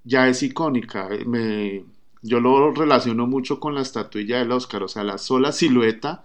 ya 0.04 0.28
es 0.28 0.42
icónica. 0.42 1.08
Me, 1.26 1.84
yo 2.22 2.40
lo 2.40 2.72
relaciono 2.72 3.26
mucho 3.26 3.60
con 3.60 3.74
la 3.74 3.82
estatuilla 3.82 4.38
del 4.38 4.52
Oscar, 4.52 4.82
o 4.82 4.88
sea, 4.88 5.04
la 5.04 5.18
sola 5.18 5.52
silueta 5.52 6.24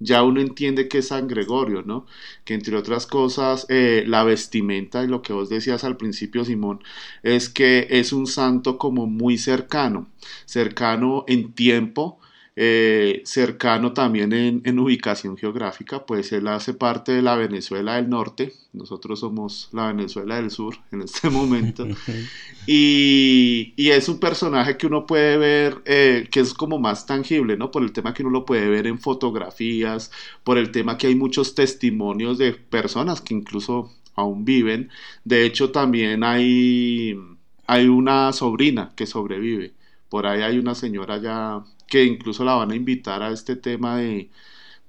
ya 0.00 0.22
uno 0.22 0.40
entiende 0.40 0.88
que 0.88 0.98
es 0.98 1.08
San 1.08 1.28
Gregorio, 1.28 1.82
¿no? 1.82 2.06
Que 2.44 2.54
entre 2.54 2.76
otras 2.76 3.06
cosas, 3.06 3.66
eh, 3.68 4.04
la 4.06 4.24
vestimenta 4.24 5.02
y 5.04 5.06
lo 5.06 5.22
que 5.22 5.32
vos 5.32 5.48
decías 5.48 5.84
al 5.84 5.96
principio, 5.96 6.44
Simón, 6.44 6.82
es 7.22 7.48
que 7.48 7.86
es 7.90 8.12
un 8.12 8.26
santo 8.26 8.76
como 8.78 9.06
muy 9.06 9.38
cercano, 9.38 10.08
cercano 10.46 11.24
en 11.28 11.52
tiempo, 11.52 12.18
eh, 12.56 13.22
cercano 13.24 13.92
también 13.94 14.32
en, 14.32 14.78
ubicación 14.78 15.36
geográfica, 15.36 16.06
pues 16.06 16.30
él 16.30 16.46
hace 16.46 16.72
parte 16.72 17.10
de 17.10 17.20
la 17.20 17.34
Venezuela 17.34 17.96
del 17.96 18.08
Norte, 18.08 18.52
nosotros 18.72 19.18
somos 19.20 19.68
la 19.72 19.88
Venezuela 19.88 20.36
del 20.36 20.52
Sur 20.52 20.76
en 20.92 21.02
este 21.02 21.30
momento, 21.30 21.84
y, 22.66 23.74
es 23.76 24.08
un 24.08 24.20
personaje 24.20 24.76
que 24.76 24.86
uno 24.86 25.04
puede 25.04 25.36
ver, 25.36 25.82
eh, 25.84 26.28
que 26.30 26.40
es 26.40 26.54
como 26.54 26.78
más 26.78 27.06
tangible, 27.06 27.56
¿no? 27.56 27.72
Por 27.72 27.82
el 27.82 27.92
tema 27.92 28.14
que 28.14 28.22
uno 28.22 28.30
lo 28.30 28.44
puede 28.44 28.68
ver 28.68 28.86
en 28.86 29.00
fotografías, 29.00 30.12
por 30.44 30.56
el 30.56 30.70
tema 30.70 30.96
que 30.96 31.08
hay 31.08 31.16
muchos 31.16 31.56
testimonios 31.56 32.38
de 32.38 32.52
personas 32.52 33.20
que 33.20 33.34
incluso 33.34 33.92
aún 34.14 34.44
viven, 34.44 34.90
de 35.24 35.44
hecho 35.44 35.72
también 35.72 36.22
hay, 36.22 37.18
hay 37.66 37.88
una 37.88 38.32
sobrina 38.32 38.92
que 38.94 39.06
sobrevive, 39.06 39.74
por 40.14 40.28
ahí 40.28 40.42
hay 40.42 40.58
una 40.58 40.76
señora 40.76 41.18
ya 41.18 41.64
que 41.88 42.04
incluso 42.04 42.44
la 42.44 42.54
van 42.54 42.70
a 42.70 42.76
invitar 42.76 43.20
a 43.20 43.32
este 43.32 43.56
tema 43.56 43.96
de, 43.96 44.30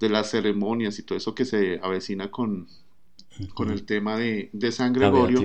las 0.02 0.30
ceremonias 0.30 1.00
y 1.00 1.02
todo 1.02 1.18
eso 1.18 1.34
que 1.34 1.46
se 1.46 1.80
avecina 1.82 2.30
con, 2.30 2.68
con 3.56 3.72
el 3.72 3.88
tema 3.88 4.18
de, 4.18 4.52
de 4.54 4.72
San 4.72 4.94
Gregorio. 4.94 5.38
La 5.38 5.44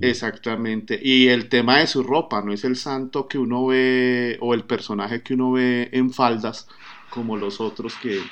Exactamente. 0.00 0.98
Y 1.02 1.28
el 1.28 1.50
tema 1.50 1.80
de 1.80 1.86
su 1.86 2.02
ropa, 2.02 2.40
no 2.40 2.50
es 2.50 2.64
el 2.64 2.76
santo 2.76 3.28
que 3.28 3.36
uno 3.36 3.66
ve 3.66 4.38
o 4.40 4.54
el 4.54 4.64
personaje 4.64 5.22
que 5.22 5.34
uno 5.34 5.52
ve 5.52 5.90
en 5.92 6.10
faldas 6.10 6.66
como 7.10 7.36
los 7.36 7.60
otros 7.60 7.92
que, 8.00 8.22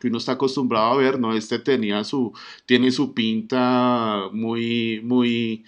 que 0.00 0.08
uno 0.08 0.16
está 0.16 0.32
acostumbrado 0.32 0.86
a 0.86 0.96
ver, 0.96 1.20
¿no? 1.20 1.34
Este 1.34 1.58
tenía 1.58 2.02
su, 2.02 2.32
tiene 2.64 2.90
su 2.92 3.12
pinta 3.12 4.30
muy, 4.32 5.02
muy, 5.04 5.66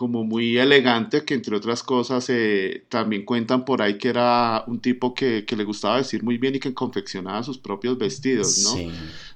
como 0.00 0.24
muy 0.24 0.56
elegante, 0.56 1.26
que 1.26 1.34
entre 1.34 1.54
otras 1.54 1.82
cosas 1.82 2.24
eh, 2.30 2.84
también 2.88 3.22
cuentan 3.26 3.66
por 3.66 3.82
ahí 3.82 3.98
que 3.98 4.08
era 4.08 4.64
un 4.66 4.80
tipo 4.80 5.12
que, 5.12 5.44
le 5.46 5.62
gustaba 5.64 5.96
vestir 5.96 6.22
muy 6.22 6.38
bien 6.38 6.54
y 6.54 6.58
que 6.58 6.72
confeccionaba 6.72 7.42
sus 7.42 7.58
propios 7.58 7.98
vestidos, 7.98 8.62
¿no? 8.64 8.90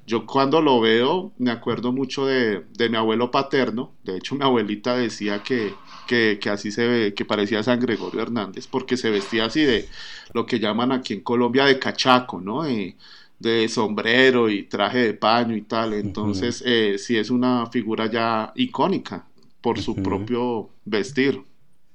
Yo 0.06 0.24
cuando 0.24 0.62
lo 0.62 0.80
veo 0.80 1.32
me 1.36 1.50
acuerdo 1.50 1.92
mucho 1.92 2.24
de, 2.24 2.64
mi 2.88 2.96
abuelo 2.96 3.30
paterno, 3.30 3.92
de 4.04 4.16
hecho 4.16 4.36
mi 4.36 4.42
abuelita 4.42 4.96
decía 4.96 5.42
que, 5.42 5.74
que, 6.08 6.48
así 6.48 6.72
se 6.72 6.88
ve, 6.88 7.12
que 7.12 7.26
parecía 7.26 7.62
San 7.62 7.78
Gregorio 7.78 8.22
Hernández, 8.22 8.66
porque 8.66 8.96
se 8.96 9.10
vestía 9.10 9.44
así 9.44 9.60
de 9.60 9.86
lo 10.32 10.46
que 10.46 10.60
llaman 10.60 10.92
aquí 10.92 11.12
en 11.12 11.20
Colombia 11.20 11.66
de 11.66 11.78
cachaco, 11.78 12.40
¿no? 12.40 12.62
de 12.62 13.68
sombrero 13.68 14.48
y 14.48 14.62
traje 14.62 15.00
de 15.00 15.12
paño 15.12 15.54
y 15.54 15.60
tal, 15.60 15.92
entonces 15.92 16.62
eh, 16.64 16.96
sí 16.96 17.18
es 17.18 17.28
una 17.28 17.66
figura 17.66 18.10
ya 18.10 18.50
icónica 18.56 19.26
por 19.64 19.80
su 19.80 19.94
propio 19.96 20.68
vestir. 20.84 21.40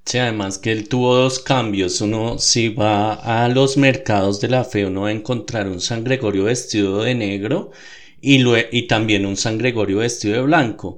Sí, 0.04 0.18
además 0.18 0.58
que 0.58 0.72
él 0.72 0.90
tuvo 0.90 1.16
dos 1.16 1.38
cambios. 1.38 2.02
Uno, 2.02 2.40
si 2.40 2.70
va 2.70 3.14
a 3.14 3.48
los 3.48 3.78
mercados 3.78 4.42
de 4.42 4.48
la 4.48 4.64
fe, 4.64 4.88
uno 4.88 5.02
va 5.02 5.10
a 5.10 5.12
encontrar 5.12 5.68
un 5.70 5.80
San 5.80 6.04
Gregorio 6.04 6.46
vestido 6.46 7.04
de 7.04 7.14
negro 7.14 7.70
y, 8.20 8.44
y 8.72 8.88
también 8.88 9.28
un 9.28 9.38
San 9.38 9.60
Gregorio 9.60 10.00
vestido 10.00 10.34
de 10.38 10.42
blanco. 10.42 10.98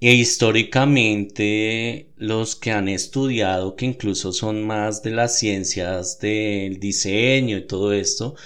E 0.00 0.14
históricamente 0.14 2.08
los 2.16 2.56
que 2.56 2.70
han 2.70 2.88
estudiado, 2.88 3.76
que 3.76 3.84
incluso 3.84 4.32
son 4.32 4.66
más 4.66 5.02
de 5.02 5.10
las 5.10 5.38
ciencias 5.38 6.18
del 6.18 6.80
diseño 6.80 7.58
y 7.58 7.66
todo 7.66 7.92
esto, 7.92 8.36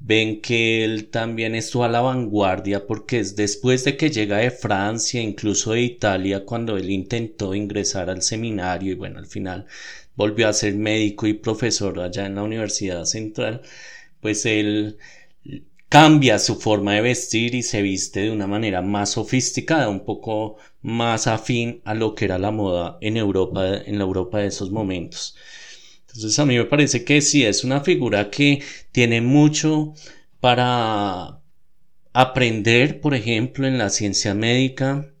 ven 0.00 0.40
que 0.40 0.84
él 0.84 1.08
también 1.10 1.54
estuvo 1.54 1.84
a 1.84 1.88
la 1.88 2.00
vanguardia 2.00 2.86
porque 2.86 3.20
es 3.20 3.36
después 3.36 3.84
de 3.84 3.96
que 3.96 4.10
llega 4.10 4.38
de 4.38 4.50
Francia, 4.50 5.20
incluso 5.20 5.72
de 5.72 5.82
Italia, 5.82 6.44
cuando 6.44 6.76
él 6.76 6.90
intentó 6.90 7.54
ingresar 7.54 8.10
al 8.10 8.22
seminario 8.22 8.92
y 8.92 8.94
bueno, 8.96 9.18
al 9.18 9.26
final 9.26 9.66
volvió 10.16 10.48
a 10.48 10.52
ser 10.52 10.74
médico 10.74 11.26
y 11.26 11.34
profesor 11.34 12.00
allá 12.00 12.26
en 12.26 12.34
la 12.34 12.42
Universidad 12.42 13.04
Central, 13.04 13.62
pues 14.20 14.46
él 14.46 14.98
cambia 15.88 16.38
su 16.38 16.56
forma 16.56 16.94
de 16.94 17.02
vestir 17.02 17.54
y 17.54 17.62
se 17.62 17.82
viste 17.82 18.20
de 18.20 18.30
una 18.30 18.46
manera 18.46 18.80
más 18.82 19.10
sofisticada, 19.10 19.88
un 19.88 20.04
poco 20.04 20.56
más 20.82 21.26
afín 21.26 21.82
a 21.84 21.94
lo 21.94 22.14
que 22.14 22.26
era 22.26 22.38
la 22.38 22.50
moda 22.52 22.98
en 23.00 23.16
Europa, 23.16 23.76
en 23.84 23.98
la 23.98 24.04
Europa 24.04 24.38
de 24.38 24.46
esos 24.48 24.70
momentos. 24.70 25.36
Entonces 26.06 26.38
a 26.38 26.46
mí 26.46 26.56
me 26.56 26.64
parece 26.64 27.04
que 27.04 27.20
sí 27.20 27.44
es 27.44 27.64
una 27.64 27.80
figura 27.80 28.30
que 28.30 28.62
tiene 28.92 29.20
mucho 29.20 29.94
para 30.40 31.40
aprender, 32.12 33.00
por 33.00 33.14
ejemplo, 33.14 33.66
en 33.66 33.78
la 33.78 33.90
ciencia 33.90 34.34
médica, 34.34 35.12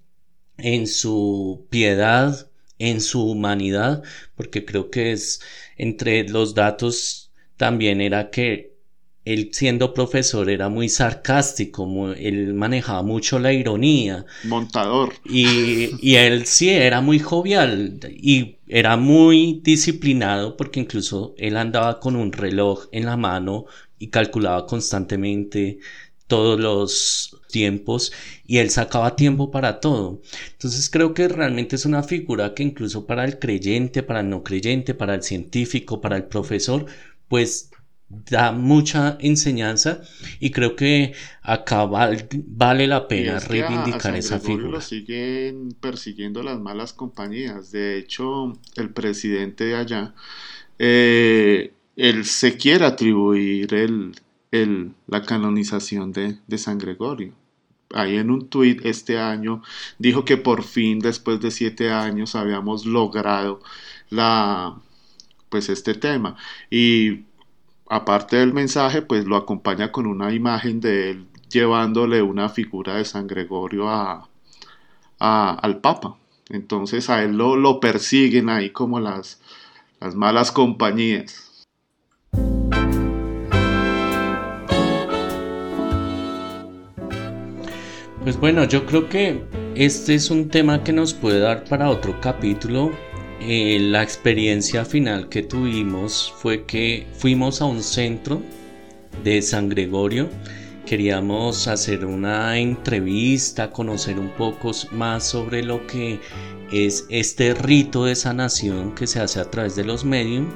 en 0.58 0.86
su 0.86 1.66
piedad, 1.70 2.50
en 2.78 3.00
su 3.00 3.24
humanidad, 3.30 4.02
porque 4.34 4.64
creo 4.64 4.90
que 4.90 5.12
es 5.12 5.40
entre 5.76 6.28
los 6.28 6.54
datos 6.54 7.32
también 7.56 8.00
era 8.00 8.30
que 8.30 8.69
él 9.32 9.50
siendo 9.52 9.94
profesor 9.94 10.48
era 10.50 10.68
muy 10.68 10.88
sarcástico, 10.88 12.12
él 12.12 12.54
manejaba 12.54 13.02
mucho 13.02 13.38
la 13.38 13.52
ironía. 13.52 14.24
Montador. 14.44 15.14
Y, 15.24 15.90
y, 16.00 16.16
él 16.16 16.46
sí 16.46 16.70
era 16.70 17.00
muy 17.00 17.18
jovial 17.18 17.98
y 18.10 18.56
era 18.66 18.96
muy 18.96 19.60
disciplinado 19.62 20.56
porque 20.56 20.80
incluso 20.80 21.34
él 21.36 21.56
andaba 21.56 22.00
con 22.00 22.16
un 22.16 22.32
reloj 22.32 22.86
en 22.92 23.06
la 23.06 23.16
mano 23.16 23.66
y 23.98 24.08
calculaba 24.08 24.66
constantemente 24.66 25.78
todos 26.30 26.60
los 26.60 27.36
tiempos 27.50 28.12
y 28.46 28.58
él 28.58 28.70
sacaba 28.70 29.16
tiempo 29.16 29.50
para 29.50 29.80
todo. 29.80 30.22
Entonces 30.52 30.88
creo 30.88 31.12
que 31.12 31.28
realmente 31.28 31.76
es 31.76 31.84
una 31.84 32.04
figura 32.04 32.54
que 32.54 32.62
incluso 32.62 33.04
para 33.04 33.24
el 33.24 33.38
creyente, 33.38 34.04
para 34.04 34.20
el 34.20 34.30
no 34.30 34.44
creyente, 34.44 34.94
para 34.94 35.16
el 35.16 35.22
científico, 35.24 36.00
para 36.00 36.16
el 36.16 36.24
profesor, 36.24 36.86
pues 37.28 37.70
da 38.10 38.50
mucha 38.50 39.16
enseñanza 39.20 40.02
y 40.40 40.50
creo 40.50 40.74
que 40.74 41.14
acá 41.42 41.84
vale 41.86 42.86
la 42.86 43.06
pena 43.06 43.38
reivindicar 43.38 44.16
esa 44.16 44.40
figura. 44.40 44.68
Lo 44.68 44.80
siguen 44.80 45.76
persiguiendo 45.80 46.42
las 46.42 46.58
malas 46.58 46.92
compañías. 46.92 47.70
De 47.70 47.98
hecho, 47.98 48.52
el 48.76 48.90
presidente 48.90 49.64
de 49.64 49.76
allá, 49.76 50.14
eh, 50.78 51.72
él 51.96 52.24
se 52.24 52.56
quiere 52.56 52.84
atribuir 52.84 53.72
el, 53.74 54.12
el, 54.50 54.92
la 55.06 55.22
canonización 55.22 56.12
de, 56.12 56.38
de 56.46 56.58
San 56.58 56.78
Gregorio 56.78 57.32
ahí 57.92 58.16
en 58.16 58.30
un 58.30 58.48
tuit 58.48 58.84
este 58.84 59.18
año 59.18 59.62
dijo 59.98 60.24
que 60.24 60.36
por 60.36 60.62
fin 60.62 61.00
después 61.00 61.40
de 61.40 61.50
siete 61.50 61.90
años 61.90 62.36
habíamos 62.36 62.86
logrado 62.86 63.60
la 64.10 64.80
pues 65.48 65.68
este 65.68 65.94
tema 65.94 66.36
y 66.70 67.24
aparte 67.90 68.36
del 68.36 68.54
mensaje, 68.54 69.02
pues 69.02 69.26
lo 69.26 69.36
acompaña 69.36 69.90
con 69.90 70.06
una 70.06 70.32
imagen 70.32 70.80
de 70.80 71.10
él 71.10 71.26
llevándole 71.50 72.22
una 72.22 72.48
figura 72.48 72.94
de 72.94 73.04
San 73.04 73.26
Gregorio 73.26 73.88
a, 73.88 74.28
al 75.18 75.80
Papa. 75.80 76.16
Entonces 76.48 77.10
a 77.10 77.22
él 77.24 77.36
lo, 77.36 77.56
lo 77.56 77.80
persiguen 77.80 78.48
ahí 78.48 78.70
como 78.70 79.00
las, 79.00 79.40
las 80.00 80.14
malas 80.14 80.52
compañías. 80.52 81.66
Pues 88.22 88.38
bueno, 88.38 88.64
yo 88.64 88.86
creo 88.86 89.08
que 89.08 89.44
este 89.74 90.14
es 90.14 90.30
un 90.30 90.48
tema 90.48 90.84
que 90.84 90.92
nos 90.92 91.12
puede 91.12 91.40
dar 91.40 91.64
para 91.64 91.90
otro 91.90 92.20
capítulo 92.20 92.92
eh, 93.40 93.78
la 93.80 94.02
experiencia 94.02 94.84
final 94.84 95.30
que 95.30 95.42
tuvimos 95.42 96.32
fue 96.36 96.64
que 96.64 97.06
fuimos 97.14 97.62
a 97.62 97.64
un 97.64 97.82
centro 97.82 98.42
de 99.24 99.40
San 99.40 99.70
Gregorio. 99.70 100.28
Queríamos 100.84 101.66
hacer 101.66 102.04
una 102.04 102.58
entrevista, 102.58 103.70
conocer 103.70 104.18
un 104.18 104.28
poco 104.30 104.72
más 104.92 105.26
sobre 105.26 105.62
lo 105.62 105.86
que 105.86 106.20
es 106.70 107.06
este 107.08 107.54
rito 107.54 108.04
de 108.04 108.14
sanación 108.14 108.94
que 108.94 109.06
se 109.06 109.20
hace 109.20 109.40
a 109.40 109.50
través 109.50 109.74
de 109.74 109.84
los 109.84 110.04
medios, 110.04 110.46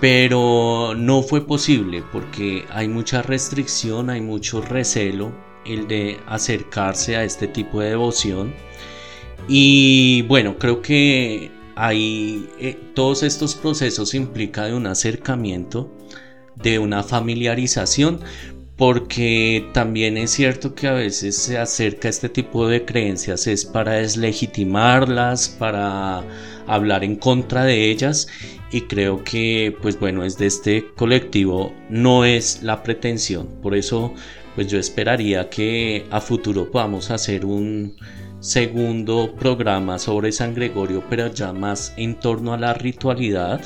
pero 0.00 0.94
no 0.96 1.22
fue 1.22 1.44
posible 1.44 2.04
porque 2.12 2.64
hay 2.70 2.86
mucha 2.86 3.22
restricción, 3.22 4.10
hay 4.10 4.20
mucho 4.20 4.60
recelo 4.60 5.32
el 5.64 5.88
de 5.88 6.20
acercarse 6.26 7.16
a 7.16 7.24
este 7.24 7.48
tipo 7.48 7.80
de 7.80 7.90
devoción. 7.90 8.54
Y 9.48 10.22
bueno, 10.22 10.58
creo 10.58 10.82
que 10.82 11.55
Ahí 11.76 12.48
eh, 12.58 12.76
todos 12.94 13.22
estos 13.22 13.54
procesos 13.54 14.14
implican 14.14 14.74
un 14.74 14.86
acercamiento, 14.86 15.92
de 16.56 16.78
una 16.78 17.02
familiarización, 17.02 18.20
porque 18.76 19.68
también 19.72 20.16
es 20.18 20.30
cierto 20.30 20.74
que 20.74 20.88
a 20.88 20.92
veces 20.92 21.36
se 21.36 21.58
acerca 21.58 22.08
este 22.08 22.28
tipo 22.28 22.68
de 22.68 22.84
creencias 22.84 23.46
es 23.46 23.64
para 23.64 23.92
deslegitimarlas, 23.92 25.48
para 25.48 26.22
hablar 26.66 27.04
en 27.04 27.16
contra 27.16 27.64
de 27.64 27.90
ellas 27.90 28.26
y 28.70 28.82
creo 28.82 29.24
que 29.24 29.74
pues 29.80 29.98
bueno 29.98 30.24
es 30.24 30.36
de 30.36 30.46
este 30.46 30.86
colectivo 30.94 31.72
no 31.88 32.24
es 32.24 32.62
la 32.62 32.82
pretensión. 32.82 33.46
Por 33.62 33.74
eso 33.74 34.12
pues 34.54 34.66
yo 34.68 34.78
esperaría 34.78 35.48
que 35.48 36.04
a 36.10 36.20
futuro 36.20 36.70
podamos 36.70 37.10
hacer 37.10 37.46
un 37.46 37.96
segundo 38.40 39.34
programa 39.34 39.98
sobre 39.98 40.32
San 40.32 40.54
Gregorio, 40.54 41.02
pero 41.08 41.32
ya 41.32 41.52
más 41.52 41.92
en 41.96 42.14
torno 42.14 42.52
a 42.52 42.58
la 42.58 42.74
ritualidad 42.74 43.60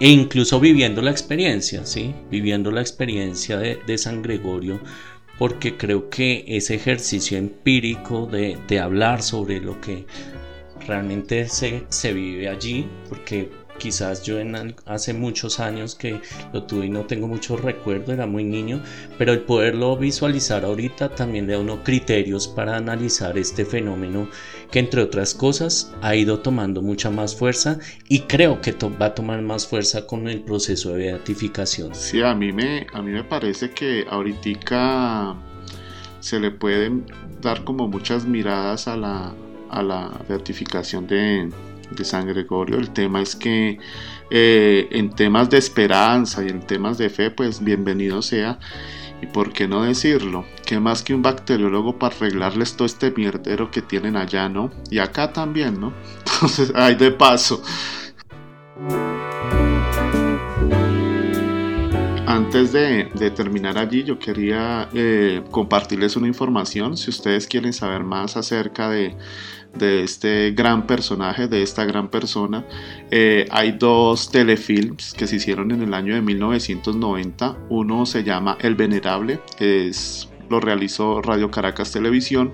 e 0.00 0.08
incluso 0.08 0.58
viviendo 0.60 1.02
la 1.02 1.10
experiencia, 1.10 1.84
¿sí? 1.84 2.14
Viviendo 2.30 2.70
la 2.70 2.80
experiencia 2.80 3.58
de, 3.58 3.98
San 3.98 4.22
Gregorio, 4.22 4.80
porque 5.38 5.76
creo 5.76 6.08
que 6.08 6.44
ese 6.46 6.74
ejercicio 6.74 7.36
empírico 7.38 8.26
de, 8.26 8.58
de 8.66 8.80
hablar 8.80 9.22
sobre 9.22 9.60
lo 9.60 9.80
que 9.80 10.06
realmente 10.86 11.48
se, 11.48 11.84
se 11.88 12.12
vive 12.12 12.48
allí, 12.48 12.88
porque 13.08 13.50
quizás 13.80 14.22
yo 14.22 14.38
en, 14.38 14.76
hace 14.86 15.12
muchos 15.12 15.58
años 15.58 15.96
que 15.96 16.20
lo 16.52 16.62
tuve 16.62 16.86
y 16.86 16.90
no 16.90 17.06
tengo 17.06 17.26
mucho 17.26 17.56
recuerdo, 17.56 18.12
era 18.12 18.26
muy 18.26 18.44
niño, 18.44 18.80
pero 19.18 19.32
el 19.32 19.40
poderlo 19.40 19.96
visualizar 19.96 20.64
ahorita 20.64 21.16
también 21.16 21.48
le 21.48 21.54
da 21.54 21.58
unos 21.58 21.80
criterios 21.80 22.46
para 22.46 22.76
analizar 22.76 23.36
este 23.36 23.64
fenómeno 23.64 24.28
que 24.70 24.78
entre 24.78 25.02
otras 25.02 25.34
cosas 25.34 25.92
ha 26.02 26.14
ido 26.14 26.38
tomando 26.40 26.82
mucha 26.82 27.10
más 27.10 27.34
fuerza 27.34 27.78
y 28.08 28.20
creo 28.20 28.60
que 28.60 28.76
va 29.00 29.06
a 29.06 29.14
tomar 29.14 29.42
más 29.42 29.66
fuerza 29.66 30.06
con 30.06 30.28
el 30.28 30.42
proceso 30.42 30.90
de 30.90 31.12
beatificación. 31.12 31.94
Sí, 31.94 32.22
a 32.22 32.34
mí 32.34 32.52
me, 32.52 32.86
a 32.92 33.02
mí 33.02 33.10
me 33.10 33.24
parece 33.24 33.70
que 33.70 34.04
ahorita 34.08 35.36
se 36.20 36.38
le 36.38 36.50
pueden 36.50 37.06
dar 37.40 37.64
como 37.64 37.88
muchas 37.88 38.26
miradas 38.26 38.86
a 38.86 38.96
la, 38.96 39.34
a 39.70 39.82
la 39.82 40.20
beatificación 40.28 41.06
de, 41.06 41.48
de 41.90 42.04
San 42.04 42.26
Gregorio. 42.26 42.78
El 42.78 42.90
tema 42.90 43.20
es 43.20 43.36
que 43.36 43.78
eh, 44.30 44.88
en 44.92 45.10
temas 45.10 45.50
de 45.50 45.58
esperanza 45.58 46.44
y 46.44 46.48
en 46.48 46.60
temas 46.60 46.98
de 46.98 47.10
fe, 47.10 47.30
pues 47.30 47.62
bienvenido 47.62 48.22
sea. 48.22 48.58
Y 49.22 49.26
por 49.26 49.52
qué 49.52 49.68
no 49.68 49.82
decirlo, 49.82 50.46
que 50.64 50.80
más 50.80 51.02
que 51.02 51.14
un 51.14 51.20
bacteriólogo 51.20 51.98
para 51.98 52.16
arreglarles 52.16 52.74
todo 52.74 52.86
este 52.86 53.10
mierdero 53.10 53.70
que 53.70 53.82
tienen 53.82 54.16
allá, 54.16 54.48
¿no? 54.48 54.70
Y 54.90 54.98
acá 54.98 55.32
también, 55.32 55.78
¿no? 55.78 55.92
Entonces, 56.26 56.72
ay, 56.74 56.94
de 56.94 57.10
paso. 57.10 57.62
Antes 62.26 62.72
de, 62.72 63.32
terminar 63.34 63.76
allí, 63.76 64.04
yo 64.04 64.18
quería 64.18 64.88
eh, 64.94 65.42
compartirles 65.50 66.16
una 66.16 66.28
información. 66.28 66.96
Si 66.96 67.10
ustedes 67.10 67.46
quieren 67.46 67.72
saber 67.72 68.04
más 68.04 68.36
acerca 68.36 68.88
de, 68.88 69.16
de 69.78 70.02
este 70.02 70.52
gran 70.52 70.86
personaje, 70.86 71.48
de 71.48 71.62
esta 71.62 71.84
gran 71.84 72.08
persona. 72.08 72.64
Eh, 73.10 73.46
hay 73.50 73.72
dos 73.72 74.30
telefilms 74.30 75.12
que 75.12 75.26
se 75.26 75.36
hicieron 75.36 75.70
en 75.70 75.82
el 75.82 75.94
año 75.94 76.14
de 76.14 76.22
1990. 76.22 77.56
Uno 77.68 78.06
se 78.06 78.24
llama 78.24 78.56
El 78.60 78.74
Venerable, 78.74 79.40
es 79.58 80.29
lo 80.50 80.60
realizó 80.60 81.22
Radio 81.22 81.50
Caracas 81.50 81.92
Televisión. 81.92 82.52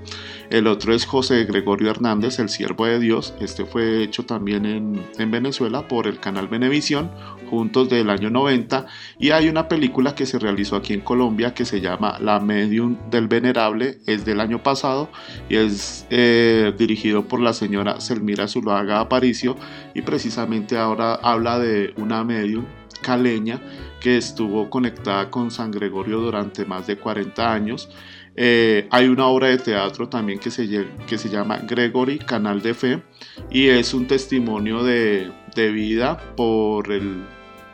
El 0.50 0.66
otro 0.66 0.94
es 0.94 1.06
José 1.06 1.44
Gregorio 1.44 1.90
Hernández, 1.90 2.38
el 2.38 2.48
siervo 2.48 2.86
de 2.86 3.00
Dios. 3.00 3.34
Este 3.40 3.64
fue 3.64 4.02
hecho 4.02 4.24
también 4.24 4.66
en, 4.66 5.02
en 5.18 5.30
Venezuela 5.30 5.88
por 5.88 6.06
el 6.06 6.20
canal 6.20 6.46
Venevisión, 6.46 7.10
juntos 7.50 7.88
del 7.88 8.10
año 8.10 8.30
90. 8.30 8.86
Y 9.18 9.30
hay 9.30 9.48
una 9.48 9.66
película 9.68 10.14
que 10.14 10.26
se 10.26 10.38
realizó 10.38 10.76
aquí 10.76 10.92
en 10.92 11.00
Colombia 11.00 11.54
que 11.54 11.64
se 11.64 11.80
llama 11.80 12.18
La 12.20 12.38
Medium 12.38 12.96
del 13.10 13.28
Venerable, 13.28 13.98
es 14.06 14.24
del 14.24 14.40
año 14.40 14.62
pasado 14.62 15.08
y 15.48 15.56
es 15.56 16.06
eh, 16.10 16.72
dirigido 16.78 17.26
por 17.26 17.40
la 17.40 17.52
señora 17.52 18.00
Selmira 18.00 18.46
Zuluaga 18.46 19.00
Aparicio 19.00 19.56
y 19.94 20.02
precisamente 20.02 20.76
ahora 20.76 21.14
habla 21.14 21.58
de 21.58 21.94
una 21.96 22.24
medium 22.24 22.64
caleña 23.06 23.60
que 24.00 24.16
estuvo 24.16 24.68
conectada 24.68 25.30
con 25.30 25.52
San 25.52 25.70
Gregorio 25.70 26.18
durante 26.18 26.64
más 26.64 26.88
de 26.88 26.96
40 26.96 27.52
años. 27.52 27.88
Eh, 28.34 28.88
hay 28.90 29.06
una 29.06 29.28
obra 29.28 29.46
de 29.46 29.58
teatro 29.58 30.08
también 30.08 30.40
que 30.40 30.50
se, 30.50 30.68
que 31.06 31.16
se 31.16 31.28
llama 31.28 31.58
Gregory, 31.58 32.18
Canal 32.18 32.60
de 32.60 32.74
Fe, 32.74 33.02
y 33.48 33.68
es 33.68 33.94
un 33.94 34.08
testimonio 34.08 34.82
de, 34.82 35.30
de 35.54 35.70
vida 35.70 36.18
por, 36.36 36.90
el, 36.90 37.24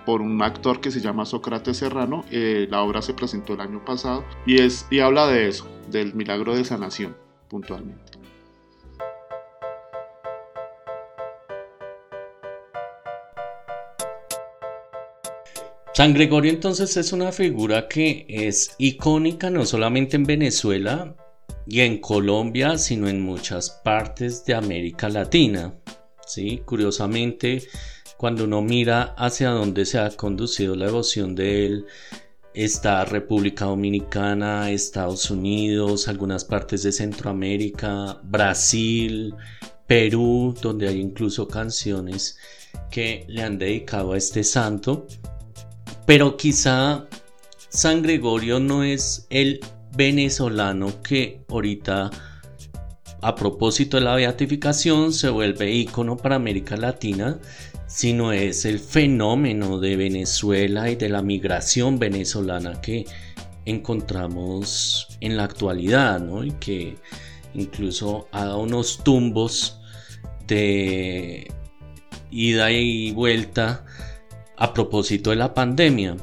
por 0.04 0.20
un 0.20 0.42
actor 0.42 0.80
que 0.80 0.90
se 0.90 1.00
llama 1.00 1.24
Sócrates 1.24 1.78
Serrano. 1.78 2.24
Eh, 2.30 2.68
la 2.70 2.82
obra 2.82 3.00
se 3.00 3.14
presentó 3.14 3.54
el 3.54 3.60
año 3.60 3.82
pasado 3.84 4.24
y, 4.46 4.60
es, 4.60 4.86
y 4.90 5.00
habla 5.00 5.26
de 5.26 5.48
eso, 5.48 5.66
del 5.90 6.14
milagro 6.14 6.54
de 6.54 6.64
sanación 6.64 7.16
puntualmente. 7.48 8.21
San 15.94 16.14
Gregorio 16.14 16.50
entonces 16.50 16.96
es 16.96 17.12
una 17.12 17.32
figura 17.32 17.86
que 17.86 18.24
es 18.26 18.74
icónica 18.78 19.50
no 19.50 19.66
solamente 19.66 20.16
en 20.16 20.24
Venezuela 20.24 21.14
y 21.66 21.80
en 21.80 21.98
Colombia, 21.98 22.78
sino 22.78 23.08
en 23.08 23.20
muchas 23.20 23.68
partes 23.84 24.42
de 24.46 24.54
América 24.54 25.10
Latina. 25.10 25.74
¿sí? 26.26 26.62
Curiosamente, 26.64 27.62
cuando 28.16 28.44
uno 28.44 28.62
mira 28.62 29.14
hacia 29.18 29.50
dónde 29.50 29.84
se 29.84 29.98
ha 29.98 30.08
conducido 30.10 30.74
la 30.76 30.86
devoción 30.86 31.34
de 31.34 31.66
él, 31.66 31.86
está 32.54 33.04
República 33.04 33.66
Dominicana, 33.66 34.70
Estados 34.70 35.30
Unidos, 35.30 36.08
algunas 36.08 36.46
partes 36.46 36.82
de 36.84 36.92
Centroamérica, 36.92 38.18
Brasil, 38.22 39.34
Perú, 39.86 40.54
donde 40.62 40.88
hay 40.88 41.00
incluso 41.00 41.46
canciones 41.46 42.38
que 42.90 43.26
le 43.28 43.42
han 43.42 43.58
dedicado 43.58 44.12
a 44.14 44.16
este 44.16 44.42
santo. 44.42 45.06
Pero 46.06 46.36
quizá 46.36 47.06
San 47.68 48.02
Gregorio 48.02 48.60
no 48.60 48.84
es 48.84 49.26
el 49.30 49.60
venezolano 49.96 51.02
que 51.02 51.42
ahorita 51.48 52.10
a 53.20 53.34
propósito 53.36 53.96
de 53.96 54.02
la 54.02 54.16
beatificación 54.16 55.12
se 55.12 55.28
vuelve 55.28 55.70
ícono 55.70 56.16
para 56.16 56.36
América 56.36 56.76
Latina, 56.76 57.38
sino 57.86 58.32
es 58.32 58.64
el 58.64 58.80
fenómeno 58.80 59.78
de 59.78 59.96
Venezuela 59.96 60.90
y 60.90 60.96
de 60.96 61.08
la 61.08 61.22
migración 61.22 61.98
venezolana 62.00 62.80
que 62.80 63.06
encontramos 63.64 65.06
en 65.20 65.36
la 65.36 65.44
actualidad, 65.44 66.18
¿no? 66.18 66.42
Y 66.42 66.50
que 66.52 66.96
incluso 67.54 68.26
ha 68.32 68.46
dado 68.46 68.58
unos 68.58 69.04
tumbos 69.04 69.78
de 70.48 71.48
ida 72.32 72.72
y 72.72 73.12
vuelta 73.12 73.84
a 74.62 74.72
propósito 74.72 75.30
de 75.30 75.36
la 75.36 75.54
pandemia 75.54 76.16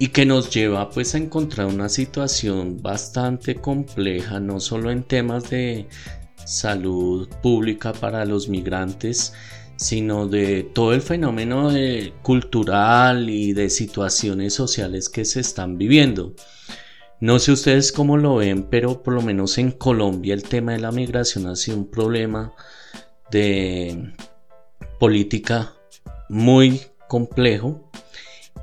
y 0.00 0.08
que 0.08 0.26
nos 0.26 0.50
lleva 0.50 0.90
pues 0.90 1.14
a 1.14 1.18
encontrar 1.18 1.68
una 1.68 1.88
situación 1.88 2.82
bastante 2.82 3.54
compleja 3.54 4.40
no 4.40 4.58
solo 4.58 4.90
en 4.90 5.04
temas 5.04 5.48
de 5.48 5.86
salud 6.44 7.28
pública 7.40 7.92
para 7.92 8.24
los 8.24 8.48
migrantes 8.48 9.32
sino 9.76 10.26
de 10.26 10.64
todo 10.64 10.92
el 10.92 11.02
fenómeno 11.02 11.70
cultural 12.22 13.30
y 13.30 13.52
de 13.52 13.70
situaciones 13.70 14.54
sociales 14.54 15.08
que 15.08 15.24
se 15.24 15.38
están 15.40 15.78
viviendo. 15.78 16.34
No 17.20 17.38
sé 17.38 17.52
ustedes 17.52 17.92
cómo 17.92 18.16
lo 18.16 18.36
ven, 18.36 18.64
pero 18.64 19.04
por 19.04 19.14
lo 19.14 19.22
menos 19.22 19.56
en 19.58 19.70
Colombia 19.70 20.34
el 20.34 20.42
tema 20.42 20.72
de 20.72 20.80
la 20.80 20.90
migración 20.90 21.46
ha 21.46 21.54
sido 21.54 21.76
un 21.76 21.90
problema 21.92 22.54
de 23.30 24.12
política 24.98 25.74
muy 26.28 26.80
complejo 27.08 27.90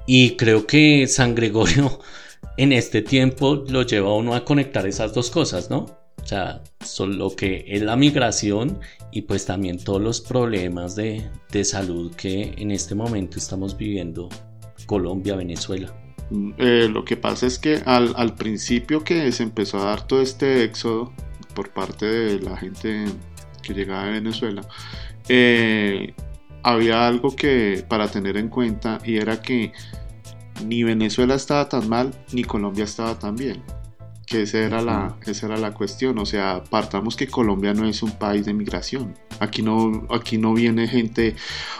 y 0.05 0.35
creo 0.35 0.65
que 0.67 1.07
San 1.07 1.35
Gregorio 1.35 1.99
en 2.57 2.73
este 2.73 3.01
tiempo 3.01 3.63
lo 3.67 3.83
lleva 3.83 4.09
a 4.09 4.15
uno 4.15 4.35
a 4.35 4.45
conectar 4.45 4.85
esas 4.87 5.13
dos 5.13 5.29
cosas, 5.29 5.69
¿no? 5.69 6.01
O 6.21 6.27
sea, 6.27 6.61
lo 6.99 7.35
que 7.35 7.65
es 7.67 7.81
la 7.81 7.95
migración 7.95 8.79
y 9.11 9.23
pues 9.23 9.45
también 9.45 9.83
todos 9.83 10.01
los 10.01 10.21
problemas 10.21 10.95
de, 10.95 11.29
salud 11.63 12.13
que 12.15 12.53
en 12.57 12.71
este 12.71 12.95
momento 12.95 13.37
estamos 13.37 13.75
viviendo 13.75 14.29
Colombia, 14.85 15.35
Venezuela. 15.35 15.93
Eh, 16.57 16.87
lo 16.89 17.03
que 17.03 17.17
pasa 17.17 17.47
es 17.47 17.59
que 17.59 17.81
al, 17.85 18.35
principio 18.35 19.03
que 19.03 19.31
se 19.31 19.43
empezó 19.43 19.79
a 19.79 19.85
dar 19.85 20.07
todo 20.07 20.21
este 20.21 20.63
éxodo 20.63 21.11
por 21.53 21.71
parte 21.71 22.05
de 22.05 22.39
la 22.39 22.55
gente 22.55 23.05
que 23.61 23.73
llegaba 23.73 24.05
de 24.05 24.11
Venezuela, 24.11 24.61
eh, 25.27 26.13
había 26.63 27.07
algo 27.07 27.35
que 27.35 27.83
para 27.87 28.07
tener 28.07 28.37
en 28.37 28.49
cuenta 28.49 28.99
y 29.03 29.17
era 29.17 29.41
que 29.41 29.71
ni 30.65 30.83
Venezuela 30.83 31.35
estaba 31.35 31.69
tan 31.69 31.89
mal 31.89 32.13
ni 32.31 32.43
Colombia 32.43 32.83
estaba 32.83 33.17
tan 33.17 33.35
bien. 33.35 33.63
Que 34.25 34.43
esa 34.43 34.59
era, 34.59 34.81
la, 34.81 35.17
esa 35.25 35.47
era 35.47 35.57
la 35.57 35.73
cuestión. 35.73 36.17
O 36.17 36.25
sea, 36.25 36.63
partamos 36.69 37.17
que 37.17 37.27
Colombia 37.27 37.73
no 37.73 37.85
es 37.85 38.01
un 38.01 38.11
país 38.11 38.45
de 38.45 38.53
migración. 38.53 39.13
Aquí 39.41 39.61
no, 39.61 40.07
aquí 40.09 40.37
no 40.37 40.53
viene 40.53 40.87
gente, 40.87 41.35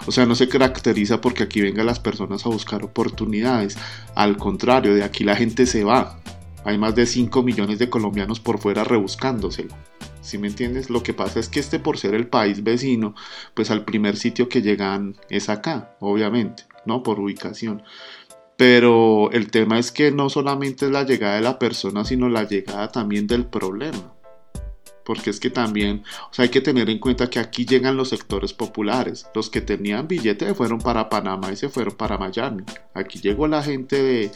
o 0.05 0.11
sea, 0.11 0.25
no 0.25 0.35
se 0.35 0.49
caracteriza 0.49 1.21
porque 1.21 1.43
aquí 1.43 1.61
vengan 1.61 1.85
las 1.85 1.99
personas 1.99 2.45
a 2.45 2.49
buscar 2.49 2.83
oportunidades. 2.83 3.77
Al 4.15 4.35
contrario, 4.35 4.93
de 4.93 5.03
aquí 5.03 5.23
la 5.23 5.35
gente 5.35 5.65
se 5.65 5.83
va. 5.83 6.19
Hay 6.65 6.77
más 6.77 6.93
de 6.95 7.05
5 7.05 7.41
millones 7.41 7.79
de 7.79 7.89
colombianos 7.89 8.39
por 8.39 8.59
fuera 8.59 8.83
rebuscándoselo. 8.83 9.73
¿Sí 10.21 10.37
me 10.37 10.47
entiendes? 10.47 10.89
Lo 10.89 11.03
que 11.03 11.13
pasa 11.13 11.39
es 11.39 11.49
que 11.49 11.59
este 11.59 11.79
por 11.79 11.97
ser 11.97 12.13
el 12.13 12.27
país 12.27 12.63
vecino, 12.63 13.15
pues 13.55 13.71
al 13.71 13.85
primer 13.85 14.15
sitio 14.17 14.49
que 14.49 14.61
llegan 14.61 15.15
es 15.29 15.49
acá, 15.49 15.95
obviamente, 15.99 16.63
¿no? 16.85 17.03
Por 17.03 17.19
ubicación. 17.19 17.83
Pero 18.57 19.31
el 19.31 19.49
tema 19.49 19.79
es 19.79 19.91
que 19.91 20.11
no 20.11 20.29
solamente 20.29 20.85
es 20.85 20.91
la 20.91 21.03
llegada 21.03 21.35
de 21.35 21.41
la 21.41 21.57
persona, 21.59 22.05
sino 22.05 22.29
la 22.29 22.43
llegada 22.47 22.91
también 22.91 23.25
del 23.27 23.45
problema. 23.45 24.13
porque 25.03 25.31
es 25.31 25.39
que 25.39 25.49
también, 25.49 26.03
o 26.29 26.33
sea, 26.33 26.43
hay 26.43 26.49
que 26.49 26.61
tener 26.61 26.89
en 26.89 26.99
cuenta 26.99 27.29
que 27.29 27.39
aquí 27.39 27.65
llegan 27.65 27.97
los 27.97 28.09
sectores 28.09 28.53
populares. 28.53 29.25
Los 29.33 29.49
que 29.49 29.61
tenían 29.61 30.07
billete 30.07 30.53
fueron 30.53 30.79
para 30.79 31.09
Panamá 31.09 31.51
y 31.51 31.55
se 31.55 31.69
fueron 31.69 31.95
para 31.95 32.17
Miami. 32.17 32.63
Aquí 32.93 33.19
llegó 33.19 33.47
la 33.47 33.63
gente 33.63 34.01
de, 34.01 34.31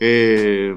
eh, 0.00 0.76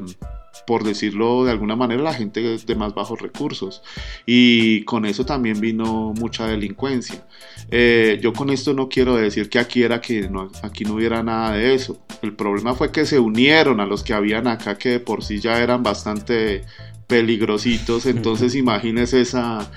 por 0.66 0.84
decirlo 0.84 1.46
de 1.46 1.52
alguna 1.52 1.76
manera, 1.76 2.02
la 2.02 2.14
gente 2.14 2.42
de 2.42 2.76
más 2.76 2.94
bajos 2.94 3.22
recursos. 3.22 3.82
Y 4.26 4.84
con 4.84 5.06
eso 5.06 5.26
también 5.26 5.60
vino 5.60 6.14
mucha 6.18 6.48
delincuencia. 6.48 7.26
Eh, 7.72 8.20
yo 8.22 8.34
con 8.34 8.50
esto 8.50 8.74
no 8.74 8.90
quiero 8.90 9.16
decir 9.16 9.50
que 9.50 9.60
aquí 9.60 9.84
era 9.84 10.02
que 10.02 10.30
no, 10.30 10.52
aquí 10.62 10.86
no 10.86 10.96
hubiera 10.96 11.24
nada 11.24 11.54
de 11.54 11.74
eso. 11.74 12.00
El 12.22 12.36
problema 12.36 12.76
fue 12.76 12.92
que 12.92 13.06
se 13.06 13.20
unieron 13.20 13.80
a 13.80 13.86
los 13.86 14.04
que 14.04 14.14
habían 14.14 14.48
acá, 14.48 14.78
que 14.78 14.90
de 14.90 15.00
por 15.00 15.24
sí 15.24 15.40
ya 15.40 15.62
eran 15.62 15.84
bastante 15.84 16.64
peligrositos, 17.08 18.06
entonces 18.06 18.56
imagínese 18.64 19.22
esa, 19.22 19.72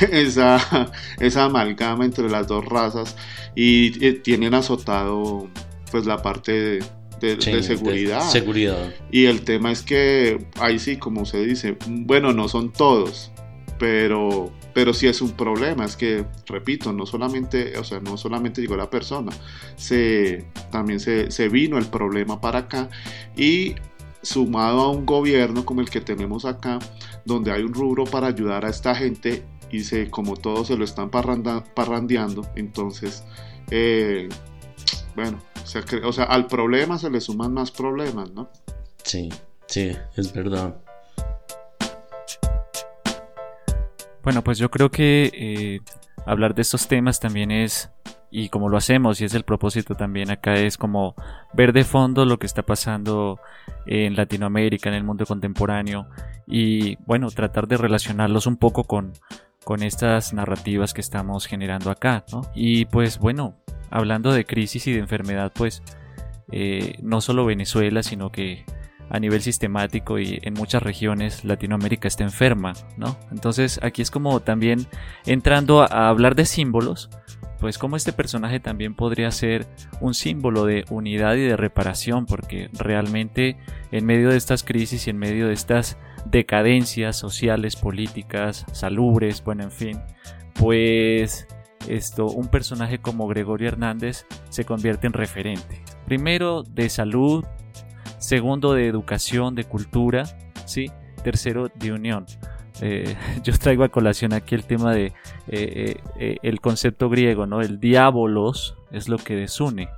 esa, 0.10 0.90
esa 1.20 1.44
amalgama 1.44 2.04
entre 2.04 2.28
las 2.28 2.46
dos 2.46 2.64
razas 2.64 3.16
y, 3.54 4.04
eh, 4.04 4.12
tienen 4.14 4.54
azotado 4.54 5.48
pues 5.90 6.06
la 6.06 6.22
parte 6.22 6.52
de, 6.52 6.84
seguridad. 7.20 8.28
seguridad. 8.28 8.94
Y 9.10 9.26
el 9.26 9.42
tema 9.42 9.72
es 9.72 9.82
que 9.82 10.46
ahí 10.60 10.78
sí, 10.78 10.96
como 10.96 11.24
se 11.24 11.44
dice, 11.44 11.76
bueno, 11.86 12.32
no 12.32 12.48
son 12.48 12.72
todos, 12.72 13.30
pero 13.78 14.52
pero 14.74 14.92
sí 14.92 15.06
es 15.06 15.22
un 15.22 15.30
problema, 15.30 15.84
es 15.84 15.96
que, 15.96 16.26
repito, 16.46 16.92
no 16.92 17.06
solamente, 17.06 17.78
o 17.78 17.84
sea, 17.84 18.00
no 18.00 18.16
solamente 18.16 18.60
llegó 18.60 18.76
la 18.76 18.90
persona, 18.90 19.30
se, 19.76 20.44
también 20.70 20.98
se, 20.98 21.30
se 21.30 21.48
vino 21.48 21.78
el 21.78 21.86
problema 21.86 22.40
para 22.40 22.60
acá 22.60 22.90
y 23.36 23.76
sumado 24.20 24.80
a 24.80 24.90
un 24.90 25.06
gobierno 25.06 25.64
como 25.64 25.80
el 25.80 25.88
que 25.88 26.00
tenemos 26.00 26.44
acá, 26.44 26.80
donde 27.24 27.52
hay 27.52 27.62
un 27.62 27.72
rubro 27.72 28.04
para 28.04 28.26
ayudar 28.26 28.64
a 28.64 28.70
esta 28.70 28.94
gente 28.96 29.44
y 29.70 29.80
se, 29.84 30.10
como 30.10 30.36
todos 30.36 30.66
se 30.66 30.76
lo 30.76 30.84
están 30.84 31.08
parrandeando, 31.10 32.46
entonces, 32.56 33.22
eh, 33.70 34.28
bueno, 35.14 35.40
o 36.04 36.12
sea, 36.12 36.24
al 36.24 36.46
problema 36.46 36.98
se 36.98 37.10
le 37.10 37.20
suman 37.20 37.52
más 37.52 37.70
problemas, 37.70 38.30
¿no? 38.32 38.48
Sí, 39.02 39.28
sí, 39.66 39.92
es 40.16 40.32
verdad. 40.32 40.76
Bueno, 44.22 44.42
pues 44.42 44.58
yo 44.58 44.70
creo 44.70 44.90
que 44.90 45.30
eh, 45.34 45.80
hablar 46.24 46.54
de 46.54 46.62
estos 46.62 46.88
temas 46.88 47.20
también 47.20 47.50
es 47.50 47.90
y 48.30 48.48
como 48.48 48.68
lo 48.68 48.76
hacemos 48.76 49.20
y 49.20 49.26
es 49.26 49.34
el 49.34 49.44
propósito 49.44 49.94
también 49.94 50.28
acá 50.28 50.54
es 50.54 50.76
como 50.76 51.14
ver 51.52 51.72
de 51.72 51.84
fondo 51.84 52.24
lo 52.24 52.38
que 52.40 52.46
está 52.46 52.62
pasando 52.62 53.38
en 53.86 54.16
Latinoamérica, 54.16 54.88
en 54.88 54.96
el 54.96 55.04
mundo 55.04 55.24
contemporáneo 55.24 56.08
y 56.46 56.96
bueno, 57.06 57.30
tratar 57.30 57.68
de 57.68 57.76
relacionarlos 57.76 58.46
un 58.48 58.56
poco 58.56 58.84
con, 58.84 59.12
con 59.64 59.82
estas 59.82 60.32
narrativas 60.32 60.94
que 60.94 61.00
estamos 61.00 61.46
generando 61.46 61.90
acá, 61.90 62.24
¿no? 62.32 62.42
Y 62.54 62.84
pues 62.86 63.18
bueno, 63.18 63.56
hablando 63.90 64.32
de 64.32 64.44
crisis 64.44 64.86
y 64.86 64.92
de 64.92 64.98
enfermedad, 64.98 65.52
pues 65.54 65.82
eh, 66.52 66.98
no 67.02 67.20
solo 67.20 67.44
Venezuela, 67.44 68.02
sino 68.02 68.30
que 68.30 68.64
a 69.10 69.18
nivel 69.18 69.42
sistemático 69.42 70.18
y 70.18 70.40
en 70.42 70.54
muchas 70.54 70.82
regiones 70.82 71.44
Latinoamérica 71.44 72.08
está 72.08 72.24
enferma, 72.24 72.72
¿no? 72.96 73.16
Entonces 73.30 73.78
aquí 73.82 74.02
es 74.02 74.10
como 74.10 74.40
también 74.40 74.86
entrando 75.26 75.82
a 75.82 76.08
hablar 76.08 76.34
de 76.34 76.46
símbolos, 76.46 77.10
pues 77.60 77.78
como 77.78 77.96
este 77.96 78.12
personaje 78.12 78.60
también 78.60 78.94
podría 78.94 79.30
ser 79.30 79.66
un 80.00 80.14
símbolo 80.14 80.66
de 80.66 80.84
unidad 80.90 81.34
y 81.36 81.42
de 81.42 81.56
reparación, 81.56 82.26
porque 82.26 82.68
realmente 82.72 83.56
en 83.90 84.04
medio 84.04 84.30
de 84.30 84.36
estas 84.36 84.64
crisis 84.64 85.06
y 85.06 85.10
en 85.10 85.18
medio 85.18 85.48
de 85.48 85.54
estas 85.54 85.96
decadencias 86.24 87.16
sociales, 87.16 87.76
políticas, 87.76 88.64
salubres, 88.72 89.42
bueno, 89.44 89.64
en 89.64 89.70
fin, 89.70 90.00
pues 90.54 91.46
esto, 91.88 92.26
un 92.26 92.48
personaje 92.48 92.98
como 92.98 93.28
Gregorio 93.28 93.68
Hernández 93.68 94.26
se 94.48 94.64
convierte 94.64 95.06
en 95.06 95.12
referente. 95.12 95.82
Primero 96.06 96.62
de 96.62 96.88
salud, 96.88 97.44
segundo 98.18 98.72
de 98.72 98.86
educación, 98.86 99.54
de 99.54 99.64
cultura, 99.64 100.24
¿sí? 100.64 100.90
tercero 101.22 101.70
de 101.74 101.92
unión. 101.92 102.26
Eh, 102.80 103.16
yo 103.42 103.52
traigo 103.58 103.84
a 103.84 103.88
colación 103.88 104.32
aquí 104.32 104.54
el 104.54 104.64
tema 104.64 104.94
de 104.94 105.12
eh, 105.48 105.96
eh, 106.18 106.36
el 106.42 106.60
concepto 106.60 107.08
griego, 107.08 107.46
¿no? 107.46 107.60
El 107.60 107.80
diabolos 107.80 108.76
es 108.90 109.08
lo 109.08 109.18
que 109.18 109.36
desune. 109.36 109.88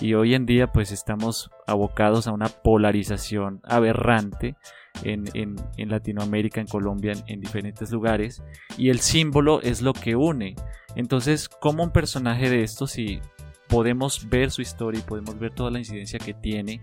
Y 0.00 0.14
hoy 0.14 0.34
en 0.34 0.46
día 0.46 0.72
pues 0.72 0.92
estamos 0.92 1.50
abocados 1.66 2.26
a 2.26 2.32
una 2.32 2.48
polarización 2.48 3.60
aberrante 3.64 4.56
en, 5.02 5.56
Latinoamérica, 5.76 6.60
en 6.60 6.66
Colombia, 6.66 7.14
en, 7.26 7.40
diferentes 7.40 7.90
lugares. 7.90 8.42
Y 8.76 8.90
el 8.90 9.00
símbolo 9.00 9.60
es 9.62 9.82
lo 9.82 9.92
que 9.92 10.16
une. 10.16 10.54
Entonces, 10.94 11.48
como 11.48 11.82
un 11.82 11.90
personaje 11.90 12.50
de 12.50 12.62
esto, 12.62 12.86
si 12.86 13.20
podemos 13.68 14.28
ver 14.28 14.50
su 14.50 14.62
historia 14.62 15.00
y 15.00 15.02
podemos 15.02 15.38
ver 15.38 15.52
toda 15.52 15.70
la 15.70 15.78
incidencia 15.78 16.18
que 16.18 16.34
tiene 16.34 16.80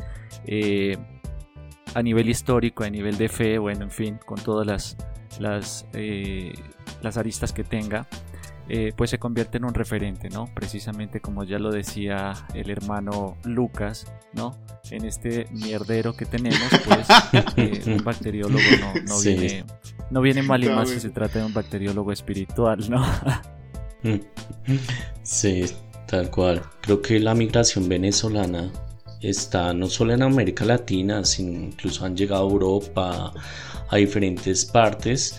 a 1.95 2.01
nivel 2.01 2.29
histórico, 2.29 2.83
a 2.83 2.89
nivel 2.89 3.17
de 3.17 3.29
fe, 3.29 3.57
bueno, 3.57 3.83
en 3.83 3.91
fin, 3.91 4.19
con 4.25 4.39
todas 4.39 4.65
las 4.65 4.97
las, 5.39 5.85
eh, 5.93 6.53
las 7.01 7.17
aristas 7.17 7.53
que 7.53 7.63
tenga, 7.63 8.07
eh, 8.69 8.93
pues 8.95 9.09
se 9.09 9.19
convierte 9.19 9.57
en 9.57 9.65
un 9.65 9.73
referente, 9.73 10.29
¿no? 10.29 10.49
Precisamente 10.53 11.19
como 11.19 11.43
ya 11.43 11.59
lo 11.59 11.71
decía 11.71 12.33
el 12.53 12.69
hermano 12.69 13.37
Lucas, 13.43 14.05
¿no? 14.33 14.57
En 14.89 15.03
este 15.05 15.47
mierdero 15.51 16.15
que 16.15 16.25
tenemos, 16.25 16.69
pues 16.85 17.07
eh, 17.57 17.81
un 17.87 18.03
bacteriólogo 18.03 18.63
no, 19.05 19.19
viene, 19.19 19.65
no 20.11 20.21
viene 20.21 20.43
mal 20.43 20.63
y 20.63 20.69
más 20.69 20.89
si 20.89 20.99
se 20.99 21.09
trata 21.09 21.39
de 21.39 21.45
un 21.45 21.53
bacteriólogo 21.53 22.11
espiritual, 22.11 22.89
¿no? 22.89 23.05
sí, 25.23 25.65
tal 26.07 26.29
cual. 26.29 26.61
Creo 26.81 27.01
que 27.01 27.19
la 27.19 27.35
migración 27.35 27.89
venezolana 27.89 28.71
está 29.19 29.73
no 29.73 29.87
solo 29.87 30.13
en 30.13 30.21
América 30.21 30.63
Latina, 30.63 31.25
sino 31.25 31.65
incluso 31.65 32.05
han 32.05 32.15
llegado 32.15 32.47
a 32.47 32.51
Europa, 32.51 33.33
a 33.89 33.95
diferentes 33.97 34.65
partes, 34.65 35.37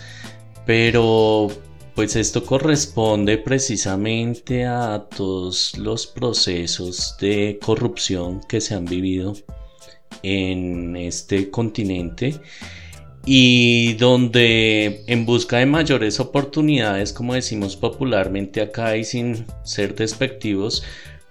pero 0.65 1.49
pues 1.95 2.17
esto 2.17 2.45
corresponde 2.45 3.37
precisamente 3.37 4.65
a 4.65 5.07
todos 5.15 5.77
los 5.77 6.05
procesos 6.05 7.15
de 7.21 7.57
corrupción 7.63 8.41
que 8.49 8.59
se 8.59 8.75
han 8.75 8.83
vivido 8.85 9.33
en 10.21 10.97
este 10.97 11.49
continente 11.49 12.35
y 13.25 13.93
donde 13.93 15.03
en 15.07 15.25
busca 15.25 15.57
de 15.57 15.65
mayores 15.65 16.19
oportunidades, 16.19 17.13
como 17.13 17.33
decimos 17.33 17.77
popularmente 17.77 18.61
acá 18.61 18.97
y 18.97 19.05
sin 19.05 19.45
ser 19.63 19.95
despectivos, 19.95 20.83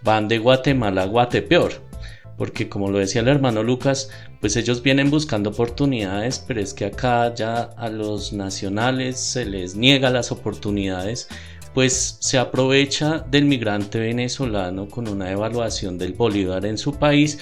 van 0.03 0.29
de 0.29 0.39
Guatemala 0.39 1.03
a 1.03 1.07
Guatepeor 1.07 1.94
porque 2.37 2.69
como 2.69 2.91
lo 2.91 2.99
decía 2.99 3.21
el 3.21 3.29
hermano 3.29 3.63
Lucas, 3.63 4.11
pues 4.41 4.57
ellos 4.57 4.83
vienen 4.83 5.11
buscando 5.11 5.51
oportunidades, 5.51 6.39
pero 6.39 6.61
es 6.61 6.75
que 6.75 6.87
acá 6.87 7.35
ya 7.35 7.63
a 7.77 7.89
los 7.89 8.33
nacionales 8.33 9.19
se 9.19 9.45
les 9.45 9.77
niega 9.77 10.11
las 10.11 10.33
oportunidades, 10.33 11.29
pues 11.75 12.17
se 12.21 12.39
aprovecha 12.39 13.19
del 13.31 13.45
migrante 13.45 13.99
venezolano 13.99 14.89
con 14.89 15.09
una 15.09 15.31
evaluación 15.31 15.99
del 15.99 16.13
bolívar 16.13 16.65
en 16.67 16.79
su 16.79 16.95
país, 16.95 17.39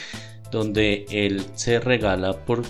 donde 0.51 1.07
él 1.11 1.43
se 1.55 1.81
regala 1.81 2.45
por 2.45 2.63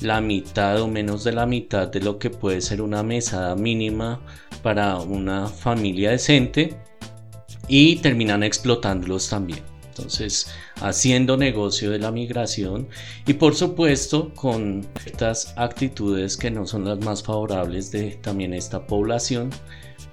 la 0.00 0.20
mitad 0.20 0.80
o 0.80 0.88
menos 0.88 1.24
de 1.24 1.32
la 1.32 1.46
mitad 1.46 1.88
de 1.88 2.00
lo 2.00 2.18
que 2.18 2.30
puede 2.30 2.60
ser 2.60 2.80
una 2.80 3.02
mesada 3.02 3.54
mínima 3.54 4.20
para 4.62 4.96
una 4.98 5.46
familia 5.46 6.10
decente 6.10 6.74
y 7.68 7.96
terminan 7.96 8.42
explotándolos 8.42 9.28
también. 9.28 9.69
Entonces, 10.00 10.50
haciendo 10.76 11.36
negocio 11.36 11.90
de 11.90 11.98
la 11.98 12.10
migración 12.10 12.88
y 13.26 13.34
por 13.34 13.54
supuesto 13.54 14.32
con 14.34 14.86
estas 15.04 15.52
actitudes 15.56 16.38
que 16.38 16.50
no 16.50 16.66
son 16.66 16.86
las 16.86 16.98
más 17.00 17.22
favorables 17.22 17.90
de 17.90 18.12
también 18.22 18.54
esta 18.54 18.86
población, 18.86 19.50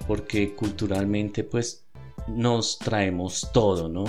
porque 0.07 0.53
culturalmente 0.53 1.45
pues 1.45 1.85
nos 2.27 2.77
traemos 2.79 3.49
todo, 3.53 3.87
¿no? 3.87 4.05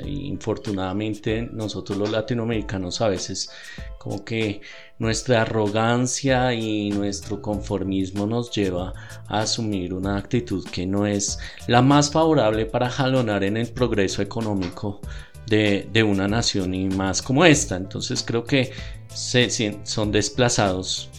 Infortunadamente 0.00 1.42
nosotros 1.52 1.98
los 1.98 2.10
latinoamericanos 2.10 3.00
a 3.00 3.08
veces 3.08 3.50
como 3.98 4.24
que 4.24 4.60
nuestra 4.98 5.42
arrogancia 5.42 6.54
y 6.54 6.90
nuestro 6.90 7.42
conformismo 7.42 8.26
nos 8.26 8.50
lleva 8.50 8.94
a 9.26 9.40
asumir 9.40 9.94
una 9.94 10.16
actitud 10.16 10.66
que 10.68 10.86
no 10.86 11.06
es 11.06 11.38
la 11.66 11.82
más 11.82 12.10
favorable 12.10 12.66
para 12.66 12.88
jalonar 12.88 13.44
en 13.44 13.56
el 13.56 13.68
progreso 13.68 14.22
económico 14.22 15.00
de, 15.46 16.02
una 16.02 16.28
nación 16.28 16.74
y 16.74 16.88
más 16.88 17.20
como 17.20 17.44
esta. 17.44 17.76
Entonces 17.76 18.22
creo 18.22 18.44
que 18.44 18.72
se, 19.12 19.50
son 19.84 20.12
desplazados, 20.12 21.10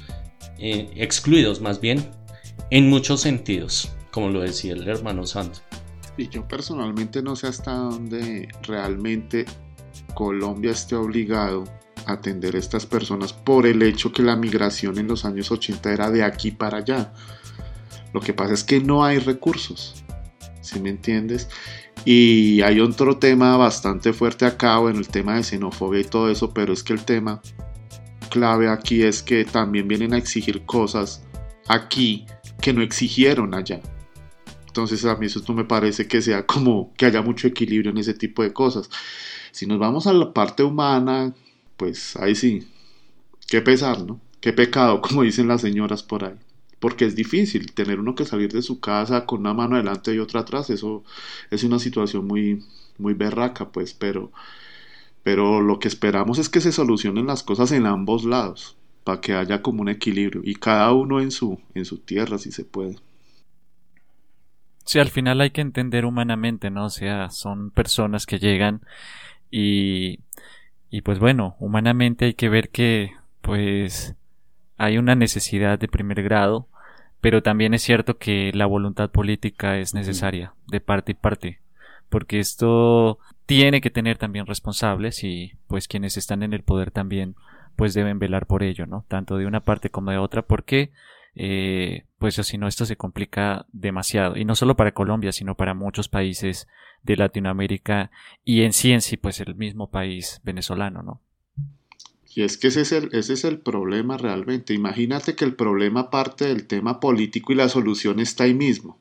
eh, 0.57 0.89
excluidos 0.95 1.61
más 1.61 1.79
bien, 1.79 2.09
en 2.69 2.89
muchos 2.89 3.21
sentidos, 3.21 3.91
como 4.11 4.29
lo 4.29 4.41
decía 4.41 4.73
el 4.73 4.87
hermano 4.87 5.27
Santo. 5.27 5.59
Y 6.17 6.29
yo 6.29 6.47
personalmente 6.47 7.21
no 7.21 7.35
sé 7.35 7.47
hasta 7.47 7.73
dónde 7.73 8.47
realmente 8.63 9.45
Colombia 10.13 10.71
esté 10.71 10.95
obligado 10.95 11.63
a 12.05 12.13
atender 12.13 12.55
a 12.55 12.59
estas 12.59 12.85
personas 12.85 13.33
por 13.33 13.65
el 13.65 13.81
hecho 13.81 14.11
que 14.11 14.21
la 14.21 14.35
migración 14.35 14.97
en 14.97 15.07
los 15.07 15.25
años 15.25 15.51
80 15.51 15.91
era 15.91 16.11
de 16.11 16.23
aquí 16.23 16.51
para 16.51 16.79
allá. 16.79 17.13
Lo 18.13 18.21
que 18.21 18.33
pasa 18.33 18.53
es 18.53 18.63
que 18.63 18.79
no 18.79 19.03
hay 19.03 19.17
recursos, 19.17 20.03
¿sí 20.61 20.79
me 20.79 20.89
entiendes? 20.89 21.49
Y 22.05 22.61
hay 22.61 22.79
otro 22.79 23.17
tema 23.17 23.57
bastante 23.57 24.13
fuerte 24.13 24.45
acá, 24.45 24.77
en 24.81 24.97
el 24.97 25.07
tema 25.07 25.35
de 25.35 25.43
xenofobia 25.43 26.01
y 26.01 26.05
todo 26.05 26.29
eso, 26.29 26.53
pero 26.53 26.73
es 26.73 26.83
que 26.83 26.93
el 26.93 27.03
tema 27.05 27.41
clave 28.29 28.67
aquí 28.67 29.03
es 29.03 29.23
que 29.23 29.45
también 29.45 29.87
vienen 29.87 30.13
a 30.13 30.17
exigir 30.17 30.65
cosas 30.65 31.23
aquí 31.67 32.25
que 32.61 32.73
no 32.73 32.81
exigieron 32.81 33.53
allá. 33.53 33.81
Entonces 34.73 35.05
a 35.05 35.15
mí 35.17 35.27
eso 35.27 35.39
no 35.47 35.53
me 35.53 35.65
parece 35.65 36.07
que 36.07 36.19
sea 36.23 36.47
como 36.47 36.93
que 36.97 37.05
haya 37.05 37.21
mucho 37.21 37.47
equilibrio 37.47 37.91
en 37.91 37.99
ese 37.99 38.15
tipo 38.15 38.41
de 38.41 38.53
cosas. 38.53 38.89
Si 39.51 39.67
nos 39.67 39.77
vamos 39.77 40.07
a 40.07 40.13
la 40.13 40.33
parte 40.33 40.63
humana, 40.63 41.35
pues 41.77 42.15
ahí 42.15 42.33
sí, 42.33 42.67
qué 43.47 43.61
pesar, 43.61 44.01
¿no? 44.01 44.19
Qué 44.41 44.51
pecado, 44.51 44.99
como 45.03 45.21
dicen 45.21 45.47
las 45.47 45.61
señoras 45.61 46.01
por 46.01 46.25
ahí. 46.25 46.33
Porque 46.79 47.05
es 47.05 47.15
difícil 47.15 47.71
tener 47.73 47.99
uno 47.99 48.15
que 48.15 48.25
salir 48.25 48.51
de 48.51 48.63
su 48.63 48.79
casa 48.79 49.27
con 49.27 49.41
una 49.41 49.53
mano 49.53 49.75
adelante 49.75 50.15
y 50.15 50.17
otra 50.17 50.41
atrás. 50.41 50.71
Eso 50.71 51.03
es 51.51 51.63
una 51.63 51.77
situación 51.77 52.25
muy, 52.25 52.65
muy 52.97 53.13
berraca, 53.13 53.71
pues, 53.71 53.93
pero, 53.93 54.31
pero 55.21 55.61
lo 55.61 55.77
que 55.77 55.87
esperamos 55.87 56.39
es 56.39 56.49
que 56.49 56.61
se 56.61 56.71
solucionen 56.71 57.27
las 57.27 57.43
cosas 57.43 57.71
en 57.73 57.85
ambos 57.85 58.25
lados, 58.25 58.75
para 59.03 59.21
que 59.21 59.33
haya 59.35 59.61
como 59.61 59.83
un 59.83 59.89
equilibrio 59.89 60.41
y 60.43 60.55
cada 60.55 60.91
uno 60.93 61.21
en 61.21 61.29
su, 61.29 61.59
en 61.75 61.85
su 61.85 61.99
tierra, 61.99 62.39
si 62.39 62.51
se 62.51 62.65
puede. 62.65 62.97
Sí, 64.85 64.99
al 64.99 65.09
final 65.09 65.41
hay 65.41 65.51
que 65.51 65.61
entender 65.61 66.05
humanamente, 66.05 66.69
¿no? 66.69 66.85
O 66.85 66.89
sea, 66.89 67.29
son 67.29 67.71
personas 67.71 68.25
que 68.25 68.39
llegan 68.39 68.81
y, 69.49 70.19
y 70.89 71.01
pues 71.01 71.19
bueno, 71.19 71.55
humanamente 71.59 72.25
hay 72.25 72.33
que 72.33 72.49
ver 72.49 72.69
que 72.69 73.13
pues 73.41 74.15
hay 74.77 74.97
una 74.97 75.15
necesidad 75.15 75.79
de 75.79 75.87
primer 75.87 76.21
grado, 76.23 76.67
pero 77.21 77.41
también 77.41 77.73
es 77.73 77.81
cierto 77.81 78.17
que 78.17 78.51
la 78.53 78.65
voluntad 78.65 79.09
política 79.09 79.77
es 79.77 79.93
necesaria 79.93 80.53
de 80.67 80.81
parte 80.81 81.13
y 81.13 81.15
parte, 81.15 81.59
porque 82.09 82.39
esto 82.39 83.19
tiene 83.45 83.79
que 83.81 83.89
tener 83.89 84.17
también 84.17 84.45
responsables 84.45 85.23
y 85.23 85.53
pues 85.67 85.87
quienes 85.87 86.17
están 86.17 86.43
en 86.43 86.53
el 86.53 86.63
poder 86.63 86.91
también 86.91 87.35
pues 87.75 87.93
deben 87.93 88.19
velar 88.19 88.45
por 88.45 88.63
ello, 88.63 88.85
¿no? 88.85 89.05
Tanto 89.07 89.37
de 89.37 89.45
una 89.45 89.61
parte 89.61 89.89
como 89.89 90.11
de 90.11 90.17
otra, 90.17 90.41
porque 90.41 90.91
eh, 91.35 92.05
pues 92.19 92.35
si 92.35 92.57
no 92.57 92.67
esto 92.67 92.85
se 92.85 92.95
complica 92.95 93.65
demasiado 93.71 94.37
y 94.37 94.45
no 94.45 94.55
solo 94.55 94.75
para 94.75 94.93
Colombia 94.93 95.31
sino 95.31 95.55
para 95.55 95.73
muchos 95.73 96.07
países 96.09 96.67
de 97.01 97.17
Latinoamérica 97.17 98.11
y 98.43 98.61
en 98.61 98.73
sí 98.73 98.91
en 98.91 99.01
sí 99.01 99.17
pues 99.17 99.39
el 99.39 99.55
mismo 99.55 99.89
país 99.89 100.41
venezolano, 100.43 101.03
¿no? 101.03 101.21
Y 102.35 102.41
es 102.41 102.57
que 102.57 102.67
ese 102.67 102.81
es, 102.81 102.91
el, 102.91 103.09
ese 103.13 103.33
es 103.33 103.43
el 103.43 103.59
problema 103.59 104.17
realmente. 104.17 104.73
Imagínate 104.73 105.35
que 105.35 105.45
el 105.45 105.55
problema 105.55 106.09
parte 106.09 106.45
del 106.45 106.65
tema 106.65 106.99
político 106.99 107.53
y 107.53 107.55
la 107.55 107.69
solución 107.69 108.19
está 108.19 108.45
ahí 108.45 108.55
mismo. 108.55 108.97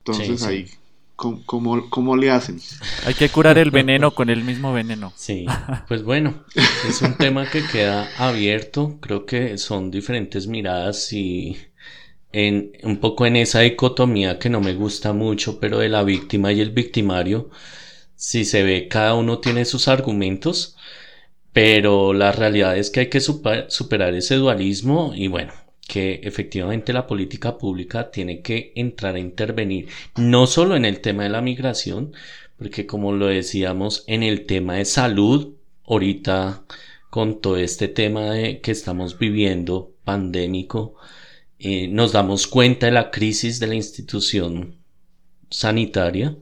Entonces 0.00 0.42
ahí, 0.42 0.68
¿cómo, 1.16 1.90
¿cómo, 1.90 2.16
le 2.16 2.30
hacen? 2.30 2.60
Hay 3.06 3.14
que 3.14 3.28
curar 3.28 3.58
el 3.58 3.70
veneno 3.70 4.12
con 4.12 4.30
el 4.30 4.44
mismo 4.44 4.72
veneno. 4.72 5.12
Sí, 5.16 5.46
pues 5.88 6.02
bueno, 6.02 6.44
es 6.88 7.02
un 7.02 7.14
tema 7.14 7.48
que 7.50 7.64
queda 7.64 8.08
abierto. 8.18 8.98
Creo 9.00 9.26
que 9.26 9.58
son 9.58 9.90
diferentes 9.90 10.46
miradas 10.46 11.12
y 11.12 11.56
en, 12.32 12.72
un 12.82 12.98
poco 12.98 13.26
en 13.26 13.36
esa 13.36 13.60
dicotomía 13.60 14.38
que 14.38 14.50
no 14.50 14.60
me 14.60 14.74
gusta 14.74 15.12
mucho, 15.12 15.58
pero 15.58 15.78
de 15.78 15.88
la 15.88 16.02
víctima 16.02 16.52
y 16.52 16.60
el 16.60 16.70
victimario, 16.70 17.50
si 18.14 18.44
se 18.44 18.62
ve, 18.62 18.88
cada 18.88 19.14
uno 19.14 19.38
tiene 19.38 19.64
sus 19.64 19.88
argumentos, 19.88 20.76
pero 21.52 22.12
la 22.12 22.32
realidad 22.32 22.76
es 22.76 22.90
que 22.90 23.00
hay 23.00 23.10
que 23.10 23.20
superar 23.20 24.14
ese 24.14 24.34
dualismo 24.34 25.12
y 25.14 25.28
bueno, 25.28 25.54
que 25.86 26.20
efectivamente 26.24 26.92
la 26.92 27.06
política 27.06 27.58
pública 27.58 28.10
tiene 28.10 28.42
que 28.42 28.72
entrar 28.74 29.14
a 29.16 29.20
intervenir, 29.20 29.88
no 30.16 30.46
solo 30.46 30.76
en 30.76 30.84
el 30.84 31.00
tema 31.00 31.24
de 31.24 31.30
la 31.30 31.42
migración, 31.42 32.12
porque 32.58 32.86
como 32.86 33.12
lo 33.12 33.26
decíamos, 33.26 34.04
en 34.06 34.22
el 34.22 34.46
tema 34.46 34.74
de 34.74 34.84
salud, 34.84 35.54
ahorita 35.84 36.64
con 37.10 37.40
todo 37.40 37.56
este 37.56 37.88
tema 37.88 38.32
de 38.32 38.60
que 38.60 38.72
estamos 38.72 39.18
viviendo 39.18 39.94
pandémico, 40.04 40.96
eh, 41.58 41.88
nos 41.88 42.12
damos 42.12 42.46
cuenta 42.46 42.86
de 42.86 42.92
la 42.92 43.10
crisis 43.10 43.60
de 43.60 43.66
la 43.68 43.74
institución 43.74 44.76
sanitaria. 45.50 46.36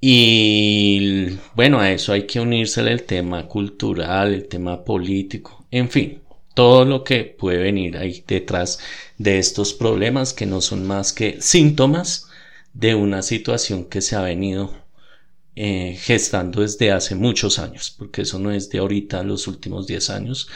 Y 0.00 1.38
bueno, 1.54 1.80
a 1.80 1.92
eso 1.92 2.12
hay 2.12 2.26
que 2.26 2.40
unirse 2.40 2.80
el 2.80 3.04
tema 3.04 3.46
cultural, 3.46 4.34
el 4.34 4.48
tema 4.48 4.84
político, 4.84 5.64
en 5.70 5.88
fin, 5.90 6.22
todo 6.54 6.84
lo 6.84 7.04
que 7.04 7.24
puede 7.24 7.58
venir 7.58 7.96
ahí 7.96 8.24
detrás 8.26 8.78
de 9.18 9.38
estos 9.38 9.72
problemas 9.72 10.32
que 10.32 10.46
no 10.46 10.60
son 10.60 10.86
más 10.86 11.12
que 11.12 11.40
síntomas 11.40 12.28
de 12.74 12.94
una 12.94 13.22
situación 13.22 13.84
que 13.84 14.00
se 14.00 14.16
ha 14.16 14.22
venido 14.22 14.72
eh, 15.54 15.98
gestando 16.00 16.62
desde 16.62 16.92
hace 16.92 17.14
muchos 17.14 17.58
años, 17.58 17.94
porque 17.96 18.22
eso 18.22 18.38
no 18.38 18.50
es 18.50 18.70
de 18.70 18.78
ahorita, 18.78 19.22
los 19.22 19.46
últimos 19.46 19.86
10 19.86 20.10
años. 20.10 20.48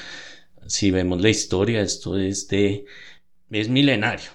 Si 0.67 0.91
vemos 0.91 1.21
la 1.21 1.29
historia, 1.29 1.83
esto 1.83 2.19
es 2.19 2.49
de 2.49 2.87
es 3.51 3.69
milenario. 3.69 4.31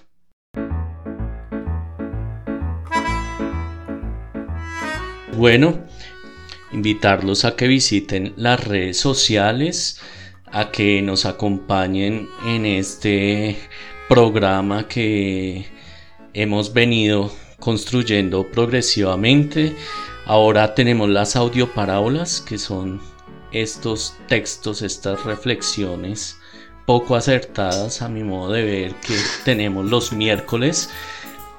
Bueno, 5.36 5.84
invitarlos 6.72 7.44
a 7.44 7.56
que 7.56 7.66
visiten 7.66 8.32
las 8.36 8.62
redes 8.64 8.98
sociales, 8.98 10.00
a 10.52 10.70
que 10.70 11.02
nos 11.02 11.24
acompañen 11.24 12.28
en 12.46 12.66
este 12.66 13.58
programa 14.08 14.86
que 14.86 15.66
hemos 16.34 16.72
venido 16.72 17.32
construyendo 17.58 18.50
progresivamente. 18.50 19.74
Ahora 20.26 20.74
tenemos 20.74 21.08
las 21.08 21.36
audioparábolas, 21.36 22.40
que 22.40 22.58
son 22.58 23.00
estos 23.52 24.14
textos, 24.28 24.82
estas 24.82 25.24
reflexiones 25.24 26.38
poco 26.86 27.16
acertadas 27.16 28.02
a 28.02 28.08
mi 28.08 28.24
modo 28.24 28.52
de 28.52 28.64
ver 28.64 28.94
que 28.96 29.16
tenemos 29.44 29.86
los 29.86 30.12
miércoles, 30.12 30.90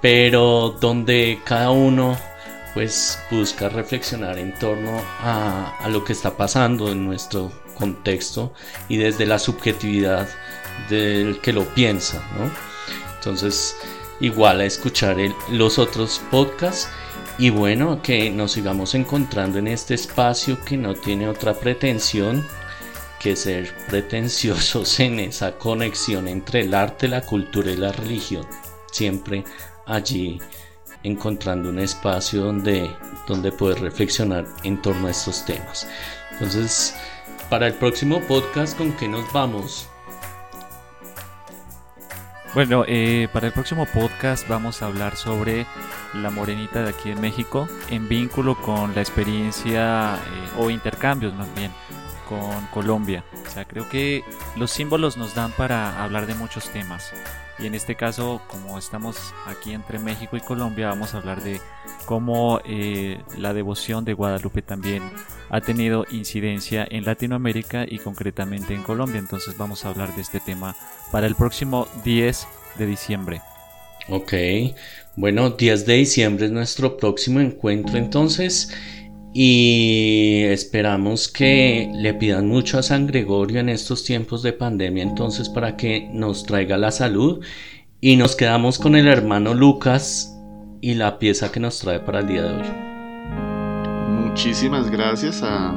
pero 0.01 0.77
donde 0.81 1.39
cada 1.45 1.71
uno 1.71 2.17
pues 2.73 3.19
busca 3.31 3.69
reflexionar 3.69 4.37
en 4.37 4.53
torno 4.59 4.99
a, 5.21 5.77
a 5.79 5.89
lo 5.89 6.03
que 6.03 6.13
está 6.13 6.35
pasando 6.35 6.91
en 6.91 7.05
nuestro 7.05 7.51
contexto 7.73 8.53
y 8.87 8.97
desde 8.97 9.25
la 9.25 9.39
subjetividad 9.39 10.27
del 10.89 11.39
que 11.41 11.53
lo 11.53 11.65
piensa, 11.73 12.23
¿no? 12.37 12.51
Entonces, 13.15 13.75
igual 14.19 14.61
a 14.61 14.65
escuchar 14.65 15.17
los 15.49 15.79
otros 15.79 16.21
podcasts 16.31 16.89
y 17.37 17.49
bueno, 17.49 18.01
que 18.01 18.29
nos 18.29 18.51
sigamos 18.51 18.93
encontrando 18.93 19.57
en 19.57 19.67
este 19.67 19.95
espacio 19.95 20.63
que 20.63 20.77
no 20.77 20.93
tiene 20.93 21.27
otra 21.27 21.53
pretensión 21.53 22.45
que 23.19 23.35
ser 23.35 23.73
pretenciosos 23.87 24.99
en 24.99 25.19
esa 25.19 25.57
conexión 25.57 26.27
entre 26.27 26.61
el 26.61 26.73
arte, 26.73 27.07
la 27.07 27.21
cultura 27.21 27.71
y 27.71 27.77
la 27.77 27.91
religión. 27.91 28.45
Siempre 28.91 29.43
allí 29.85 30.39
encontrando 31.03 31.69
un 31.69 31.79
espacio 31.79 32.43
donde, 32.43 32.89
donde 33.27 33.51
poder 33.51 33.81
reflexionar 33.81 34.45
en 34.63 34.81
torno 34.81 35.07
a 35.07 35.11
estos 35.11 35.45
temas. 35.45 35.87
Entonces, 36.33 36.95
para 37.53 37.67
el 37.67 37.75
próximo 37.75 38.19
podcast, 38.21 38.75
¿con 38.75 38.93
qué 38.93 39.07
nos 39.07 39.31
vamos? 39.31 39.87
Bueno, 42.55 42.83
eh, 42.87 43.27
para 43.31 43.45
el 43.45 43.53
próximo 43.53 43.85
podcast 43.85 44.47
vamos 44.47 44.81
a 44.81 44.87
hablar 44.87 45.15
sobre 45.15 45.67
la 46.15 46.31
morenita 46.31 46.81
de 46.81 46.89
aquí 46.89 47.11
en 47.11 47.21
México 47.21 47.67
en 47.91 48.09
vínculo 48.09 48.59
con 48.59 48.95
la 48.95 49.01
experiencia 49.01 50.15
eh, 50.15 50.49
o 50.57 50.71
intercambios 50.71 51.35
más 51.35 51.53
bien 51.53 51.71
con 52.27 52.65
Colombia. 52.73 53.23
O 53.45 53.49
sea, 53.51 53.65
creo 53.65 53.87
que 53.87 54.23
los 54.55 54.71
símbolos 54.71 55.15
nos 55.15 55.35
dan 55.35 55.51
para 55.51 56.03
hablar 56.03 56.25
de 56.25 56.33
muchos 56.33 56.71
temas. 56.71 57.13
Y 57.59 57.67
en 57.67 57.75
este 57.75 57.95
caso, 57.95 58.41
como 58.47 58.77
estamos 58.77 59.33
aquí 59.45 59.73
entre 59.73 59.99
México 59.99 60.35
y 60.35 60.41
Colombia, 60.41 60.87
vamos 60.87 61.13
a 61.13 61.17
hablar 61.17 61.43
de 61.43 61.61
cómo 62.05 62.59
eh, 62.65 63.21
la 63.37 63.53
devoción 63.53 64.05
de 64.05 64.13
Guadalupe 64.13 64.61
también 64.61 65.03
ha 65.49 65.61
tenido 65.61 66.05
incidencia 66.11 66.87
en 66.89 67.05
Latinoamérica 67.05 67.85
y 67.87 67.99
concretamente 67.99 68.73
en 68.73 68.83
Colombia. 68.83 69.19
Entonces 69.19 69.57
vamos 69.57 69.85
a 69.85 69.89
hablar 69.89 70.15
de 70.15 70.21
este 70.21 70.39
tema 70.39 70.75
para 71.11 71.27
el 71.27 71.35
próximo 71.35 71.87
10 72.03 72.47
de 72.79 72.85
diciembre. 72.87 73.41
Ok, 74.09 74.33
bueno, 75.15 75.51
10 75.51 75.85
de 75.85 75.93
diciembre 75.93 76.47
es 76.47 76.51
nuestro 76.51 76.97
próximo 76.97 77.39
encuentro 77.39 77.97
entonces 77.97 78.73
y 79.33 80.43
esperamos 80.43 81.27
que 81.27 81.91
le 81.95 82.13
pidan 82.13 82.47
mucho 82.47 82.77
a 82.77 82.83
San 82.83 83.07
Gregorio 83.07 83.59
en 83.59 83.69
estos 83.69 84.03
tiempos 84.03 84.43
de 84.43 84.53
pandemia 84.53 85.01
entonces 85.01 85.49
para 85.49 85.75
que 85.75 86.07
nos 86.13 86.45
traiga 86.45 86.77
la 86.77 86.91
salud 86.91 87.43
y 87.99 88.15
nos 88.15 88.35
quedamos 88.35 88.77
con 88.77 88.95
el 88.95 89.07
hermano 89.07 89.53
Lucas 89.53 90.37
y 90.81 90.93
la 90.93 91.17
pieza 91.17 91.51
que 91.51 91.61
nos 91.61 91.79
trae 91.79 92.01
para 92.01 92.19
el 92.19 92.27
día 92.27 92.43
de 92.43 92.49
hoy. 92.49 92.93
Muchísimas 94.09 94.91
gracias 94.91 95.41
a, 95.41 95.71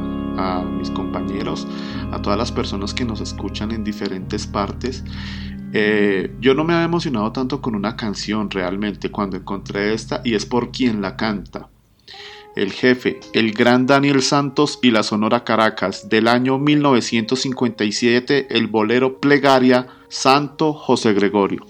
mis 0.77 0.91
compañeros, 0.91 1.67
a 2.11 2.21
todas 2.21 2.37
las 2.37 2.51
personas 2.51 2.93
que 2.93 3.05
nos 3.05 3.21
escuchan 3.21 3.71
en 3.71 3.85
diferentes 3.85 4.47
partes. 4.47 5.05
Eh, 5.73 6.35
yo 6.41 6.55
no 6.55 6.65
me 6.65 6.75
había 6.75 6.87
emocionado 6.87 7.31
tanto 7.31 7.63
con 7.63 7.77
una 7.77 7.97
canción 7.97 8.51
realmente 8.51 9.11
cuando 9.11 9.37
encontré 9.37 9.95
esta 9.95 10.21
y 10.25 10.35
es 10.35 10.45
por 10.45 10.73
quien 10.73 11.01
la 11.01 11.17
canta. 11.17 11.69
El 12.57 12.73
jefe, 12.73 13.21
el 13.35 13.53
gran 13.53 13.87
Daniel 13.87 14.23
Santos 14.23 14.79
y 14.83 14.91
la 14.91 15.03
Sonora 15.03 15.45
Caracas 15.45 16.09
del 16.09 16.27
año 16.27 16.59
1957, 16.59 18.47
el 18.49 18.67
bolero 18.67 19.21
Plegaria 19.21 19.89
Santo 20.09 20.73
José 20.73 21.13
Gregorio. 21.13 21.67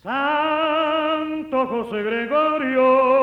Santo 0.00 1.66
José 1.66 2.02
Gregorio 2.04 3.15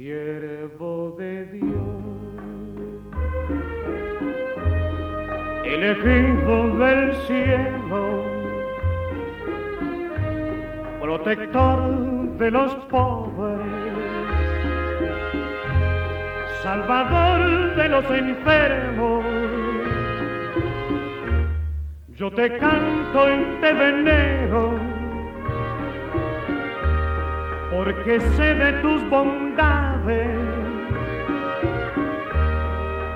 siervo 0.00 1.14
de 1.18 1.44
Dios, 1.44 2.00
elegido 5.62 6.78
del 6.78 7.14
cielo, 7.26 8.24
protector 11.02 11.80
de 12.38 12.50
los 12.50 12.74
pobres, 12.86 13.60
salvador 16.62 17.76
de 17.76 17.88
los 17.90 18.10
enfermos. 18.10 19.24
Yo 22.16 22.30
te 22.30 22.56
canto 22.56 23.34
y 23.34 23.60
te 23.60 23.72
venero 23.74 24.89
porque 27.70 28.20
sé 28.20 28.54
de 28.54 28.72
tus 28.82 29.02
bondades, 29.08 30.36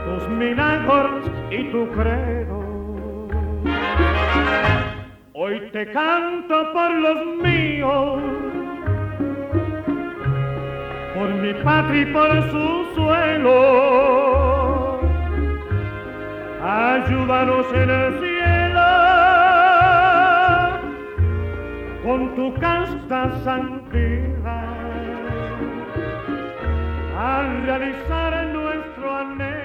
tus 0.05 0.29
milagros 0.29 1.29
y 1.51 1.65
tu 1.71 1.91
credo. 1.91 2.63
Hoy 5.33 5.61
te 5.73 5.91
canto 5.91 6.73
por 6.73 6.95
los 6.95 7.27
míos, 7.43 8.23
por 11.15 11.35
mi 11.35 11.53
patria 11.55 12.03
y 12.03 12.07
por 12.07 12.51
su 12.51 12.87
suelo. 12.95 15.01
Ayúdanos 16.63 17.67
en 17.75 17.91
el 17.91 18.21
con 22.05 22.35
tu 22.35 22.53
casta 22.61 23.43
santidad 23.45 24.45
al 27.19 27.63
realizar 27.65 28.47
nuestro 28.49 29.17
anhelo. 29.17 29.64